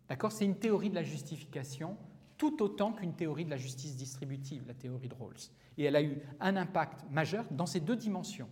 D'accord? 0.09 0.31
C'est 0.31 0.45
une 0.45 0.57
théorie 0.57 0.89
de 0.89 0.95
la 0.95 1.03
justification 1.03 1.97
tout 2.37 2.61
autant 2.61 2.91
qu'une 2.91 3.13
théorie 3.13 3.45
de 3.45 3.49
la 3.49 3.57
justice 3.57 3.95
distributive, 3.95 4.63
la 4.67 4.73
théorie 4.73 5.07
de 5.07 5.15
Rawls. 5.15 5.49
Et 5.77 5.83
elle 5.83 5.95
a 5.95 6.01
eu 6.01 6.17
un 6.39 6.55
impact 6.55 7.05
majeur 7.11 7.45
dans 7.51 7.65
ces 7.65 7.79
deux 7.79 7.95
dimensions. 7.95 8.49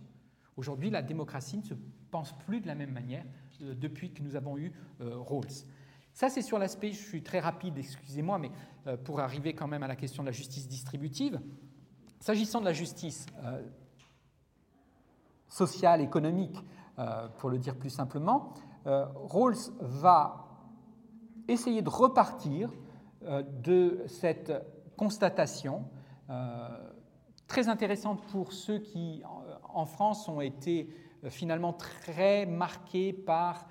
Aujourd'hui, 0.56 0.90
la 0.90 1.02
démocratie 1.02 1.58
ne 1.58 1.62
se 1.62 1.74
pense 2.10 2.32
plus 2.46 2.60
de 2.60 2.66
la 2.66 2.74
même 2.74 2.92
manière 2.92 3.24
euh, 3.62 3.74
depuis 3.74 4.12
que 4.12 4.22
nous 4.22 4.36
avons 4.36 4.56
eu 4.56 4.72
euh, 5.00 5.18
Rawls. 5.18 5.66
Ça, 6.12 6.28
c'est 6.28 6.42
sur 6.42 6.58
l'aspect, 6.58 6.92
je 6.92 7.02
suis 7.02 7.22
très 7.22 7.40
rapide, 7.40 7.76
excusez-moi, 7.76 8.38
mais 8.38 8.50
euh, 8.86 8.96
pour 8.96 9.20
arriver 9.20 9.54
quand 9.54 9.66
même 9.66 9.82
à 9.82 9.88
la 9.88 9.96
question 9.96 10.22
de 10.22 10.28
la 10.28 10.32
justice 10.32 10.68
distributive. 10.68 11.40
S'agissant 12.20 12.60
de 12.60 12.64
la 12.64 12.72
justice 12.72 13.26
sociale, 15.46 16.00
économique, 16.00 16.56
pour 17.38 17.50
le 17.50 17.58
dire 17.58 17.76
plus 17.76 17.90
simplement, 17.90 18.54
Rawls 18.86 19.58
va 19.80 20.48
essayer 21.48 21.82
de 21.82 21.90
repartir 21.90 22.70
de 23.62 24.02
cette 24.06 24.52
constatation 24.96 25.84
euh, 26.30 26.68
très 27.46 27.68
intéressante 27.68 28.22
pour 28.28 28.52
ceux 28.52 28.78
qui, 28.78 29.22
en 29.72 29.86
France, 29.86 30.28
ont 30.28 30.40
été 30.40 30.88
finalement 31.28 31.72
très 31.72 32.46
marqués 32.46 33.12
par 33.12 33.66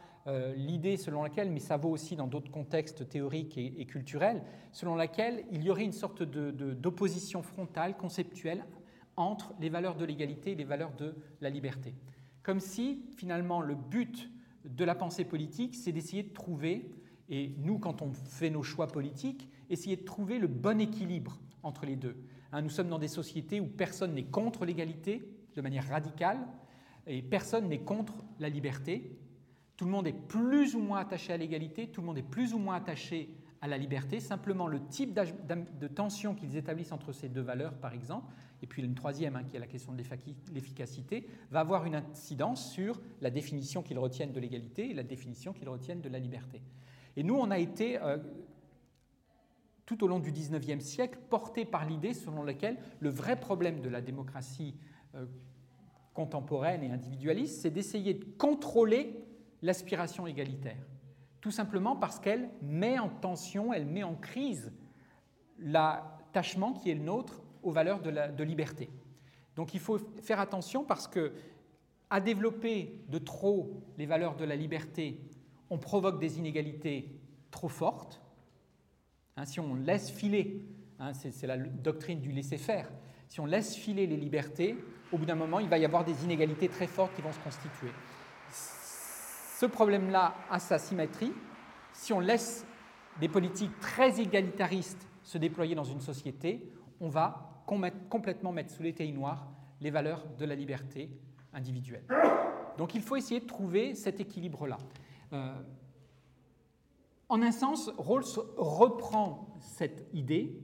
l'idée 0.56 0.96
selon 0.96 1.24
laquelle, 1.24 1.52
mais 1.52 1.60
ça 1.60 1.76
vaut 1.76 1.90
aussi 1.90 2.16
dans 2.16 2.28
d'autres 2.28 2.50
contextes 2.50 3.10
théoriques 3.10 3.58
et, 3.58 3.86
culturels, 3.86 4.42
selon 4.72 4.96
laquelle 4.96 5.44
il 5.52 5.64
y 5.64 5.70
aurait 5.70 5.84
une 5.84 5.92
sorte 5.92 6.24
d'opposition 6.24 7.44
frontale, 7.44 7.98
conceptuelle, 7.98 8.64
entre 9.18 9.54
les 9.60 9.70
valeurs 9.70 9.96
de 9.96 10.06
l'égalité 10.06 10.52
et 10.52 10.56
les 10.56 10.64
valeurs 10.64 10.94
de 10.94 11.16
la 11.42 11.50
liberté. 11.50 11.94
Comme 12.42 12.60
si, 12.60 13.06
finalement, 13.16 13.62
le 13.62 13.76
but 13.76 14.30
de 14.66 14.86
la 14.86 14.96
pensée 14.96 15.26
politique, 15.26 15.76
c'est 15.76 15.92
d'essayer 15.92 16.24
de 16.24 16.34
trouver, 16.34 16.90
et 17.30 17.56
nous, 17.58 17.80
quand 17.80 18.02
on 18.02 18.12
fait 18.12 18.50
nos 18.50 18.64
choix 18.64 18.88
politiques, 18.88 19.50
essayer 19.70 19.96
de 19.96 20.04
trouver 20.04 20.40
le 20.40 20.48
bon 20.48 20.80
équilibre 20.82 21.40
entre 21.64 21.86
les 21.86 21.96
deux. 21.96 22.16
Hein, 22.52 22.62
nous 22.62 22.70
sommes 22.70 22.90
dans 22.90 23.00
des 23.00 23.08
sociétés 23.08 23.60
où 23.60 23.68
personne 23.68 24.14
n'est 24.14 24.26
contre 24.26 24.66
l'égalité 24.66 25.24
de 25.56 25.62
manière 25.62 25.88
radicale 25.88 26.40
et 27.08 27.22
personne 27.22 27.68
n'est 27.68 27.80
contre 27.80 28.14
la 28.40 28.50
liberté. 28.50 29.18
Tout 29.78 29.86
le 29.86 29.92
monde 29.92 30.08
est 30.08 30.14
plus 30.14 30.76
ou 30.76 30.80
moins 30.80 31.00
attaché 31.00 31.34
à 31.34 31.38
l'égalité, 31.38 31.88
tout 31.88 32.02
le 32.02 32.08
monde 32.08 32.18
est 32.18 32.22
plus 32.24 32.54
ou 32.54 32.60
moins 32.60 32.76
attaché 32.76 33.30
à 33.62 33.68
la 33.68 33.78
liberté. 33.78 34.20
Simplement, 34.20 34.68
le 34.68 34.86
type 34.88 35.14
de 35.14 35.88
tension 35.88 36.36
qu'ils 36.36 36.58
établissent 36.58 36.92
entre 36.92 37.14
ces 37.14 37.30
deux 37.30 37.42
valeurs, 37.42 37.74
par 37.74 37.94
exemple, 37.94 38.32
et 38.62 38.68
puis 38.68 38.82
une 38.84 38.94
troisième, 38.94 39.36
hein, 39.36 39.44
qui 39.44 39.56
est 39.56 39.60
la 39.60 39.68
question 39.68 39.94
de 39.94 40.02
l'efficacité, 40.54 41.28
va 41.50 41.62
avoir 41.62 41.86
une 41.86 41.96
incidence 41.96 42.72
sur 42.72 43.02
la 43.22 43.30
définition 43.30 43.82
qu'ils 43.82 44.00
retiennent 44.00 44.32
de 44.32 44.40
l'égalité 44.40 44.90
et 44.90 44.94
la 44.94 45.04
définition 45.04 45.54
qu'ils 45.54 45.70
retiennent 45.70 46.02
de 46.02 46.10
la 46.10 46.20
liberté. 46.20 46.62
Et 47.16 47.24
nous, 47.24 47.36
on 47.36 47.52
a 47.52 47.60
été, 47.60 48.02
euh, 48.02 48.18
tout 49.86 50.04
au 50.04 50.08
long 50.08 50.20
du 50.20 50.32
XIXe 50.32 50.84
siècle, 50.84 51.20
portés 51.30 51.66
par 51.66 51.86
l'idée 51.86 52.14
selon 52.14 52.44
laquelle 52.44 52.78
le 53.00 53.10
vrai 53.10 53.40
problème 53.40 53.82
de 53.82 53.90
la 53.90 54.02
démocratie 54.02 54.76
euh, 55.16 55.26
contemporaine 56.14 56.84
et 56.84 56.92
individualiste, 56.92 57.62
c'est 57.62 57.70
d'essayer 57.70 58.14
de 58.14 58.26
contrôler 58.38 59.24
l'aspiration 59.62 60.28
égalitaire. 60.28 60.86
Tout 61.42 61.52
simplement 61.52 61.96
parce 61.96 62.20
qu'elle 62.20 62.50
met 62.62 63.00
en 63.00 63.10
tension, 63.10 63.74
elle 63.74 63.86
met 63.86 64.04
en 64.04 64.16
crise 64.16 64.72
l'attachement 65.60 66.74
qui 66.74 66.90
est 66.90 66.96
le 66.96 67.04
nôtre 67.04 67.42
aux 67.64 67.72
valeurs 67.72 68.02
de, 68.02 68.12
de 68.12 68.44
liberté. 68.44 68.90
Donc 69.56 69.74
il 69.74 69.80
faut 69.80 70.00
faire 70.22 70.40
attention 70.40 70.84
parce 70.84 71.08
que 71.08 71.34
à 72.10 72.20
développer 72.20 73.02
de 73.10 73.18
trop 73.18 73.82
les 73.98 74.06
valeurs 74.06 74.36
de 74.36 74.46
la 74.46 74.56
liberté, 74.56 75.20
on 75.74 75.80
provoque 75.80 76.20
des 76.20 76.38
inégalités 76.38 77.10
trop 77.50 77.68
fortes. 77.68 78.22
Hein, 79.36 79.46
si 79.46 79.60
on 79.60 79.74
laisse 79.74 80.12
filer, 80.12 80.62
hein, 81.00 81.14
c'est 81.14 81.48
la 81.48 81.58
doctrine 81.58 82.20
du 82.22 82.32
laisser-faire, 82.32 82.92
si 83.28 83.40
on 83.40 83.48
laisse 83.48 83.76
filer 83.76 84.06
les 84.06 84.18
libertés, 84.18 84.78
au 85.12 85.18
bout 85.18 85.26
d'un 85.26 85.34
moment, 85.34 85.60
il 85.60 85.68
va 85.68 85.80
y 85.80 85.86
avoir 85.86 86.06
des 86.06 86.24
inégalités 86.24 86.70
très 86.70 86.86
fortes 86.86 87.16
qui 87.16 87.24
vont 87.24 87.32
se 87.32 87.40
constituer. 87.40 87.90
Ce 88.52 89.66
problème-là 89.66 90.36
a 90.52 90.60
sa 90.60 90.78
symétrie. 90.78 91.34
Si 91.94 92.14
on 92.14 92.20
laisse 92.20 92.68
des 93.20 93.28
politiques 93.28 93.80
très 93.80 94.22
égalitaristes 94.22 95.08
se 95.24 95.40
déployer 95.40 95.74
dans 95.74 95.84
une 95.84 96.02
société, 96.02 96.70
on 97.00 97.10
va 97.10 97.64
complètement 98.10 98.52
mettre 98.52 98.72
sous 98.72 98.84
l'été 98.84 99.12
noir 99.12 99.50
les 99.82 99.90
valeurs 99.90 100.24
de 100.38 100.46
la 100.46 100.54
liberté 100.54 101.10
individuelle. 101.52 102.06
Donc 102.78 102.94
il 102.94 103.02
faut 103.02 103.16
essayer 103.16 103.40
de 103.40 103.48
trouver 103.48 103.96
cet 103.96 104.20
équilibre-là. 104.20 104.78
Euh, 105.34 105.54
en 107.30 107.42
un 107.42 107.52
sens, 107.52 107.90
Rawls 107.98 108.26
reprend 108.58 109.58
cette 109.60 110.08
idée 110.14 110.56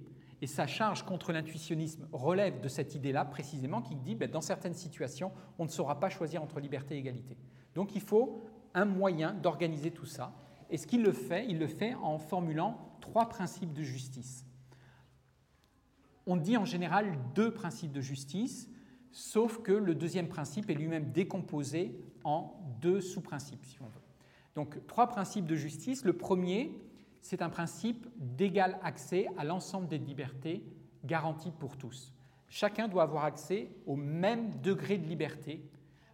et 0.41 0.47
sa 0.47 0.67
charge 0.67 1.03
contre 1.03 1.31
l'intuitionnisme 1.31 2.07
relève 2.11 2.61
de 2.61 2.67
cette 2.67 2.95
idée-là 2.95 3.25
précisément 3.25 3.81
qui 3.81 3.95
dit 3.95 4.15
ben, 4.15 4.29
dans 4.29 4.41
certaines 4.41 4.73
situations, 4.73 5.31
on 5.57 5.65
ne 5.65 5.69
saura 5.69 5.99
pas 5.99 6.09
choisir 6.09 6.43
entre 6.43 6.59
liberté 6.59 6.95
et 6.95 6.99
égalité. 6.99 7.37
Donc 7.75 7.95
il 7.95 8.01
faut 8.01 8.43
un 8.73 8.85
moyen 8.85 9.33
d'organiser 9.33 9.91
tout 9.91 10.05
ça. 10.05 10.33
Et 10.69 10.77
ce 10.77 10.85
qu'il 10.85 11.01
le 11.01 11.11
fait, 11.11 11.47
il 11.49 11.57
le 11.57 11.67
fait 11.67 11.95
en 11.95 12.19
formulant 12.19 12.77
trois 13.01 13.27
principes 13.27 13.73
de 13.73 13.83
justice. 13.83 14.45
On 16.27 16.37
dit 16.37 16.57
en 16.57 16.65
général 16.65 17.17
deux 17.33 17.51
principes 17.51 17.91
de 17.91 18.01
justice, 18.01 18.69
sauf 19.11 19.61
que 19.63 19.71
le 19.71 19.95
deuxième 19.95 20.27
principe 20.27 20.69
est 20.69 20.75
lui-même 20.75 21.11
décomposé 21.11 21.99
en 22.23 22.53
deux 22.79 23.01
sous-principes, 23.01 23.65
si 23.65 23.81
on 23.81 23.85
veut. 23.85 24.08
Donc 24.55 24.85
trois 24.87 25.07
principes 25.07 25.45
de 25.45 25.55
justice. 25.55 26.03
Le 26.03 26.13
premier, 26.13 26.71
c'est 27.21 27.41
un 27.41 27.49
principe 27.49 28.07
d'égal 28.17 28.79
accès 28.83 29.27
à 29.37 29.43
l'ensemble 29.43 29.87
des 29.87 29.97
libertés 29.97 30.63
garanties 31.05 31.51
pour 31.51 31.77
tous. 31.77 32.13
Chacun 32.47 32.87
doit 32.87 33.03
avoir 33.03 33.25
accès 33.25 33.69
au 33.85 33.95
même 33.95 34.59
degré 34.61 34.97
de 34.97 35.07
liberté 35.07 35.63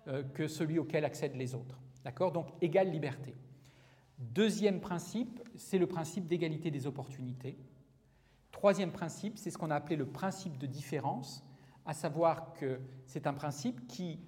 euh, 0.08 0.24
que 0.24 0.48
celui 0.48 0.80
auquel 0.80 1.06
accèdent 1.06 1.38
les 1.38 1.56
autres. 1.56 1.80
D'accord? 2.04 2.32
Donc 2.32 2.50
égale 2.62 2.92
liberté. 2.92 3.36
Deuxième 4.20 4.80
principe, 4.80 5.42
c'est 5.56 5.78
le 5.78 5.88
principe 5.88 6.28
d'égalité 6.28 6.72
des 6.72 6.88
opportunités. 6.88 7.58
Troisième 8.52 8.92
principe, 8.92 9.38
c'est 9.38 9.52
ce 9.52 9.58
qu'on 9.58 9.72
a 9.72 9.76
appelé 9.76 9.96
le 9.96 10.06
principe 10.06 10.58
de 10.58 10.66
différence, 10.66 11.44
à 11.86 11.94
savoir 11.94 12.54
que 12.54 12.80
c'est 13.06 13.28
un 13.28 13.34
principe 13.34 13.86
qui, 13.88 14.20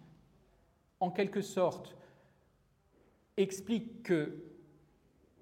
en 1.00 1.12
quelque 1.12 1.42
sorte, 1.42 1.96
explique 3.38 4.04
que 4.04 4.44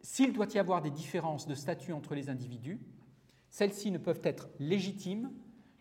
s'il 0.01 0.33
doit 0.33 0.47
y 0.53 0.59
avoir 0.59 0.81
des 0.81 0.91
différences 0.91 1.47
de 1.47 1.55
statut 1.55 1.93
entre 1.93 2.13
les 2.13 2.29
individus, 2.29 2.79
celles-ci 3.49 3.89
ne 3.91 3.97
peuvent 3.97 4.21
être 4.23 4.49
légitimes 4.59 5.31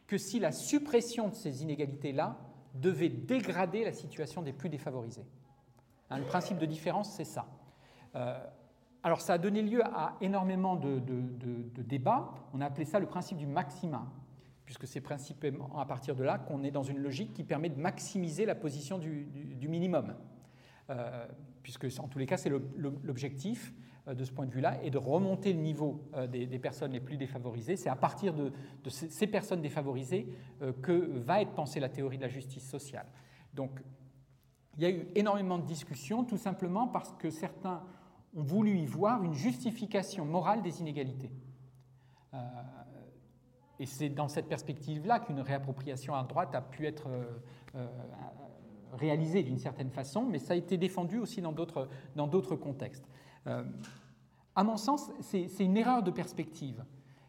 que 0.07 0.17
si 0.17 0.39
la 0.39 0.53
suppression 0.53 1.29
de 1.29 1.35
ces 1.35 1.63
inégalités-là 1.63 2.39
devait 2.75 3.09
dégrader 3.09 3.85
la 3.85 3.93
situation 3.93 4.43
des 4.43 4.53
plus 4.53 4.69
défavorisés. 4.69 5.27
Hein, 6.11 6.19
le 6.19 6.25
principe 6.25 6.59
de 6.59 6.67
différence, 6.67 7.13
c'est 7.13 7.25
ça. 7.25 7.47
Euh, 8.15 8.39
alors 9.03 9.21
ça 9.21 9.35
a 9.35 9.39
donné 9.39 9.63
lieu 9.63 9.85
à 9.85 10.17
énormément 10.21 10.77
de, 10.77 11.01
débats. 11.83 12.33
On 12.53 12.61
a 12.61 12.67
appelé 12.67 12.85
ça 12.85 12.99
le 12.99 13.07
principe 13.07 13.37
du 13.37 13.47
maxima, 13.47 14.11
puisque 14.65 14.87
c'est 14.87 15.01
principalement 15.01 15.79
à 15.79 15.85
partir 15.85 16.17
de 16.17 16.25
là 16.25 16.39
qu'on 16.39 16.65
est 16.65 16.71
dans 16.71 16.83
une 16.83 16.99
logique 16.99 17.35
qui 17.35 17.45
permet 17.45 17.69
de 17.69 17.79
maximiser 17.79 18.47
la 18.47 18.55
position 18.55 18.99
du, 18.99 19.69
minimum. 19.69 20.15
Euh, 20.91 21.27
puisque 21.65 21.89
en 21.99 22.07
tous 22.07 22.21
les 22.21 22.27
cas 22.27 22.37
c'est 22.37 22.51
l'objectif 22.77 23.75
euh, 24.07 24.15
de 24.15 24.23
ce 24.23 24.31
point 24.31 24.47
de 24.47 24.53
vue-là, 24.53 24.81
et 24.85 24.91
de 24.91 24.99
remonter 24.99 25.53
le 25.53 25.59
niveau 25.59 26.09
des, 26.31 26.47
personnes 26.61 26.93
les 26.93 27.01
plus 27.01 27.17
défavorisées. 27.17 27.75
C'est 27.75 27.89
à 27.89 27.97
partir 27.97 28.33
de, 28.33 28.53
ces 28.89 29.27
personnes 29.27 29.63
défavorisées 29.63 30.29
que 30.83 31.19
va 31.19 31.43
être 31.43 31.53
pensée 31.53 31.81
la 31.81 31.89
théorie 31.89 32.19
de 32.19 32.23
la 32.23 32.29
justice 32.29 32.69
sociale. 32.69 33.07
Donc 33.53 33.81
il 34.77 34.83
y 34.83 34.87
a 34.87 34.91
eu 34.91 35.07
énormément 35.15 35.59
de 35.59 35.65
discussions, 35.65 36.25
tout 36.25 36.37
simplement 36.37 36.87
parce 36.87 37.13
que 37.15 37.31
certains 37.31 37.83
ont 38.37 38.43
voulu 38.43 38.77
y 38.77 38.87
voir 38.87 39.23
une 39.23 39.35
justification 39.35 40.25
morale 40.25 40.63
des 40.63 40.81
inégalités. 40.81 41.31
Euh, 42.35 42.39
et 43.79 43.87
c'est 43.87 44.09
dans 44.09 44.29
cette 44.29 44.49
perspective-là 44.49 45.21
qu'une 45.21 45.41
réappropriation 45.41 46.15
à 46.15 46.23
droite 46.25 46.55
a 46.55 46.61
pu 46.61 46.87
être 46.87 47.09
euh, 47.09 47.25
euh, 47.77 47.89
réalisée 48.99 49.43
d'une 49.43 49.59
certaine 49.59 49.91
façon, 49.91 50.25
mais 50.25 50.39
ça 50.39 50.55
a 50.55 50.57
été 50.57 50.77
défendu 50.77 51.19
aussi 51.19 51.41
dans 51.41 51.53
d'autres 51.53 52.57
contextes. 52.57 53.09
à 53.47 54.65
mon 54.65 54.77
sens, 54.77 55.11
c'est 55.21 55.49
une 55.61 55.77
erreur 55.77 56.03
de 56.03 56.11
perspective. 56.11 56.85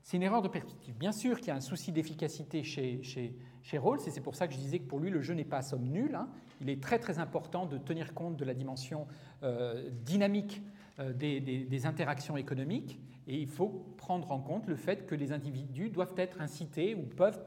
C'est 0.05 0.17
une 0.17 0.23
erreur 0.23 0.43
de 0.43 0.47
perspective. 0.47 0.95
Bien 0.95 1.11
sûr 1.11 1.39
qu'il 1.39 1.47
y 1.47 1.51
a 1.51 1.55
un 1.55 1.61
souci 1.61 1.91
d'efficacité 1.91 2.63
chez, 2.63 3.01
chez, 3.01 3.35
chez 3.63 3.79
Rawls, 3.79 4.01
et 4.05 4.11
c'est 4.11 4.21
pour 4.21 4.35
ça 4.35 4.47
que 4.47 4.53
je 4.53 4.59
disais 4.59 4.77
que 4.77 4.85
pour 4.85 4.99
lui, 4.99 5.09
le 5.09 5.19
jeu 5.19 5.33
n'est 5.33 5.43
pas 5.43 5.57
à 5.57 5.61
somme 5.63 5.87
nulle. 5.87 6.13
Hein. 6.13 6.29
Il 6.61 6.69
est 6.69 6.79
très 6.79 6.99
très 6.99 7.17
important 7.17 7.65
de 7.65 7.79
tenir 7.79 8.13
compte 8.13 8.37
de 8.37 8.45
la 8.45 8.53
dimension 8.53 9.07
euh, 9.41 9.89
dynamique 10.03 10.61
euh, 10.99 11.11
des, 11.11 11.39
des, 11.41 11.85
interactions 11.87 12.37
économiques, 12.37 12.99
et 13.27 13.35
il 13.35 13.47
faut 13.47 13.83
prendre 13.97 14.31
en 14.31 14.39
compte 14.39 14.67
le 14.67 14.75
fait 14.75 15.07
que 15.07 15.15
les 15.15 15.31
individus 15.31 15.89
doivent 15.89 16.13
être 16.17 16.39
incités 16.39 16.93
ou 16.93 17.01
peuvent 17.01 17.43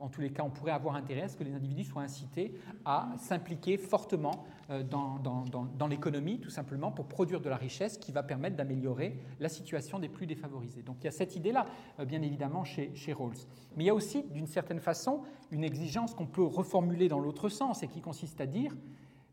en 0.00 0.08
tous 0.08 0.20
les 0.20 0.30
cas, 0.30 0.42
on 0.42 0.50
pourrait 0.50 0.72
avoir 0.72 0.94
intérêt 0.96 1.22
à 1.22 1.28
ce 1.28 1.36
que 1.36 1.44
les 1.44 1.54
individus 1.54 1.84
soient 1.84 2.02
incités 2.02 2.54
à 2.84 3.08
s'impliquer 3.18 3.76
fortement 3.76 4.44
euh, 4.70 4.82
dans, 4.82 5.86
l'économie, 5.88 6.40
tout 6.40 6.50
simplement 6.50 6.90
pour 6.90 7.06
produire 7.06 7.40
de 7.40 7.48
la 7.48 7.56
richesse 7.56 7.98
qui 7.98 8.12
va 8.12 8.22
permettre 8.22 8.56
d'améliorer 8.56 9.18
la 9.40 9.48
situation 9.48 9.98
des 9.98 10.08
plus 10.08 10.26
défavorisés. 10.26 10.82
Donc 10.82 10.96
il 11.00 11.04
y 11.04 11.08
a 11.08 11.12
cette 11.12 11.36
idée-là, 11.36 11.66
euh, 12.00 12.04
bien 12.04 12.22
évidemment, 12.22 12.64
chez, 12.64 12.94
chez 12.94 13.12
Rawls. 13.12 13.36
Mais 13.76 13.84
il 13.84 13.86
y 13.86 13.90
a 13.90 13.94
aussi, 13.94 14.24
d'une 14.24 14.46
certaine 14.46 14.80
façon, 14.80 15.22
une 15.50 15.64
exigence 15.64 16.14
qu'on 16.14 16.26
peut 16.26 16.44
reformuler 16.44 17.08
dans 17.08 17.20
l'autre 17.20 17.48
sens 17.48 17.82
et 17.82 17.88
qui 17.88 18.00
consiste 18.00 18.40
à 18.40 18.46
dire, 18.46 18.76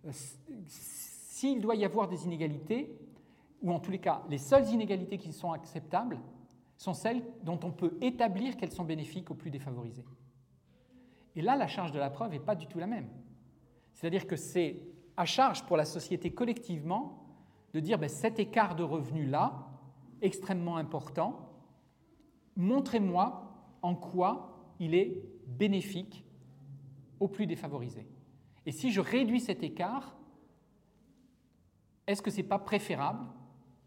euh, 0.06 0.12
s'il 0.68 1.62
doit 1.62 1.76
y 1.76 1.86
avoir 1.86 2.08
des 2.08 2.26
inégalités, 2.26 2.96
ou 3.62 3.72
en 3.72 3.80
tous 3.80 3.92
les 3.92 4.00
cas, 4.00 4.22
les 4.30 4.38
seules 4.38 4.70
inégalités 4.70 5.18
qui 5.18 5.32
sont 5.32 5.52
acceptables 5.52 6.20
sont 6.78 6.94
celles 6.94 7.24
dont 7.44 7.60
on 7.64 7.72
peut 7.72 7.98
établir 8.02 8.58
qu'elles 8.58 8.74
sont 8.74 8.84
bénéfiques 8.84 9.32
aux 9.32 9.36
plus 9.36 9.50
défavorisés. 9.50 10.04
Et 11.36 11.42
là, 11.42 11.56
la 11.56 11.68
charge 11.68 11.92
de 11.92 12.00
la 12.00 12.10
preuve 12.10 12.32
n'est 12.32 12.40
pas 12.40 12.56
du 12.56 12.68
tout 12.68 12.80
la 12.80 12.88
même. 12.88 13.10
C'est-à-dire 13.94 14.28
que 14.28 14.36
c'est 14.36 14.82
à 15.18 15.26
charge 15.26 15.64
pour 15.66 15.78
la 15.78 15.86
société 15.86 16.32
collectivement 16.32 17.24
de 17.74 17.80
dire 17.80 17.98
ben, 17.98 18.10
cet 18.10 18.40
écart 18.40 18.76
de 18.76 18.84
revenus-là, 18.84 19.68
extrêmement 20.22 20.78
important, 20.78 21.50
montrez-moi 22.56 23.52
en 23.82 23.96
quoi 23.96 24.74
il 24.80 24.96
est 24.96 25.22
bénéfique 25.48 26.24
aux 27.20 27.28
plus 27.28 27.48
défavorisés. 27.48 28.08
Et 28.66 28.72
si 28.72 28.92
je 28.92 29.02
réduis 29.02 29.40
cet 29.40 29.64
écart, 29.64 30.16
est-ce 32.08 32.22
que 32.22 32.32
ce 32.32 32.38
n'est 32.38 32.44
pas 32.44 32.60
préférable 32.60 33.26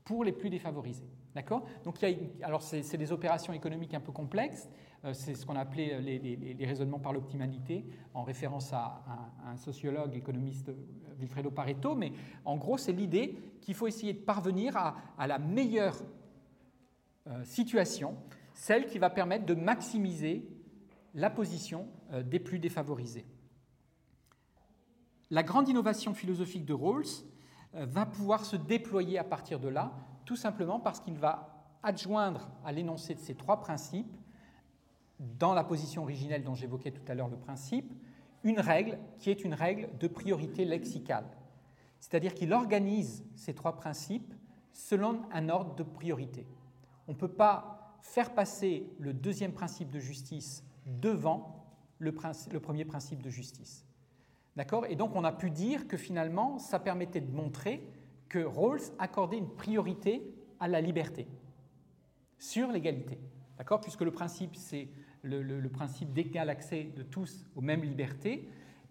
pour 0.05 0.24
les 0.24 0.32
plus 0.32 0.51
défavorisés? 0.51 1.09
D'accord? 1.37 1.66
Donc, 1.84 2.01
il 2.01 2.09
y 2.09 2.43
a, 2.43 2.47
alors 2.47 2.62
c'est 2.62 2.97
des 2.97 3.12
opérations 3.12 3.53
économiques 3.53 3.93
un 3.93 4.01
peu 4.01 4.11
complexes. 4.11 4.70
Euh, 5.05 5.12
c'est 5.12 5.34
ce 5.34 5.45
qu'on 5.45 5.55
a 5.55 5.61
appelé 5.61 5.91
euh, 5.93 6.01
les, 6.01 6.66
raisonnements 6.66 6.99
par 6.99 7.12
l'optimalité, 7.12 7.84
en 8.14 8.22
référence 8.22 8.72
à, 8.72 9.05
un 9.47 9.57
sociologue 9.59 10.16
économiste, 10.16 10.70
euh, 10.70 10.74
Vilfredo 11.18 11.51
Pareto. 11.51 11.95
Mais 11.95 12.12
en 12.47 12.57
gros, 12.57 12.78
c'est 12.78 12.93
l'idée 12.93 13.37
qu'il 13.61 13.74
faut 13.74 13.87
essayer 13.87 14.14
de 14.14 14.20
parvenir 14.20 14.76
à, 14.76 15.26
la 15.26 15.39
meilleure 15.39 15.97
situation, 17.43 18.16
celle 18.55 18.87
qui 18.87 18.99
va 18.99 19.11
permettre 19.11 19.45
de 19.45 19.55
maximiser 19.55 20.49
la 21.16 21.28
position 21.28 21.89
euh, 22.12 22.22
des 22.22 22.39
plus 22.39 22.61
défavorisés. 22.61 23.26
La 25.30 25.43
grande 25.43 25.68
innovation 25.68 26.14
philosophique 26.14 26.64
de 26.64 26.72
Rawls 26.72 27.24
euh, 27.74 27.84
va 27.87 28.07
pouvoir 28.07 28.45
se 28.45 28.55
déployer 28.55 29.18
à 29.18 29.24
partir 29.24 29.59
de 29.59 29.68
là, 29.68 29.93
tout 30.27 30.37
simplement 30.37 30.79
parce 30.79 31.01
qu'il 31.01 31.16
va 31.16 31.57
adjoindre 31.83 32.51
à 32.64 32.72
l'énoncé 32.72 33.14
de 33.14 33.20
ces 33.20 33.35
trois 33.35 33.61
principes, 33.61 34.14
dans 35.18 35.55
la 35.55 35.64
position 35.64 36.03
originelle 36.03 36.45
dont 36.45 36.55
j'évoquais 36.55 36.91
tout 36.91 37.11
à 37.11 37.14
l'heure 37.14 37.29
le 37.29 37.39
principe, 37.39 37.95
une 38.43 38.61
règle 38.61 38.99
qui 39.18 39.31
est 39.31 39.45
une 39.45 39.55
règle 39.55 39.89
de 39.99 40.09
priorité 40.09 40.64
lexicale. 40.64 41.24
C'est-à-dire 42.01 42.35
qu'il 42.35 42.53
organise 42.53 43.24
ces 43.35 43.55
trois 43.55 43.77
principes 43.77 44.35
selon 44.72 45.22
un 45.33 45.49
ordre 45.49 45.74
de 45.74 45.83
priorité. 45.83 46.47
On 47.09 47.12
ne 47.12 47.16
peut 47.16 47.33
pas 47.33 47.97
faire 48.03 48.35
passer 48.35 48.91
le 48.99 49.14
deuxième 49.14 49.53
principe 49.53 49.91
de 49.91 50.01
justice 50.01 50.64
devant 50.87 51.64
le, 51.99 52.12
premier 52.12 52.85
principe 52.85 53.22
de 53.22 53.31
justice. 53.31 53.87
D'accord? 54.55 54.87
Et 54.87 54.97
donc 54.97 55.16
on 55.16 55.24
a 55.24 55.33
pu 55.33 55.51
dire 55.51 55.89
que 55.89 55.97
finalement, 55.97 56.59
ça 56.59 56.79
permettait 56.79 57.20
de 57.20 57.33
montrer 57.33 57.89
que 58.29 58.39
Rawls 58.39 58.81
accordait 58.99 59.39
une 59.39 59.49
priorité 59.49 60.22
à 60.61 60.68
la 60.68 60.81
liberté 60.81 61.27
sur 62.39 62.70
l'égalité. 62.70 63.18
D'accord? 63.59 63.81
Puisque 63.81 64.03
le 64.03 64.11
principe, 64.11 64.57
c'est 64.57 64.89
le, 65.22 65.68
principe 65.68 66.12
d'égal 66.12 66.51
accès 66.51 66.85
de 66.97 67.03
tous 67.03 67.45
aux 67.55 67.61
mêmes 67.61 67.83
libertés, 67.83 68.49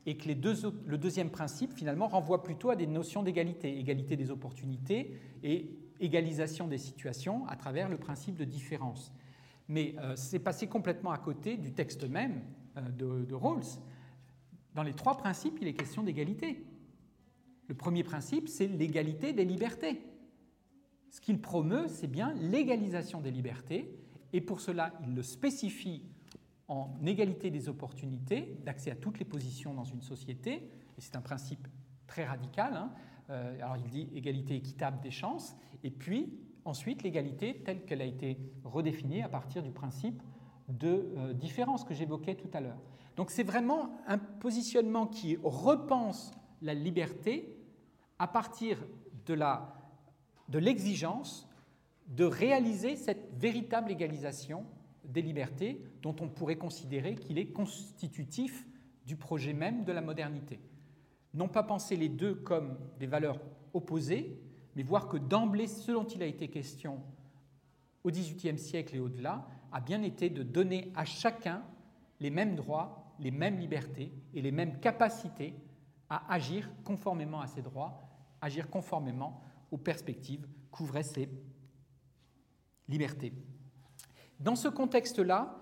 et 0.07 0.17
que 0.17 0.27
les 0.27 0.35
deux, 0.35 0.53
le 0.85 0.97
deuxième 0.97 1.31
principe, 1.31 1.73
finalement, 1.73 2.07
renvoie 2.07 2.43
plutôt 2.43 2.69
à 2.69 2.75
des 2.75 2.85
notions 2.85 3.23
d'égalité, 3.23 3.79
égalité 3.79 4.15
des 4.15 4.29
opportunités 4.29 5.17
et 5.43 5.69
égalisation 5.99 6.67
des 6.67 6.77
situations 6.77 7.47
à 7.47 7.55
travers 7.55 7.89
le 7.89 7.97
principe 7.97 8.35
de 8.35 8.43
différence. 8.43 9.11
Mais 9.67 9.95
euh, 9.97 10.15
c'est 10.15 10.39
passé 10.39 10.67
complètement 10.67 11.09
à 11.09 11.17
côté 11.17 11.57
du 11.57 11.73
texte 11.73 12.07
même 12.07 12.41
euh, 12.77 12.81
de, 12.89 13.25
de 13.25 13.33
Rawls. 13.33 13.63
Dans 14.75 14.83
les 14.83 14.93
trois 14.93 15.17
principes, 15.17 15.57
il 15.61 15.67
est 15.67 15.73
question 15.73 16.03
d'égalité. 16.03 16.63
Le 17.67 17.75
premier 17.75 18.03
principe, 18.03 18.47
c'est 18.47 18.67
l'égalité 18.67 19.33
des 19.33 19.45
libertés. 19.45 20.01
Ce 21.09 21.21
qu'il 21.21 21.39
promeut, 21.39 21.87
c'est 21.87 22.07
bien 22.07 22.33
l'égalisation 22.33 23.21
des 23.21 23.31
libertés, 23.31 23.97
et 24.33 24.41
pour 24.41 24.59
cela, 24.59 24.93
il 25.03 25.15
le 25.15 25.23
spécifie 25.23 26.03
en 26.67 26.89
égalité 27.05 27.51
des 27.51 27.69
opportunités, 27.69 28.57
d'accès 28.65 28.91
à 28.91 28.95
toutes 28.95 29.19
les 29.19 29.25
positions 29.25 29.73
dans 29.73 29.83
une 29.83 30.01
société, 30.01 30.69
et 30.97 31.01
c'est 31.01 31.15
un 31.15 31.21
principe 31.21 31.67
très 32.07 32.25
radical. 32.25 32.73
Hein. 32.75 32.91
Euh, 33.29 33.55
alors 33.61 33.77
il 33.77 33.89
dit 33.89 34.09
égalité 34.13 34.55
équitable 34.55 34.99
des 35.01 35.11
chances, 35.11 35.55
et 35.83 35.91
puis 35.91 36.33
ensuite 36.65 37.03
l'égalité 37.03 37.61
telle 37.63 37.85
qu'elle 37.85 38.01
a 38.01 38.05
été 38.05 38.37
redéfinie 38.63 39.21
à 39.21 39.29
partir 39.29 39.63
du 39.63 39.71
principe 39.71 40.21
de 40.67 41.13
euh, 41.17 41.33
différence 41.33 41.83
que 41.83 41.93
j'évoquais 41.93 42.35
tout 42.35 42.49
à 42.53 42.59
l'heure. 42.59 42.81
Donc 43.15 43.31
c'est 43.31 43.43
vraiment 43.43 43.91
un 44.07 44.17
positionnement 44.17 45.07
qui 45.07 45.37
repense 45.43 46.31
la 46.61 46.73
liberté 46.73 47.54
à 48.19 48.27
partir 48.27 48.77
de 49.25 50.59
l'exigence 50.59 51.47
de, 52.07 52.15
de 52.15 52.25
réaliser 52.25 52.95
cette 52.95 53.33
véritable 53.37 53.91
égalisation 53.91 54.65
des 55.03 55.21
libertés 55.21 55.83
dont 56.01 56.15
on 56.19 56.29
pourrait 56.29 56.57
considérer 56.57 57.15
qu'il 57.15 57.37
est 57.37 57.51
constitutif 57.51 58.67
du 59.05 59.15
projet 59.15 59.53
même 59.53 59.83
de 59.83 59.91
la 59.91 60.01
modernité. 60.01 60.59
Non 61.33 61.47
pas 61.47 61.63
penser 61.63 61.95
les 61.95 62.09
deux 62.09 62.35
comme 62.35 62.77
des 62.99 63.07
valeurs 63.07 63.39
opposées, 63.73 64.39
mais 64.75 64.83
voir 64.83 65.07
que 65.07 65.17
d'emblée, 65.17 65.67
ce 65.67 65.91
dont 65.91 66.05
il 66.05 66.23
a 66.23 66.25
été 66.25 66.47
question 66.47 67.01
au 68.03 68.11
XVIIIe 68.11 68.59
siècle 68.59 68.95
et 68.95 68.99
au-delà, 68.99 69.47
a 69.71 69.81
bien 69.81 70.01
été 70.03 70.29
de 70.29 70.43
donner 70.43 70.91
à 70.95 71.05
chacun 71.05 71.63
les 72.19 72.29
mêmes 72.29 72.55
droits, 72.55 73.13
les 73.19 73.31
mêmes 73.31 73.59
libertés 73.59 74.13
et 74.33 74.41
les 74.41 74.51
mêmes 74.51 74.79
capacités 74.79 75.55
à 76.09 76.31
agir 76.33 76.69
conformément 76.83 77.41
à 77.41 77.47
ces 77.47 77.61
droits, 77.61 78.04
agir 78.45 78.69
conformément 78.69 79.41
aux 79.71 79.77
perspectives 79.77 80.47
qu'ouvraient 80.71 81.03
ces 81.03 81.27
libertés. 82.87 83.33
Dans 84.39 84.55
ce 84.55 84.67
contexte-là, 84.67 85.57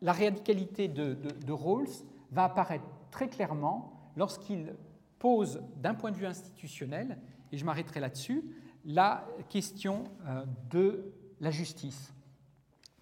la 0.00 0.12
radicalité 0.12 0.88
de, 0.88 1.14
de, 1.14 1.52
Rawls 1.52 1.90
va 2.30 2.44
apparaître 2.44 2.86
très 3.10 3.28
clairement 3.28 4.10
lorsqu'il 4.16 4.74
pose 5.18 5.62
d'un 5.76 5.94
point 5.94 6.10
de 6.10 6.16
vue 6.16 6.26
institutionnel, 6.26 7.18
et 7.52 7.58
je 7.58 7.64
m'arrêterai 7.64 8.00
là-dessus, 8.00 8.42
la 8.84 9.26
question 9.50 10.04
euh, 10.26 10.46
de 10.70 11.12
la 11.40 11.50
justice. 11.50 12.14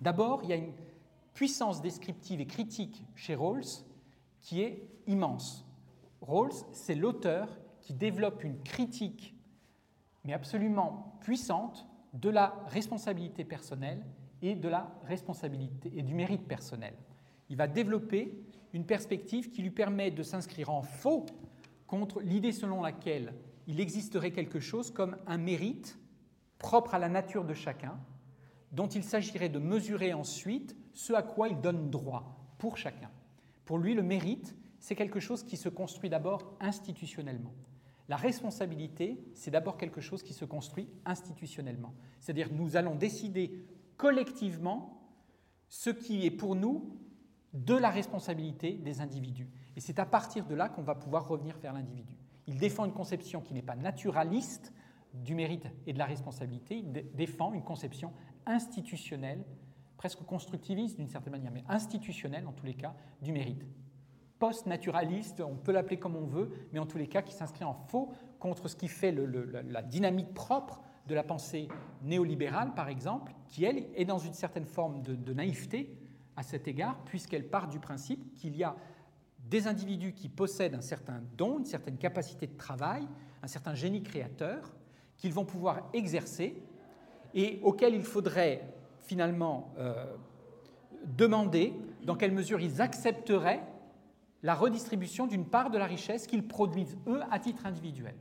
D'abord, 0.00 0.42
il 0.42 0.50
y 0.50 0.52
a 0.52 0.57
une 0.57 0.72
puissance 1.32 1.80
descriptive 1.80 2.40
et 2.40 2.46
critique 2.46 3.04
chez 3.14 3.36
Rawls 3.36 3.84
qui 4.40 4.62
est 4.62 4.88
immense. 5.07 5.64
Rawls, 6.22 6.52
c'est 6.72 6.94
l'auteur 6.96 7.61
qui 7.87 7.95
développe 7.95 8.43
une 8.43 8.61
critique, 8.64 9.37
mais 10.24 10.32
absolument 10.32 11.16
puissante, 11.20 11.87
de 12.14 12.28
la 12.28 12.53
responsabilité 12.66 13.45
personnelle 13.45 14.05
et 14.43 14.57
de 14.57 14.68
la 14.68 14.93
responsabilité 15.05 15.93
et 15.95 16.03
du 16.03 16.14
mérite 16.14 16.49
personnel. 16.49 16.95
Il 17.49 17.57
va 17.57 17.68
développer 17.68 18.37
une 18.72 18.87
perspective 18.87 19.51
qui 19.51 19.62
lui 19.62 19.70
permet 19.70 20.11
de 20.11 20.24
s'inscrire 20.24 20.70
en 20.70 20.82
faux 20.82 21.26
contre 21.87 22.20
l'idée 22.20 22.51
selon 22.51 22.82
laquelle 22.82 23.34
il 23.68 23.78
existerait 23.78 24.32
quelque 24.32 24.59
chose 24.59 24.91
comme 24.91 25.16
un 25.28 25.39
mérite 25.39 25.97
propre 26.59 26.95
à 26.95 26.99
la 26.99 27.09
nature 27.09 27.45
de 27.45 27.55
chacun, 27.55 27.97
dont 28.72 28.89
il 28.89 29.05
s'agirait 29.05 29.49
de 29.49 29.61
mesurer 29.61 30.12
ensuite 30.12 30.74
ce 30.93 31.12
à 31.12 31.22
quoi 31.22 31.49
il 31.49 31.61
donne 31.61 31.89
droit 31.91 32.37
pour 32.59 32.78
chacun. 32.78 33.11
Pour 33.64 33.78
lui, 33.78 33.95
le 33.95 34.03
mérite, 34.03 34.57
c'est 34.80 34.97
quelque 34.97 35.20
chose 35.20 35.45
qui 35.45 35.57
se 35.57 35.68
construit 35.68 36.11
d'abord 36.11 36.57
institutionnellement. 36.59 37.55
La 38.09 38.16
responsabilité, 38.16 39.18
c'est 39.34 39.50
d'abord 39.50 39.76
quelque 39.76 40.00
chose 40.00 40.22
qui 40.22 40.32
se 40.32 40.44
construit 40.44 40.88
institutionnellement. 41.04 41.94
C'est-à-dire 42.20 42.52
nous 42.52 42.76
allons 42.76 42.94
décider 42.94 43.64
collectivement 43.96 45.00
ce 45.68 45.90
qui 45.90 46.24
est 46.24 46.30
pour 46.30 46.54
nous 46.54 46.96
de 47.52 47.74
la 47.74 47.90
responsabilité 47.90 48.74
des 48.74 49.00
individus. 49.00 49.48
Et 49.76 49.80
c'est 49.80 49.98
à 49.98 50.07
partir 50.07 50.46
de 50.46 50.54
là 50.54 50.68
qu'on 50.68 50.82
va 50.82 50.94
pouvoir 50.94 51.26
revenir 51.26 51.59
vers 51.59 51.72
l'individu. 51.72 52.14
Il 52.46 52.59
défend 52.59 52.84
une 52.84 52.92
conception 52.92 53.40
qui 53.40 53.54
n'est 53.54 53.62
pas 53.62 53.76
naturaliste 53.76 54.72
du 55.14 55.34
mérite 55.34 55.66
et 55.86 55.92
de 55.92 55.98
la 55.98 56.04
responsabilité, 56.04 56.76
il 56.76 56.92
défend 57.14 57.52
une 57.52 57.62
conception 57.62 58.12
institutionnelle, 58.44 59.44
presque 59.96 60.22
constructiviste 60.24 60.98
d'une 60.98 61.09
certaine 61.09 61.32
manière, 61.32 61.52
mais 61.52 61.64
institutionnelle 61.68 62.46
en 62.46 62.52
tous 62.52 62.66
les 62.66 62.74
cas, 62.74 62.94
du 63.22 63.32
mérite. 63.32 63.64
Post-naturaliste, 64.39 65.41
on 65.41 65.57
peut 65.57 65.72
l'appeler 65.72 65.99
comme 65.99 66.16
on 66.16 66.26
veut, 66.26 66.51
mais 66.72 66.78
en 66.78 66.87
tous 66.87 66.99
les 66.99 67.07
cas 67.07 67.22
qui 67.22 67.32
s'inscrit 67.32 67.64
en 67.64 67.74
faux 67.74 68.12
contre 68.39 68.68
ce 68.68 68.76
qui 68.76 68.89
fait 68.89 69.12
la 69.12 69.82
dynamique 69.82 70.34
propre 70.34 70.82
de 71.07 71.14
la 71.14 71.22
pensée 71.22 71.68
néolibérale, 72.03 72.74
par 72.74 72.89
exemple, 72.89 73.32
qui, 73.49 73.64
elle, 73.64 73.87
est 73.95 74.05
dans 74.05 74.18
une 74.18 74.34
certaine 74.34 74.66
forme 74.66 75.03
de, 75.03 75.32
naïveté 75.32 75.97
à 76.37 76.43
cet 76.43 76.68
égard, 76.68 76.99
puisqu'elle 77.05 77.49
part 77.49 77.68
du 77.68 77.78
principe 77.78 78.34
qu'il 78.34 78.57
y 78.57 78.64
a 78.64 78.76
des 79.49 79.68
individus 79.68 80.12
qui 80.12 80.28
possèdent 80.28 80.74
un 80.74 80.80
certain 80.80 81.22
don, 81.37 81.59
une 81.59 81.64
certaine 81.64 81.97
capacité 81.97 82.47
de 82.47 82.57
travail, 82.57 83.07
un 83.43 83.47
certain 83.47 83.74
génie 83.74 84.03
créateur, 84.03 84.74
qu'ils 85.16 85.32
vont 85.32 85.45
pouvoir 85.45 85.89
exercer 85.95 86.61
et 87.32 87.61
auxquels 87.62 87.95
il 87.95 88.03
faudrait 88.03 88.68
finalement 89.01 89.72
euh, 89.78 90.14
demander 91.05 91.72
dans 92.03 92.16
quelle 92.16 92.32
mesure 92.32 92.61
ils 92.61 92.82
accepteraient 92.82 93.62
la 94.47 94.55
redistribution 94.55 95.26
d'une 95.26 95.44
part 95.44 95.70
de 95.70 95.76
la 95.76 95.86
richesse 95.86 96.28
qu'ils 96.28 96.47
produisent, 96.47 96.97
eux, 97.09 97.20
à 97.32 97.40
titre 97.40 97.66
individuel. 97.66 98.14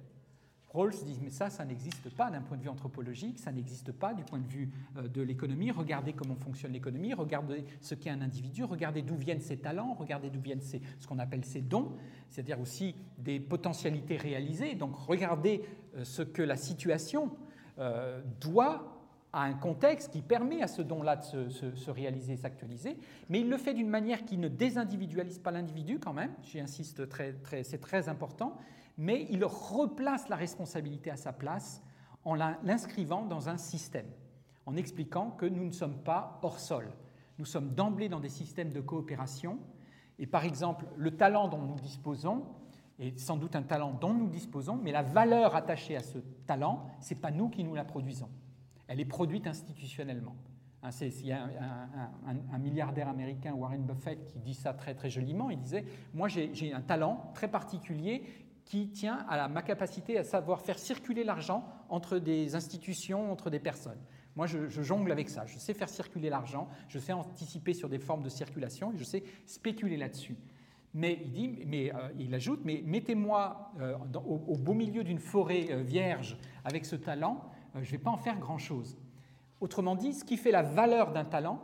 Rawls 0.69 0.95
dit 1.05 1.19
mais 1.21 1.30
ça, 1.30 1.51
ça 1.51 1.63
n'existe 1.63 2.09
pas 2.09 2.32
d'un 2.32 2.41
point 2.41 2.57
de 2.57 2.63
vue 2.63 2.69
anthropologique, 2.69 3.38
ça 3.38 3.51
n'existe 3.51 3.91
pas 3.91 4.11
du 4.15 4.23
point 4.23 4.39
de 4.39 4.47
vue 4.47 4.71
euh, 4.97 5.07
de 5.07 5.21
l'économie. 5.21 5.69
Regardez 5.69 6.13
comment 6.13 6.36
fonctionne 6.36 6.73
l'économie, 6.73 7.13
regardez 7.13 7.63
ce 7.80 7.93
qu'est 7.93 8.09
un 8.09 8.21
individu, 8.21 8.63
regardez 8.63 9.03
d'où 9.03 9.15
viennent 9.15 9.39
ses 9.39 9.57
talents, 9.57 9.93
regardez 9.93 10.32
d'où 10.32 10.41
viennent 10.41 10.61
ce 10.61 11.07
qu'on 11.07 11.19
appelle 11.19 11.45
ses 11.45 11.61
dons, 11.61 11.91
c'est-à-dire 12.32 12.59
aussi 12.59 12.95
des 13.19 13.39
potentialités 13.39 14.17
réalisées. 14.17 14.73
Donc 14.73 14.95
regardez 14.95 15.61
euh, 15.95 16.03
ce 16.03 16.23
que 16.23 16.41
la 16.41 16.57
situation 16.57 17.38
euh, 17.78 18.19
doit 18.41 18.94
à 19.36 19.41
un 19.41 19.53
contexte 19.53 20.13
qui 20.13 20.21
permet 20.21 20.61
à 20.61 20.67
ce 20.67 20.81
don-là 20.81 21.17
de 21.17 21.49
se, 21.49 21.91
réaliser, 21.91 22.38
s'actualiser, 22.38 22.97
mais 23.27 23.41
il 23.41 23.49
le 23.49 23.57
fait 23.57 23.73
d'une 23.73 23.89
manière 23.89 24.23
qui 24.23 24.38
ne 24.38 24.47
désindividualise 24.47 25.39
pas 25.39 25.51
l'individu 25.51 25.99
quand 25.99 26.13
même, 26.13 26.31
j'y 26.41 26.61
insiste, 26.61 27.09
très, 27.09 27.33
très, 27.33 27.63
c'est 27.63 27.79
très 27.79 28.07
important, 28.07 28.55
mais 28.97 29.27
il 29.29 29.43
replace 29.43 30.29
la 30.29 30.38
responsabilité 30.38 31.11
à 31.11 31.17
sa 31.17 31.33
place 31.33 31.83
en 32.23 32.33
l'inscrivant 32.33 33.25
dans 33.25 33.49
un 33.49 33.57
système, 33.57 34.07
en 34.65 34.77
expliquant 34.77 35.31
que 35.31 35.45
nous 35.45 35.65
ne 35.65 35.73
sommes 35.73 35.97
pas 35.97 36.39
hors 36.41 36.59
sol. 36.59 36.89
Nous 37.38 37.45
sommes 37.45 37.73
d'emblée 37.75 38.07
dans 38.07 38.21
des 38.21 38.29
systèmes 38.29 38.71
de 38.71 38.79
coopération, 38.79 39.59
et 40.17 40.27
par 40.27 40.45
exemple, 40.45 40.86
le 40.95 41.11
talent 41.11 41.49
dont 41.49 41.61
nous 41.61 41.75
disposons 41.75 42.45
est 42.99 43.19
sans 43.19 43.36
doute 43.36 43.57
un 43.57 43.63
talent 43.63 43.91
dont 43.91 44.13
nous 44.13 44.29
disposons, 44.29 44.79
mais 44.81 44.93
la 44.93 45.03
valeur 45.03 45.57
attachée 45.57 45.97
à 45.97 46.03
ce 46.03 46.19
talent, 46.47 46.86
ce 47.01 47.13
n'est 47.13 47.19
pas 47.19 47.31
nous 47.31 47.49
qui 47.49 47.65
nous 47.65 47.75
la 47.75 47.83
produisons. 47.83 48.29
Elle 48.88 48.99
est 48.99 49.05
produite 49.05 49.47
institutionnellement. 49.47 50.36
Hein, 50.83 50.89
il 51.01 51.25
y 51.25 51.31
a 51.31 51.47
un, 52.51 52.57
milliardaire 52.59 53.07
américain, 53.07 53.53
Warren 53.53 53.83
Buffett, 53.83 54.23
qui 54.25 54.39
dit 54.39 54.53
ça 54.53 54.73
très 54.73 54.93
très 54.93 55.09
joliment. 55.09 55.49
Il 55.49 55.59
disait 55.59 55.86
Moi, 56.13 56.27
j'ai 56.27 56.73
un 56.73 56.81
talent 56.81 57.31
très 57.33 57.47
particulier 57.47 58.23
qui 58.65 58.89
tient 58.89 59.25
à 59.29 59.47
ma 59.47 59.61
capacité 59.61 60.17
à 60.17 60.23
savoir 60.23 60.61
faire 60.61 60.79
circuler 60.79 61.23
l'argent 61.23 61.65
entre 61.89 62.17
des 62.17 62.55
institutions, 62.55 63.31
entre 63.31 63.49
des 63.49 63.59
personnes. 63.59 63.99
Moi, 64.36 64.47
je, 64.47 64.67
jongle 64.67 65.11
avec 65.11 65.29
ça. 65.29 65.45
Je 65.45 65.57
sais 65.57 65.73
faire 65.73 65.88
circuler 65.88 66.29
l'argent, 66.29 66.67
je 66.89 66.99
sais 66.99 67.13
anticiper 67.13 67.73
sur 67.73 67.88
des 67.88 67.99
formes 67.99 68.23
de 68.23 68.29
circulation 68.29 68.91
et 68.91 68.97
je 68.97 69.03
sais 69.03 69.23
spéculer 69.45 69.97
là-dessus. 69.97 70.36
Mais 70.93 71.19
il 71.23 71.31
dit, 71.31 71.63
mais 71.67 71.93
euh, 71.93 72.09
il 72.19 72.33
ajoute, 72.33 72.61
mais 72.63 72.81
mettez-moi 72.86 73.71
euh, 73.79 73.95
au, 74.25 74.57
beau 74.57 74.73
milieu 74.73 75.03
d'une 75.03 75.19
forêt 75.19 75.67
euh, 75.69 75.83
vierge 75.83 76.38
avec 76.63 76.86
ce 76.86 76.95
talent, 76.95 77.49
je 77.76 77.80
ne 77.80 77.91
vais 77.91 77.97
pas 77.97 78.11
en 78.11 78.17
faire 78.17 78.39
grand-chose. 78.39 78.97
Autrement 79.61 79.95
dit, 79.95 80.13
ce 80.13 80.23
qui 80.23 80.38
fait 80.38 80.51
la 80.51 80.63
valeur 80.63 81.11
d'un 81.11 81.26
talent, 81.26 81.61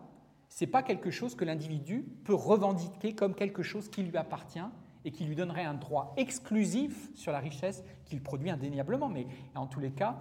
ce 0.49 0.63
n'est 0.63 0.71
pas 0.71 0.83
quelque 0.83 1.11
chose 1.11 1.35
que 1.35 1.45
l'individu 1.45 2.05
peut 2.23 2.33
revendiquer 2.33 3.15
comme 3.15 3.35
quelque 3.35 3.63
chose 3.63 3.89
qui 3.89 4.03
lui 4.03 4.17
appartient 4.17 4.59
et 5.05 5.11
qui 5.11 5.23
lui 5.23 5.35
donnerait 5.35 5.63
un 5.63 5.73
droit 5.73 6.13
exclusif 6.17 7.09
sur 7.15 7.31
la 7.31 7.39
richesse 7.39 7.83
qu'il 8.05 8.21
produit 8.21 8.49
indéniablement, 8.49 9.09
mais 9.09 9.27
en 9.55 9.65
tous 9.65 9.79
les 9.79 9.91
cas, 9.91 10.17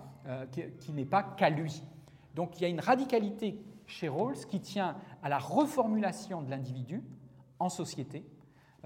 qui 0.53 0.93
n'est 0.93 1.05
pas 1.05 1.23
qu'à 1.23 1.51
lui. 1.51 1.83
Donc 2.35 2.59
il 2.59 2.63
y 2.63 2.65
a 2.65 2.69
une 2.69 2.81
radicalité 2.81 3.61
chez 3.87 4.09
Rawls 4.09 4.47
qui 4.49 4.61
tient 4.61 4.97
à 5.23 5.29
la 5.29 5.39
reformulation 5.39 6.43
de 6.43 6.51
l'individu 6.51 7.03
en 7.59 7.69
société. 7.69 8.25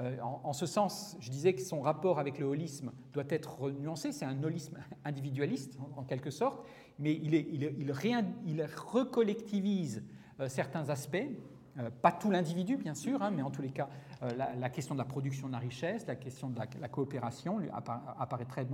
Euh, 0.00 0.18
en, 0.20 0.52
ce 0.52 0.66
sens, 0.66 1.16
je 1.20 1.30
disais 1.30 1.54
que 1.54 1.62
son 1.62 1.80
rapport 1.80 2.18
avec 2.18 2.40
le 2.40 2.46
holisme 2.46 2.90
doit 3.12 3.24
être 3.28 3.70
nuancé, 3.70 4.10
c'est 4.10 4.24
un 4.24 4.42
holisme 4.42 4.78
individualiste 5.04 5.78
en, 5.96 6.02
quelque 6.02 6.30
sorte, 6.30 6.66
mais 6.98 7.12
il, 7.12 7.92
recollectivise 7.92 10.02
euh, 10.40 10.48
certains 10.48 10.90
aspects, 10.90 11.26
euh, 11.78 11.90
pas 12.02 12.12
tout 12.12 12.30
l'individu 12.30 12.76
bien 12.76 12.94
sûr, 12.94 13.22
hein, 13.22 13.30
mais 13.30 13.42
en 13.42 13.50
tous 13.50 13.62
les 13.62 13.70
cas 13.70 13.88
la, 14.36 14.70
question 14.70 14.94
de 14.94 15.00
la 15.00 15.04
production 15.04 15.48
de 15.48 15.52
la 15.52 15.58
richesse, 15.58 16.06
la 16.06 16.16
question 16.16 16.48
de 16.48 16.58
la, 16.58 16.88
coopération 16.88 17.58
lui 17.58 17.68
apparaît, 17.70 18.46
très 18.46 18.66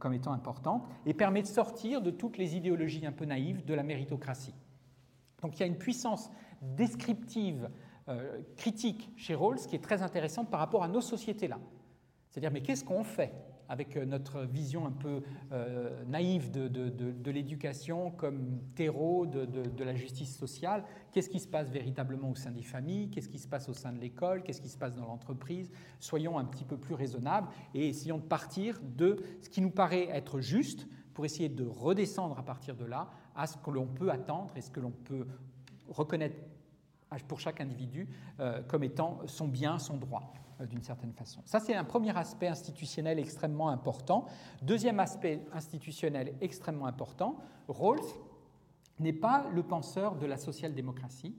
comme 0.00 0.14
étant 0.14 0.32
importante, 0.32 0.84
et 1.06 1.14
permet 1.14 1.42
de 1.42 1.46
sortir 1.46 2.02
de 2.02 2.10
toutes 2.10 2.38
les 2.38 2.56
idéologies 2.56 3.06
un 3.06 3.12
peu 3.12 3.24
naïves 3.24 3.64
de 3.64 3.72
la 3.72 3.84
méritocratie. 3.84 4.54
Donc 5.42 5.56
il 5.56 5.60
y 5.60 5.62
a 5.62 5.66
une 5.66 5.78
puissance 5.78 6.28
descriptive 6.60 7.70
euh, 8.08 8.42
critique 8.58 9.10
chez 9.16 9.34
Rawls 9.34 9.60
qui 9.66 9.76
est 9.76 9.82
très 9.82 10.02
intéressante 10.02 10.50
par 10.50 10.60
rapport 10.60 10.84
à 10.84 10.88
nos 10.88 11.00
sociétés-là. 11.00 11.58
C'est-à-dire, 12.28 12.50
mais 12.50 12.60
qu'est-ce 12.60 12.84
qu'on 12.84 13.02
fait? 13.02 13.32
Avec 13.68 13.96
euh, 13.96 14.04
notre 14.04 14.42
vision 14.42 14.86
un 14.86 14.92
peu 14.92 15.22
euh, 15.52 16.04
naïve 16.04 16.50
de, 16.50 17.30
l'éducation 17.30 18.10
comme 18.10 18.60
terreau 18.74 19.26
de, 19.26 19.84
la 19.84 19.94
justice 19.94 20.36
sociale. 20.36 20.84
Qu'est-ce 21.12 21.28
qui 21.28 21.40
se 21.40 21.48
passe 21.48 21.70
véritablement 21.70 22.30
au 22.30 22.34
sein 22.34 22.50
des 22.50 22.62
familles? 22.62 23.10
Qu'est-ce 23.10 23.28
qui 23.28 23.38
se 23.38 23.48
passe 23.48 23.68
au 23.68 23.74
sein 23.74 23.92
de 23.92 23.98
l'école? 23.98 24.42
Qu'est-ce 24.42 24.60
qui 24.60 24.68
se 24.68 24.78
passe 24.78 24.94
dans 24.94 25.06
l'entreprise? 25.06 25.70
Soyons 26.00 26.38
un 26.38 26.44
petit 26.44 26.64
peu 26.64 26.76
plus 26.76 26.94
raisonnables 26.94 27.48
et 27.74 27.88
essayons 27.88 28.18
de 28.18 28.22
partir 28.22 28.80
de 28.82 29.16
ce 29.40 29.48
qui 29.48 29.60
nous 29.60 29.70
paraît 29.70 30.08
être 30.10 30.40
juste 30.40 30.86
pour 31.12 31.24
essayer 31.24 31.48
de 31.48 31.64
redescendre 31.64 32.38
à 32.38 32.42
partir 32.42 32.76
de 32.76 32.84
là 32.84 33.10
à 33.36 33.46
ce 33.46 33.56
que 33.56 33.70
l'on 33.70 33.86
peut 33.86 34.10
attendre 34.10 34.52
et 34.56 34.60
ce 34.60 34.70
que 34.70 34.80
l'on 34.80 34.90
peut 34.90 35.26
reconnaître 35.88 36.36
pour 37.22 37.40
chaque 37.40 37.60
individu 37.60 38.08
euh, 38.40 38.62
comme 38.62 38.82
étant 38.82 39.20
son 39.26 39.46
bien, 39.46 39.78
son 39.78 39.96
droit, 39.96 40.32
d'une 40.60 40.82
certaine 40.82 41.12
façon. 41.12 41.40
Ça, 41.44 41.60
c'est 41.60 41.74
un 41.74 41.84
premier 41.84 42.16
aspect 42.16 42.48
institutionnel 42.48 43.18
extrêmement 43.18 43.68
important. 43.68 44.26
Deuxième 44.62 45.00
aspect 45.00 45.44
institutionnel 45.52 46.34
extrêmement 46.40 46.86
important, 46.86 47.36
Rawls 47.68 48.00
n'est 49.00 49.12
pas 49.12 49.46
le 49.52 49.62
penseur 49.62 50.16
de 50.16 50.26
la 50.26 50.36
social-démocratie. 50.36 51.34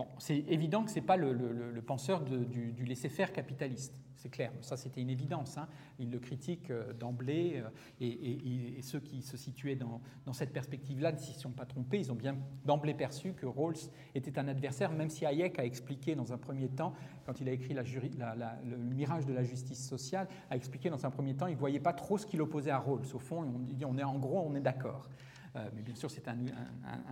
Bon, 0.00 0.06
c'est 0.16 0.46
évident 0.48 0.82
que 0.82 0.90
ce 0.90 0.94
n'est 0.94 1.04
pas 1.04 1.18
le, 1.18 1.82
penseur 1.86 2.22
du, 2.22 2.84
laisser-faire 2.86 3.34
capitaliste 3.34 3.92
c'est 4.16 4.30
clair. 4.30 4.50
Ça, 4.60 4.76
c'était 4.76 5.00
une 5.00 5.08
évidence. 5.08 5.56
Hein. 5.56 5.66
Il 5.98 6.10
le 6.10 6.18
critique 6.18 6.70
euh, 6.70 6.92
d'emblée, 6.92 7.62
euh, 7.64 7.70
et, 8.02 8.82
ceux 8.82 9.00
qui 9.00 9.22
se 9.22 9.38
situaient 9.38 9.76
dans, 9.76 10.00
cette 10.34 10.52
perspective-là 10.52 11.12
ne 11.12 11.16
s'y 11.16 11.32
sont 11.32 11.52
pas 11.52 11.64
trompés. 11.64 11.98
Ils 11.98 12.12
ont 12.12 12.16
bien 12.16 12.36
d'emblée 12.66 12.92
perçu 12.92 13.32
que 13.32 13.46
Rawls 13.46 13.90
était 14.14 14.38
un 14.38 14.46
adversaire, 14.48 14.92
même 14.92 15.08
si 15.08 15.24
Hayek 15.24 15.58
a 15.58 15.64
expliqué 15.64 16.14
dans 16.14 16.34
un 16.34 16.38
premier 16.38 16.68
temps, 16.68 16.92
quand 17.24 17.40
il 17.40 17.48
a 17.48 17.52
écrit 17.52 17.72
le 17.74 18.76
mirage 18.76 19.24
de 19.24 19.32
la 19.32 19.42
justice 19.42 19.86
sociale, 19.86 20.28
a 20.50 20.56
expliqué 20.56 20.90
dans 20.90 21.06
un 21.06 21.10
premier 21.10 21.34
temps, 21.34 21.46
il 21.46 21.54
ne 21.54 21.58
voyait 21.58 21.80
pas 21.80 21.94
trop 21.94 22.18
ce 22.18 22.26
qu'il 22.26 22.42
opposait 22.42 22.70
à 22.70 22.78
Rawls. 22.78 23.06
Au 23.14 23.18
fond, 23.18 23.42
on 23.42 23.86
on 23.86 23.98
est 23.98 24.04
en 24.04 24.18
gros, 24.18 24.42
on 24.46 24.54
est 24.54 24.60
d'accord. 24.60 25.08
Euh, 25.56 25.68
mais 25.74 25.82
bien 25.82 25.94
sûr, 25.94 26.10
c'est 26.10 26.28
un, 26.28 26.38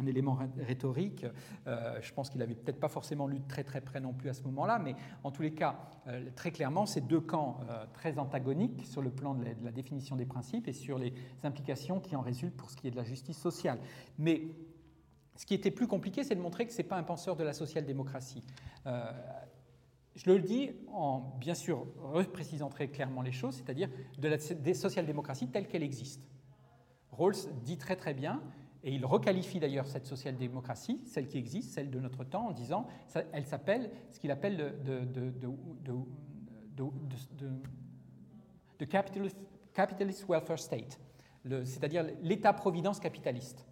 élément 0.07 0.39
rhétorique. 0.59 1.27
Euh, 1.67 1.99
je 2.01 2.13
pense 2.13 2.31
qu'il 2.31 2.39
n'avait 2.39 2.55
peut-être 2.55 2.81
pas 2.81 2.89
forcément 2.89 3.27
lu 3.27 3.41
très 3.49 3.65
très 3.65 3.81
près 3.81 4.01
non 4.01 4.13
plus 4.13 4.29
à 4.29 4.35
ce 4.35 4.43
moment-là, 4.43 4.79
mais 4.79 4.95
en 5.25 5.31
tous 5.31 5.43
les 5.43 5.53
cas, 5.53 5.79
euh, 6.07 6.31
très 6.35 6.51
clairement, 6.51 6.87
c'est 6.87 7.07
deux 7.07 7.21
camps 7.21 7.61
très 7.93 8.19
antagoniques 8.19 8.87
sur 8.87 9.03
le 9.03 9.11
plan 9.11 9.35
de 9.35 9.45
la, 9.63 9.73
définition 9.73 10.17
des 10.17 10.27
principes 10.27 10.69
et 10.69 10.73
sur 10.73 10.99
les 10.99 11.13
implications 11.43 12.01
qui 12.01 12.17
en 12.17 12.21
résultent 12.21 12.57
pour 12.57 12.71
ce 12.71 12.77
qui 12.77 12.89
est 12.89 12.91
de 12.91 12.97
la 12.97 13.05
justice 13.05 13.39
sociale. 13.39 13.79
Mais 14.19 14.43
ce 15.37 15.47
qui 15.47 15.55
était 15.55 15.71
plus 15.71 15.87
compliqué, 15.87 16.25
c'est 16.25 16.35
de 16.35 16.41
montrer 16.41 16.67
que 16.67 16.73
ce 16.73 16.79
n'est 16.79 16.89
pas 16.89 16.97
un 16.97 17.03
penseur 17.03 17.37
de 17.37 17.45
la 17.45 17.53
social-démocratie. 17.53 18.43
Je 18.85 20.33
le 20.33 20.41
dis 20.41 20.71
en, 20.93 21.21
bien 21.39 21.55
sûr, 21.55 21.87
reprécisant 22.01 22.71
très 22.71 22.89
clairement 22.89 23.23
les 23.23 23.31
choses, 23.31 23.57
c'est-à-dire 23.57 23.89
de 24.19 24.29
la 24.29 24.75
social-démocratie 24.75 25.49
telle 25.49 25.69
qu'elle 25.69 25.85
existe. 25.85 26.23
Rawls 27.19 27.53
dit 27.65 27.77
très 27.77 27.97
très 27.97 28.15
bien, 28.15 28.41
et 28.85 28.95
il 28.95 29.05
requalifie 29.05 29.59
d'ailleurs 29.59 29.87
cette 29.87 30.07
social-démocratie, 30.07 31.01
celle 31.05 31.27
qui 31.27 31.37
existe, 31.37 31.75
celle 31.75 31.91
de 31.91 31.99
notre 31.99 32.25
temps, 32.25 32.49
en 32.49 32.53
disant 32.53 32.87
elle 33.33 33.45
s'appelle 33.45 33.91
ce 34.11 34.21
qu'il 34.21 34.31
appelle 34.31 34.57
de, 34.57 35.05
capitalist, 38.87 40.27
welfare 40.29 40.59
state, 40.59 41.01
c'est-à-dire 41.45 42.07
l'État-providence 42.23 43.01
capitaliste. 43.01 43.67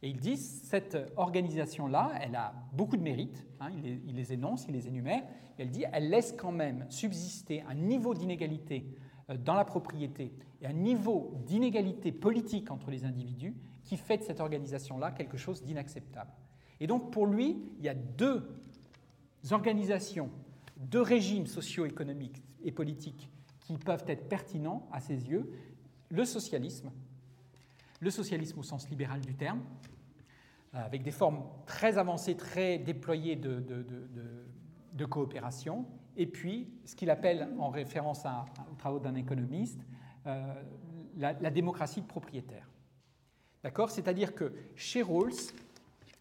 Et 0.00 0.08
il 0.08 0.20
dit 0.20 0.36
cette 0.36 0.96
organisation-là, 1.16 2.12
elle 2.20 2.36
a 2.36 2.54
beaucoup 2.72 2.96
de 2.96 3.02
mérites, 3.02 3.46
hein, 3.60 3.68
il, 3.84 4.14
les, 4.14 4.32
énonce, 4.32 4.64
il 4.68 4.74
les 4.74 4.86
énumère, 4.86 5.22
et 5.58 5.62
elle 5.62 5.70
dit 5.70 5.84
elle 5.92 6.08
laisse 6.08 6.32
quand 6.32 6.52
même 6.52 6.86
subsister 6.88 7.62
un 7.68 7.74
niveau 7.74 8.14
d'inégalité 8.14 8.86
dans 9.36 9.54
la 9.54 9.64
propriété 9.64 10.32
et 10.60 10.66
un 10.66 10.72
niveau 10.72 11.34
d'inégalité 11.46 12.12
politique 12.12 12.70
entre 12.70 12.90
les 12.90 13.04
individus 13.04 13.54
qui 13.84 13.96
fait 13.96 14.18
de 14.18 14.22
cette 14.22 14.40
organisation-là 14.40 15.10
quelque 15.12 15.36
chose 15.36 15.62
d'inacceptable. 15.62 16.32
Et 16.80 16.86
donc 16.86 17.12
pour 17.12 17.26
lui, 17.26 17.58
il 17.78 17.84
y 17.84 17.88
a 17.88 17.94
deux 17.94 18.48
organisations, 19.50 20.30
deux 20.76 21.02
régimes 21.02 21.46
socio-économiques 21.46 22.42
et 22.62 22.72
politiques 22.72 23.30
qui 23.60 23.76
peuvent 23.76 24.04
être 24.06 24.28
pertinents 24.28 24.88
à 24.92 25.00
ses 25.00 25.28
yeux. 25.28 25.50
Le 26.10 26.24
socialisme, 26.24 26.90
le 28.00 28.10
socialisme 28.10 28.58
au 28.58 28.62
sens 28.62 28.88
libéral 28.88 29.20
du 29.20 29.34
terme, 29.34 29.62
avec 30.72 31.02
des 31.02 31.10
formes 31.10 31.44
très 31.66 31.98
avancées, 31.98 32.36
très 32.36 32.78
déployées 32.78 33.36
de, 33.36 33.60
de 34.92 35.04
coopération, 35.04 35.86
et 36.18 36.26
puis 36.26 36.68
ce 36.84 36.96
qu'il 36.96 37.10
appelle, 37.10 37.48
en 37.58 37.70
référence 37.70 38.26
aux 38.26 38.74
travaux 38.74 38.98
d'un 38.98 39.14
économiste, 39.14 39.80
euh, 40.26 40.62
la, 41.16 41.32
démocratie 41.32 42.02
propriétaire. 42.02 42.68
D'accord? 43.62 43.90
C'est-à-dire 43.90 44.34
que 44.34 44.52
chez 44.74 45.00
Rawls, 45.00 45.32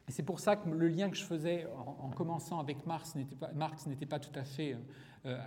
c'est 0.07 0.23
pour 0.23 0.39
ça 0.39 0.55
que 0.55 0.69
le 0.69 0.87
lien 0.87 1.09
que 1.09 1.17
je 1.17 1.23
faisais 1.23 1.67
en, 1.75 2.09
commençant 2.11 2.59
avec 2.59 2.85
Marx 2.85 3.15
n'était 3.15 3.35
pas, 3.35 3.51
Marx 3.53 3.87
n'était 3.87 4.05
pas 4.05 4.19
tout 4.19 4.37
à 4.39 4.43
fait 4.43 4.73
euh, 4.73 4.77
euh, 5.25 5.37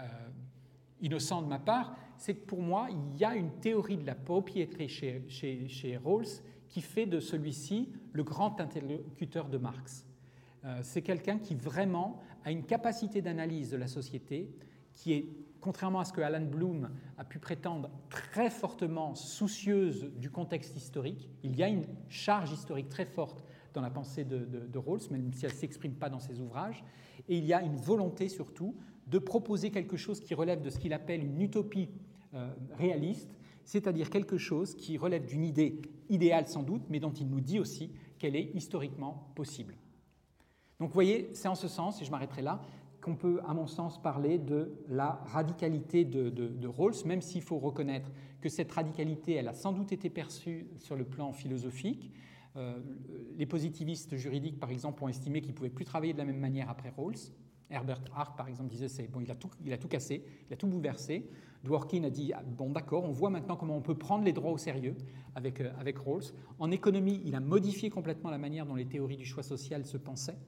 innocent 1.00 1.42
de 1.42 1.46
ma 1.46 1.60
part, 1.60 1.96
c'est 2.18 2.34
que 2.34 2.44
pour 2.44 2.60
moi, 2.60 2.88
il 2.90 3.18
y 3.18 3.24
a 3.24 3.36
une 3.36 3.52
théorie 3.60 3.98
de 3.98 4.06
la 4.06 4.16
propriété 4.16 4.88
chez, 4.88 5.24
chez, 5.28 5.68
chez 5.68 5.96
Rawls 5.96 6.42
qui 6.68 6.82
fait 6.82 7.06
de 7.06 7.20
celui-ci 7.20 7.92
le 8.12 8.24
grand 8.24 8.60
interlocuteur 8.60 9.48
de 9.48 9.58
Marx. 9.58 10.06
c'est 10.82 11.02
quelqu'un 11.02 11.38
qui 11.38 11.54
vraiment 11.54 12.20
a 12.44 12.50
une 12.50 12.64
capacité 12.64 13.22
d'analyse 13.22 13.70
de 13.70 13.76
la 13.76 13.86
société 13.86 14.50
qui 14.92 15.12
est, 15.12 15.26
contrairement 15.60 16.00
à 16.00 16.04
ce 16.04 16.12
que 16.12 16.20
Alan 16.20 16.44
Bloom 16.44 16.90
a 17.16 17.24
pu 17.24 17.38
prétendre, 17.38 17.90
très 18.08 18.50
fortement 18.50 19.14
soucieuse 19.14 20.10
du 20.16 20.30
contexte 20.30 20.76
historique. 20.76 21.28
Il 21.42 21.56
y 21.56 21.62
a 21.62 21.68
une 21.68 21.84
charge 22.08 22.52
historique 22.52 22.88
très 22.88 23.04
forte 23.04 23.44
dans 23.72 23.80
la 23.80 23.90
pensée 23.90 24.24
de, 24.24 24.38
de, 24.38 24.78
Rawls, 24.78 25.00
même 25.10 25.32
si 25.32 25.44
elle 25.44 25.52
ne 25.52 25.56
s'exprime 25.56 25.94
pas 25.94 26.10
dans 26.10 26.18
ses 26.18 26.40
ouvrages. 26.40 26.84
Et 27.28 27.38
il 27.38 27.44
y 27.44 27.52
a 27.52 27.62
une 27.62 27.76
volonté 27.76 28.28
surtout 28.28 28.74
de 29.06 29.18
proposer 29.18 29.70
quelque 29.70 29.96
chose 29.96 30.20
qui 30.20 30.34
relève 30.34 30.60
de 30.60 30.70
ce 30.70 30.78
qu'il 30.78 30.92
appelle 30.92 31.24
une 31.24 31.40
utopie 31.40 31.88
euh, 32.34 32.52
réaliste, 32.72 33.36
c'est-à-dire 33.64 34.10
quelque 34.10 34.38
chose 34.38 34.74
qui 34.74 34.96
relève 34.98 35.26
d'une 35.26 35.44
idée 35.44 35.80
idéale 36.08 36.46
sans 36.48 36.62
doute, 36.62 36.82
mais 36.88 37.00
dont 37.00 37.12
il 37.12 37.28
nous 37.28 37.40
dit 37.40 37.60
aussi 37.60 37.92
qu'elle 38.18 38.36
est 38.36 38.50
historiquement 38.54 39.30
possible. 39.34 39.76
Donc 40.80 40.88
vous 40.88 40.94
voyez, 40.94 41.30
c'est 41.34 41.46
en 41.46 41.54
ce 41.54 41.68
sens, 41.68 42.02
et 42.02 42.04
je 42.04 42.10
m'arrêterai 42.10 42.42
là, 42.42 42.60
qu'on 43.00 43.14
peut, 43.14 43.40
à 43.46 43.54
mon 43.54 43.66
sens, 43.66 44.00
parler 44.00 44.38
de 44.38 44.72
la 44.88 45.22
radicalité 45.26 46.04
de, 46.04 46.66
Rawls, 46.66 46.94
même 47.06 47.20
s'il 47.20 47.42
faut 47.42 47.58
reconnaître 47.58 48.10
que 48.40 48.48
cette 48.48 48.72
radicalité, 48.72 49.34
elle 49.34 49.48
a 49.48 49.54
sans 49.54 49.72
doute 49.72 49.92
été 49.92 50.10
perçue 50.10 50.66
sur 50.76 50.96
le 50.96 51.04
plan 51.04 51.32
philosophique, 51.32 52.10
les 53.36 53.46
positivistes 53.46 54.16
juridiques, 54.16 54.58
par 54.58 54.70
exemple, 54.70 55.04
ont 55.04 55.08
estimé 55.08 55.40
qu'ils 55.40 55.52
ne 55.52 55.56
pouvaient 55.56 55.70
plus 55.70 55.84
travailler 55.84 56.12
de 56.12 56.18
la 56.18 56.24
même 56.24 56.40
manière 56.40 56.68
après 56.68 56.90
Rawls. 56.90 57.16
Herbert 57.70 58.00
Hart, 58.14 58.36
par 58.36 58.48
exemple, 58.48 58.68
disait 58.68 58.88
c'est 58.88 59.06
bon, 59.06 59.20
il 59.20 59.30
a, 59.30 59.36
tout, 59.36 59.50
il 59.64 59.72
a 59.72 59.78
tout 59.78 59.86
cassé, 59.86 60.24
il 60.48 60.52
a 60.52 60.56
tout 60.56 60.66
bouleversé. 60.66 61.28
Dworkin 61.62 62.02
a 62.04 62.10
dit 62.10 62.32
ah, 62.32 62.42
bon, 62.44 62.70
d'accord, 62.70 63.04
on 63.04 63.12
voit 63.12 63.30
maintenant 63.30 63.56
comment 63.56 63.76
on 63.76 63.80
peut 63.80 63.96
prendre 63.96 64.24
les 64.24 64.32
droits 64.32 64.50
au 64.50 64.58
sérieux 64.58 64.96
avec, 65.34 65.60
euh, 65.60 65.70
avec 65.78 65.98
Rawls. 65.98 66.24
En 66.58 66.70
économie, 66.70 67.22
il 67.24 67.34
a 67.34 67.40
modifié 67.40 67.90
complètement 67.90 68.30
la 68.30 68.38
manière 68.38 68.66
dont 68.66 68.74
les 68.74 68.86
théories 68.86 69.16
du 69.16 69.24
choix 69.24 69.42
social 69.42 69.84
se 69.84 69.96
pensaient. 69.96 70.38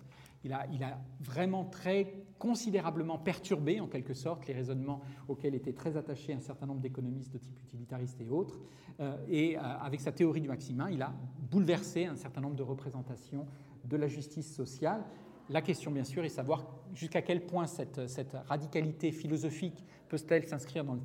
Il 0.45 0.53
a, 0.53 0.99
vraiment 1.20 1.64
très 1.64 2.14
considérablement 2.38 3.18
perturbé, 3.18 3.80
en 3.80 3.86
quelque 3.86 4.14
sorte, 4.14 4.47
les 4.49 4.55
raisonnements 4.55 5.01
auxquels 5.28 5.55
étaient 5.55 5.72
très 5.72 5.97
attachés 5.97 6.32
un 6.32 6.40
certain 6.40 6.66
nombre 6.66 6.80
d'économistes 6.80 7.32
de 7.32 7.38
type 7.38 7.61
utilitariste 7.61 8.20
et 8.20 8.28
autres. 8.28 8.59
Euh, 9.01 9.16
et 9.28 9.57
euh, 9.57 9.61
avec 9.61 10.01
sa 10.01 10.11
théorie 10.11 10.40
du 10.40 10.49
maximin, 10.49 10.90
il 10.90 11.01
a 11.03 11.14
bouleversé 11.51 12.07
un 12.07 12.16
certain 12.16 12.40
nombre 12.40 12.57
de 12.57 12.64
représentations 12.64 13.47
de 13.84 13.97
la 13.97 14.09
justice 14.09 14.53
sociale. 14.53 15.05
La 15.49 15.62
question, 15.62 15.90
bien 15.90 16.05
sûr, 16.05 16.24
est 16.24 16.28
savoir 16.28 16.66
jusqu'à 16.95 17.22
quel 17.22 17.47
point 17.47 17.66
cette, 17.66 18.36
radicalité 18.47 19.12
philosophique 19.12 19.84
peut-elle 20.09 20.47
s'inscrire 20.47 20.84
dans 20.84 20.95
le 20.95 21.03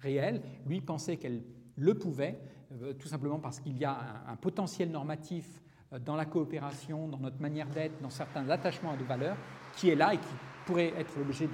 réel. 0.00 0.42
Lui 0.66 0.80
pensait 0.80 1.16
qu'elle 1.16 1.42
le 1.76 1.94
pouvait, 1.94 2.38
euh, 2.82 2.92
tout 2.94 3.08
simplement 3.08 3.38
parce 3.38 3.60
qu'il 3.60 3.78
y 3.78 3.84
a 3.84 4.24
un, 4.26 4.36
potentiel 4.36 4.90
normatif 4.90 5.62
dans 6.04 6.16
la 6.16 6.26
coopération, 6.26 7.08
dans 7.08 7.18
notre 7.18 7.40
manière 7.40 7.68
d'être, 7.68 8.00
dans 8.02 8.10
certains 8.10 8.48
attachements 8.50 8.92
à 8.92 8.96
des 8.96 9.04
valeurs, 9.04 9.36
qui 9.76 9.88
est 9.88 9.94
là 9.94 10.14
et 10.14 10.18
qui 10.18 10.34
pourrait 10.66 10.92
être 10.98 11.16
l'objet 11.18 11.48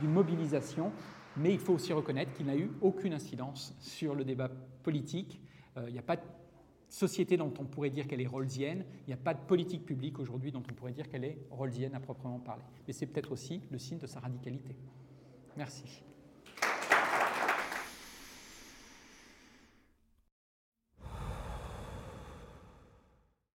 d'une 0.00 0.10
mobilisation. 0.10 0.92
Mais 1.36 1.52
il 1.52 1.58
faut 1.58 1.74
aussi 1.74 1.92
reconnaître 1.92 2.32
qu'il 2.32 2.46
n'a 2.46 2.56
eu 2.56 2.70
aucune 2.80 3.12
incidence 3.12 3.74
sur 3.78 4.14
le 4.14 4.24
débat 4.24 4.50
politique. 4.82 5.40
Euh, 5.76 5.84
il 5.88 5.92
n'y 5.92 5.98
a 5.98 6.02
pas 6.02 6.16
de 6.16 6.22
société 6.88 7.36
dont 7.36 7.52
on 7.58 7.64
pourrait 7.64 7.90
dire 7.90 8.06
qu'elle 8.06 8.22
est 8.22 8.26
rollsienne. 8.26 8.84
Il 9.06 9.08
n'y 9.08 9.14
a 9.14 9.18
pas 9.18 9.34
de 9.34 9.40
politique 9.40 9.84
publique 9.84 10.18
aujourd'hui 10.18 10.52
dont 10.52 10.62
on 10.70 10.72
pourrait 10.72 10.92
dire 10.92 11.08
qu'elle 11.08 11.24
est 11.24 11.38
rollsienne 11.50 11.94
à 11.94 12.00
proprement 12.00 12.38
parler. 12.38 12.64
Mais 12.86 12.94
c'est 12.94 13.06
peut-être 13.06 13.32
aussi 13.32 13.60
le 13.70 13.78
signe 13.78 13.98
de 13.98 14.06
sa 14.06 14.20
radicalité. 14.20 14.74
Merci. 15.56 16.02